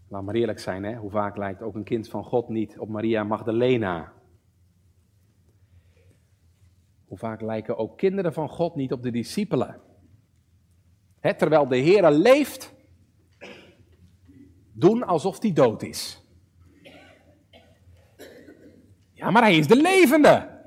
Laat 0.08 0.22
maar 0.22 0.34
eerlijk 0.34 0.58
zijn, 0.58 0.84
hè? 0.84 0.96
hoe 0.96 1.10
vaak 1.10 1.36
lijkt 1.36 1.62
ook 1.62 1.74
een 1.74 1.84
kind 1.84 2.08
van 2.08 2.24
God 2.24 2.48
niet 2.48 2.78
op 2.78 2.88
Maria 2.88 3.24
Magdalena? 3.24 4.12
Hoe 7.10 7.18
vaak 7.18 7.40
lijken 7.40 7.76
ook 7.76 7.98
kinderen 7.98 8.32
van 8.32 8.48
God 8.48 8.74
niet 8.74 8.92
op 8.92 9.02
de 9.02 9.10
discipelen? 9.10 9.80
Terwijl 11.20 11.68
de 11.68 11.76
Heer 11.76 12.10
leeft, 12.10 12.74
doen 14.72 15.02
alsof 15.02 15.42
hij 15.42 15.52
dood 15.52 15.82
is. 15.82 16.22
Ja, 19.12 19.30
maar 19.30 19.42
hij 19.42 19.56
is 19.56 19.66
de 19.66 19.76
levende. 19.76 20.60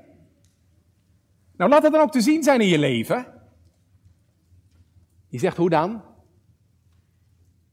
Nou, 1.56 1.70
laat 1.70 1.82
het 1.82 1.92
dan 1.92 2.00
ook 2.00 2.12
te 2.12 2.20
zien 2.20 2.42
zijn 2.42 2.60
in 2.60 2.68
je 2.68 2.78
leven. 2.78 3.42
Je 5.28 5.38
zegt, 5.38 5.56
hoe 5.56 5.70
dan? 5.70 6.02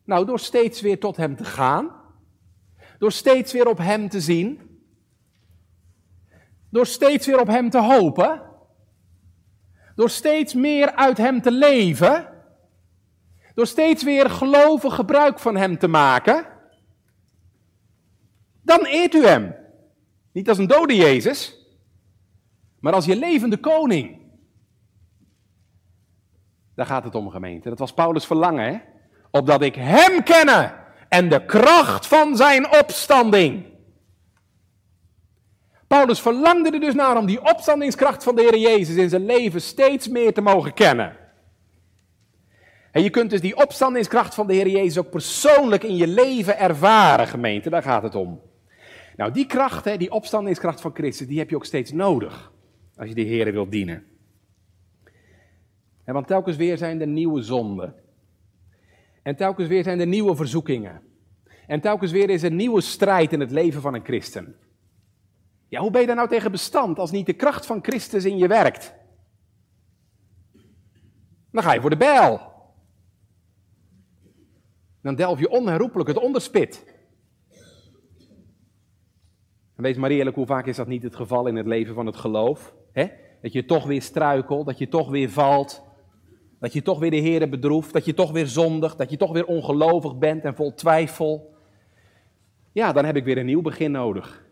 Nou, 0.03 0.25
door 0.25 0.39
steeds 0.39 0.81
weer 0.81 0.99
tot 0.99 1.17
Hem 1.17 1.35
te 1.35 1.45
gaan. 1.45 1.91
Door 2.97 3.11
steeds 3.11 3.53
weer 3.53 3.67
op 3.67 3.77
Hem 3.77 4.09
te 4.09 4.21
zien. 4.21 4.59
Door 6.69 6.85
steeds 6.85 7.25
weer 7.25 7.39
op 7.39 7.47
Hem 7.47 7.69
te 7.69 7.81
hopen. 7.81 8.49
Door 9.95 10.09
steeds 10.09 10.53
meer 10.53 10.95
uit 10.95 11.17
Hem 11.17 11.41
te 11.41 11.51
leven. 11.51 12.27
Door 13.53 13.67
steeds 13.67 14.03
weer 14.03 14.29
gelovig 14.29 14.95
gebruik 14.95 15.39
van 15.39 15.55
Hem 15.55 15.77
te 15.77 15.87
maken. 15.87 16.45
Dan 18.61 18.85
eert 18.85 19.13
u 19.13 19.25
Hem. 19.25 19.55
Niet 20.31 20.49
als 20.49 20.57
een 20.57 20.67
dode 20.67 20.95
Jezus, 20.95 21.65
maar 22.79 22.93
als 22.93 23.05
je 23.05 23.15
levende 23.15 23.57
koning. 23.57 24.19
Daar 26.75 26.85
gaat 26.85 27.03
het 27.03 27.15
om, 27.15 27.29
gemeente. 27.29 27.69
Dat 27.69 27.79
was 27.79 27.93
Paulus' 27.93 28.25
verlangen, 28.25 28.65
hè? 28.65 28.79
Opdat 29.31 29.61
ik 29.61 29.75
Hem 29.75 30.23
kenne 30.23 30.73
en 31.09 31.29
de 31.29 31.45
kracht 31.45 32.07
van 32.07 32.35
Zijn 32.35 32.79
opstanding. 32.79 33.70
Paulus 35.91 36.21
verlangde 36.21 36.71
er 36.71 36.79
dus 36.79 36.93
naar 36.93 37.17
om 37.17 37.25
die 37.25 37.41
opstandingskracht 37.41 38.23
van 38.23 38.35
de 38.35 38.41
Heer 38.41 38.57
Jezus 38.57 38.95
in 38.95 39.09
zijn 39.09 39.25
leven 39.25 39.61
steeds 39.61 40.07
meer 40.07 40.33
te 40.33 40.41
mogen 40.41 40.73
kennen. 40.73 41.17
En 42.91 43.03
je 43.03 43.09
kunt 43.09 43.29
dus 43.29 43.41
die 43.41 43.55
opstandingskracht 43.55 44.33
van 44.33 44.47
de 44.47 44.53
Heer 44.53 44.67
Jezus 44.67 44.97
ook 44.97 45.09
persoonlijk 45.09 45.83
in 45.83 45.95
je 45.95 46.07
leven 46.07 46.59
ervaren, 46.59 47.27
gemeente. 47.27 47.69
Daar 47.69 47.83
gaat 47.83 48.03
het 48.03 48.15
om. 48.15 48.41
Nou, 49.15 49.31
die 49.31 49.45
kracht, 49.45 49.85
hè, 49.85 49.97
die 49.97 50.11
opstandingskracht 50.11 50.81
van 50.81 50.91
Christus, 50.93 51.27
die 51.27 51.39
heb 51.39 51.49
je 51.49 51.55
ook 51.55 51.65
steeds 51.65 51.91
nodig. 51.91 52.51
Als 52.95 53.09
je 53.09 53.15
de 53.15 53.21
Heer 53.21 53.51
wilt 53.51 53.71
dienen. 53.71 54.03
En 56.03 56.13
want 56.13 56.27
telkens 56.27 56.55
weer 56.57 56.77
zijn 56.77 57.01
er 57.01 57.07
nieuwe 57.07 57.41
zonden. 57.41 57.95
En 59.23 59.35
telkens 59.35 59.67
weer 59.67 59.83
zijn 59.83 59.99
er 59.99 60.07
nieuwe 60.07 60.35
verzoekingen. 60.35 61.01
En 61.67 61.81
telkens 61.81 62.11
weer 62.11 62.29
is 62.29 62.43
er 62.43 62.51
nieuwe 62.51 62.81
strijd 62.81 63.33
in 63.33 63.39
het 63.39 63.51
leven 63.51 63.81
van 63.81 63.93
een 63.93 64.05
christen. 64.05 64.55
Ja, 65.71 65.81
hoe 65.81 65.91
ben 65.91 66.01
je 66.01 66.07
daar 66.07 66.15
nou 66.15 66.27
tegen 66.27 66.51
bestand 66.51 66.99
als 66.99 67.11
niet 67.11 67.25
de 67.25 67.33
kracht 67.33 67.65
van 67.65 67.83
Christus 67.83 68.25
in 68.25 68.37
je 68.37 68.47
werkt? 68.47 68.93
Dan 71.51 71.63
ga 71.63 71.73
je 71.73 71.81
voor 71.81 71.89
de 71.89 71.97
bijl. 71.97 72.41
Dan 75.01 75.15
delf 75.15 75.39
je 75.39 75.49
onherroepelijk 75.49 76.09
het 76.09 76.17
onderspit. 76.17 76.85
En 79.75 79.83
wees 79.83 79.95
maar 79.97 80.09
eerlijk, 80.09 80.35
hoe 80.35 80.45
vaak 80.45 80.65
is 80.65 80.75
dat 80.75 80.87
niet 80.87 81.03
het 81.03 81.15
geval 81.15 81.47
in 81.47 81.55
het 81.55 81.67
leven 81.67 81.93
van 81.93 82.05
het 82.05 82.15
geloof? 82.15 82.75
Dat 83.41 83.53
je 83.53 83.65
toch 83.65 83.85
weer 83.85 84.01
struikelt, 84.01 84.65
dat 84.65 84.77
je 84.77 84.87
toch 84.87 85.09
weer 85.09 85.29
valt, 85.29 85.83
dat 86.59 86.73
je 86.73 86.81
toch 86.81 86.99
weer 86.99 87.11
de 87.11 87.17
Heer 87.17 87.49
bedroeft, 87.49 87.93
dat 87.93 88.05
je 88.05 88.13
toch 88.13 88.31
weer 88.31 88.47
zondigt, 88.47 88.97
dat 88.97 89.09
je 89.09 89.17
toch 89.17 89.31
weer 89.31 89.45
ongelovig 89.45 90.17
bent 90.17 90.43
en 90.43 90.55
vol 90.55 90.73
twijfel. 90.73 91.55
Ja, 92.71 92.91
dan 92.91 93.05
heb 93.05 93.15
ik 93.15 93.23
weer 93.23 93.37
een 93.37 93.45
nieuw 93.45 93.61
begin 93.61 93.91
nodig. 93.91 94.49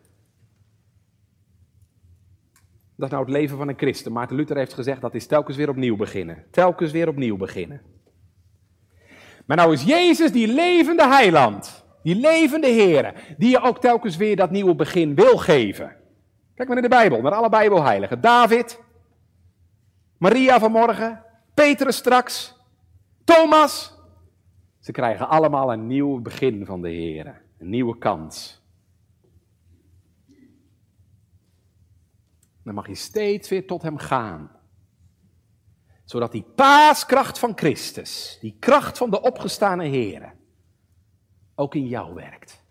Dat 3.00 3.08
is 3.08 3.14
nou 3.14 3.26
het 3.26 3.34
leven 3.34 3.58
van 3.58 3.68
een 3.68 3.78
christen. 3.78 4.12
Maarten 4.12 4.36
Luther 4.36 4.58
heeft 4.58 4.74
gezegd 4.74 5.02
dat 5.02 5.16
is 5.16 5.26
telkens 5.26 5.58
weer 5.58 5.70
opnieuw 5.70 5.96
beginnen. 5.96 6.46
Telkens 6.52 6.92
weer 6.92 7.08
opnieuw 7.08 7.38
beginnen. 7.38 7.82
Maar 9.46 9.58
nou 9.58 9.74
is 9.74 9.84
Jezus 9.84 10.32
die 10.32 10.48
levende 10.48 11.08
heiland, 11.08 11.86
die 12.04 12.16
levende 12.16 12.68
Heer, 12.68 13.36
die 13.38 13.50
je 13.50 13.62
ook 13.62 13.80
telkens 13.80 14.18
weer 14.18 14.36
dat 14.36 14.52
nieuwe 14.52 14.76
begin 14.76 15.16
wil 15.16 15.38
geven. 15.38 15.96
Kijk 16.56 16.68
maar 16.68 16.78
in 16.78 16.84
de 16.84 16.90
Bijbel, 16.90 17.22
naar 17.22 17.32
alle 17.32 17.50
Bijbelheiligen. 17.50 18.22
David, 18.22 18.80
Maria 20.18 20.60
vanmorgen, 20.60 21.24
Petrus 21.54 21.96
straks, 21.96 22.56
Thomas. 23.24 23.94
Ze 24.80 24.92
krijgen 24.92 25.30
allemaal 25.30 25.74
een 25.74 25.88
nieuw 25.88 26.22
begin 26.22 26.66
van 26.66 26.82
de 26.82 26.90
Heer, 26.90 27.42
een 27.60 27.70
nieuwe 27.70 27.98
kans. 27.98 28.59
Dan 32.64 32.74
mag 32.74 32.88
je 32.88 32.96
steeds 32.96 33.50
weer 33.50 33.68
tot 33.68 33.82
Hem 33.82 33.98
gaan. 33.98 34.52
Zodat 36.06 36.32
die 36.32 36.44
paaskracht 36.56 37.40
van 37.40 37.58
Christus, 37.58 38.38
die 38.42 38.56
kracht 38.60 38.98
van 38.98 39.10
de 39.10 39.22
opgestane 39.22 39.86
Heer, 39.86 40.36
ook 41.56 41.76
in 41.76 41.88
jou 41.88 42.14
werkt. 42.14 42.64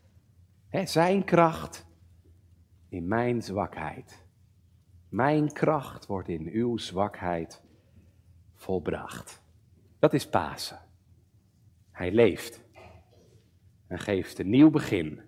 zijn 0.84 1.24
kracht 1.24 1.86
in 2.88 3.08
mijn 3.08 3.42
zwakheid. 3.42 4.26
Mijn 5.08 5.52
kracht 5.52 6.06
wordt 6.06 6.28
in 6.28 6.48
uw 6.52 6.76
zwakheid 6.76 7.62
volbracht. 8.54 9.42
Dat 9.98 10.12
is 10.12 10.28
Pasen. 10.28 10.78
Hij 11.90 12.12
leeft 12.12 12.62
en 13.86 13.98
geeft 13.98 14.38
een 14.38 14.50
nieuw 14.50 14.70
begin. 14.70 15.20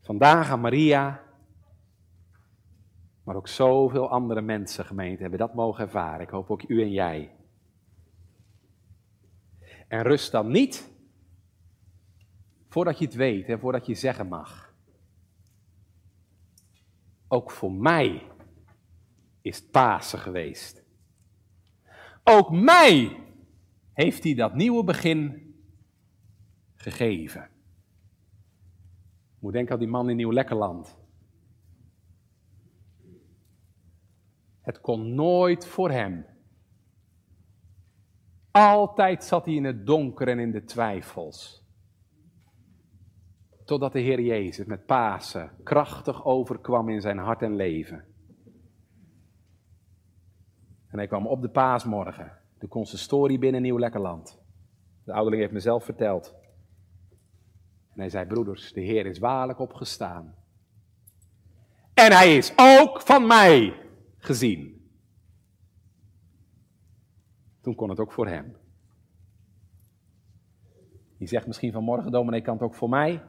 Vandaag 0.00 0.50
aan 0.50 0.60
Maria, 0.60 1.22
maar 3.24 3.36
ook 3.36 3.48
zoveel 3.48 4.10
andere 4.10 4.40
mensen, 4.40 4.84
gemeente, 4.84 5.22
hebben 5.22 5.38
dat 5.38 5.54
mogen 5.54 5.84
ervaren. 5.84 6.20
Ik 6.20 6.30
hoop 6.30 6.50
ook 6.50 6.68
u 6.68 6.82
en 6.82 6.90
jij. 6.90 7.30
En 9.88 10.02
rust 10.02 10.32
dan 10.32 10.50
niet 10.50 10.92
voordat 12.68 12.98
je 12.98 13.04
het 13.04 13.14
weet 13.14 13.48
en 13.48 13.58
voordat 13.58 13.86
je 13.86 13.94
zeggen 13.94 14.28
mag. 14.28 14.74
Ook 17.28 17.50
voor 17.50 17.72
mij 17.72 18.22
is 19.40 19.56
het 19.56 19.70
Pasen 19.70 20.18
geweest. 20.18 20.82
Ook 22.24 22.50
mij 22.50 23.20
heeft 23.92 24.24
hij 24.24 24.34
dat 24.34 24.54
nieuwe 24.54 24.84
begin 24.84 25.54
gegeven. 26.74 27.42
Ik 27.42 29.40
moet 29.40 29.52
denken 29.52 29.72
aan 29.72 29.78
die 29.78 29.88
man 29.88 30.10
in 30.10 30.16
Nieuw-Lekkerland. 30.16 31.03
Het 34.64 34.80
kon 34.80 35.14
nooit 35.14 35.66
voor 35.66 35.90
hem. 35.90 36.26
Altijd 38.50 39.24
zat 39.24 39.44
hij 39.44 39.54
in 39.54 39.64
het 39.64 39.86
donker 39.86 40.28
en 40.28 40.38
in 40.38 40.50
de 40.50 40.64
twijfels. 40.64 41.62
Totdat 43.64 43.92
de 43.92 44.00
Heer 44.00 44.20
Jezus 44.20 44.66
met 44.66 44.86
Pasen 44.86 45.50
krachtig 45.62 46.24
overkwam 46.24 46.88
in 46.88 47.00
zijn 47.00 47.18
hart 47.18 47.42
en 47.42 47.56
leven. 47.56 48.04
En 50.88 50.98
hij 50.98 51.06
kwam 51.06 51.26
op 51.26 51.42
de 51.42 51.50
paasmorgen, 51.50 52.32
de 52.58 52.68
consistorie 52.68 53.38
binnen 53.38 53.62
Nieuw 53.62 53.78
Lekkerland. 53.78 54.42
De 55.04 55.12
ouderling 55.12 55.42
heeft 55.42 55.54
mezelf 55.54 55.84
verteld. 55.84 56.34
En 57.92 58.00
hij 58.00 58.08
zei, 58.08 58.26
broeders, 58.26 58.72
de 58.72 58.80
Heer 58.80 59.06
is 59.06 59.18
waarlijk 59.18 59.58
opgestaan. 59.58 60.34
En 61.94 62.12
hij 62.12 62.36
is 62.36 62.52
ook 62.56 63.00
van 63.00 63.26
mij 63.26 63.83
gezien. 64.24 64.88
Toen 67.60 67.74
kon 67.74 67.88
het 67.88 68.00
ook 68.00 68.12
voor 68.12 68.28
hem. 68.28 68.56
Je 71.16 71.26
zegt 71.26 71.46
misschien 71.46 71.72
vanmorgen, 71.72 72.12
dominee, 72.12 72.42
kan 72.42 72.54
het 72.54 72.62
ook 72.62 72.74
voor 72.74 72.88
mij? 72.88 73.22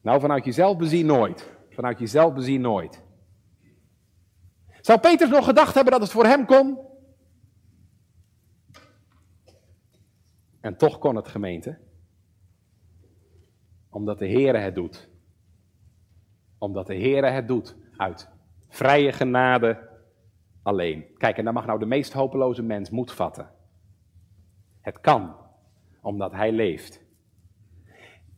Nou, 0.00 0.20
vanuit 0.20 0.44
jezelf 0.44 0.76
bezien 0.76 1.06
nooit. 1.06 1.52
Vanuit 1.70 1.98
jezelf 1.98 2.34
bezien 2.34 2.60
nooit. 2.60 3.02
Zou 4.80 5.00
Petrus 5.00 5.30
nog 5.30 5.44
gedacht 5.44 5.74
hebben 5.74 5.92
dat 5.92 6.02
het 6.02 6.10
voor 6.10 6.24
hem 6.24 6.46
kon? 6.46 6.78
En 10.60 10.76
toch 10.76 10.98
kon 10.98 11.16
het, 11.16 11.28
gemeente. 11.28 11.78
Omdat 13.90 14.18
de 14.18 14.28
Heere 14.28 14.58
het 14.58 14.74
doet. 14.74 15.08
Omdat 16.58 16.86
de 16.86 16.94
Heere 16.94 17.26
het 17.26 17.48
doet. 17.48 17.76
Uit 17.96 18.33
vrije 18.74 19.12
genade 19.12 19.88
alleen. 20.62 21.04
Kijk, 21.16 21.38
en 21.38 21.44
dan 21.44 21.54
mag 21.54 21.66
nou 21.66 21.78
de 21.78 21.86
meest 21.86 22.12
hopeloze 22.12 22.62
mens 22.62 22.90
moed 22.90 23.12
vatten. 23.12 23.50
Het 24.80 25.00
kan, 25.00 25.36
omdat 26.00 26.32
hij 26.32 26.52
leeft. 26.52 27.02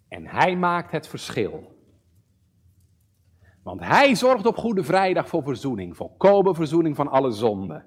En 0.09 0.27
hij 0.27 0.57
maakt 0.57 0.93
het 0.93 1.09
verschil. 1.09 1.75
Want 3.63 3.81
hij 3.81 4.15
zorgt 4.15 4.47
op 4.47 4.57
Goede 4.57 4.85
Vrijdag 4.85 5.29
voor 5.29 5.43
verzoening, 5.43 5.97
volkomen 5.97 6.55
verzoening 6.55 6.97
van 6.97 7.09
alle 7.09 7.31
zonden. 7.31 7.85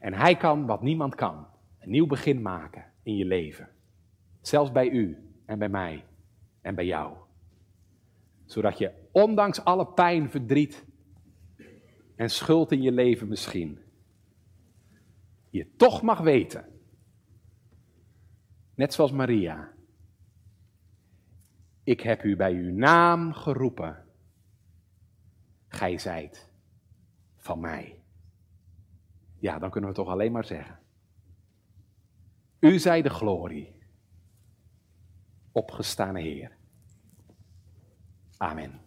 En 0.00 0.14
hij 0.14 0.36
kan 0.36 0.66
wat 0.66 0.82
niemand 0.82 1.14
kan, 1.14 1.46
een 1.78 1.90
nieuw 1.90 2.06
begin 2.06 2.42
maken 2.42 2.84
in 3.02 3.16
je 3.16 3.24
leven. 3.24 3.68
Zelfs 4.40 4.72
bij 4.72 4.88
u 4.88 5.30
en 5.46 5.58
bij 5.58 5.68
mij 5.68 6.04
en 6.60 6.74
bij 6.74 6.86
jou. 6.86 7.16
Zodat 8.44 8.78
je 8.78 8.92
ondanks 9.12 9.64
alle 9.64 9.86
pijn, 9.86 10.30
verdriet 10.30 10.85
en 12.16 12.30
schuld 12.30 12.72
in 12.72 12.82
je 12.82 12.92
leven 12.92 13.28
misschien, 13.28 13.78
je 15.50 15.74
toch 15.76 16.02
mag 16.02 16.20
weten, 16.20 16.64
net 18.74 18.94
zoals 18.94 19.12
Maria, 19.12 19.74
ik 21.82 22.00
heb 22.00 22.24
u 22.24 22.36
bij 22.36 22.52
uw 22.52 22.72
naam 22.72 23.32
geroepen 23.32 24.04
gij 25.68 25.98
zijt 25.98 26.50
van 27.36 27.60
mij. 27.60 28.00
Ja, 29.38 29.58
dan 29.58 29.70
kunnen 29.70 29.90
we 29.90 29.96
toch 29.96 30.08
alleen 30.08 30.32
maar 30.32 30.44
zeggen. 30.44 30.78
U 32.60 32.78
zij 32.78 33.02
de 33.02 33.10
glorie, 33.10 33.78
opgestane 35.52 36.20
Heer. 36.20 36.56
Amen. 38.36 38.85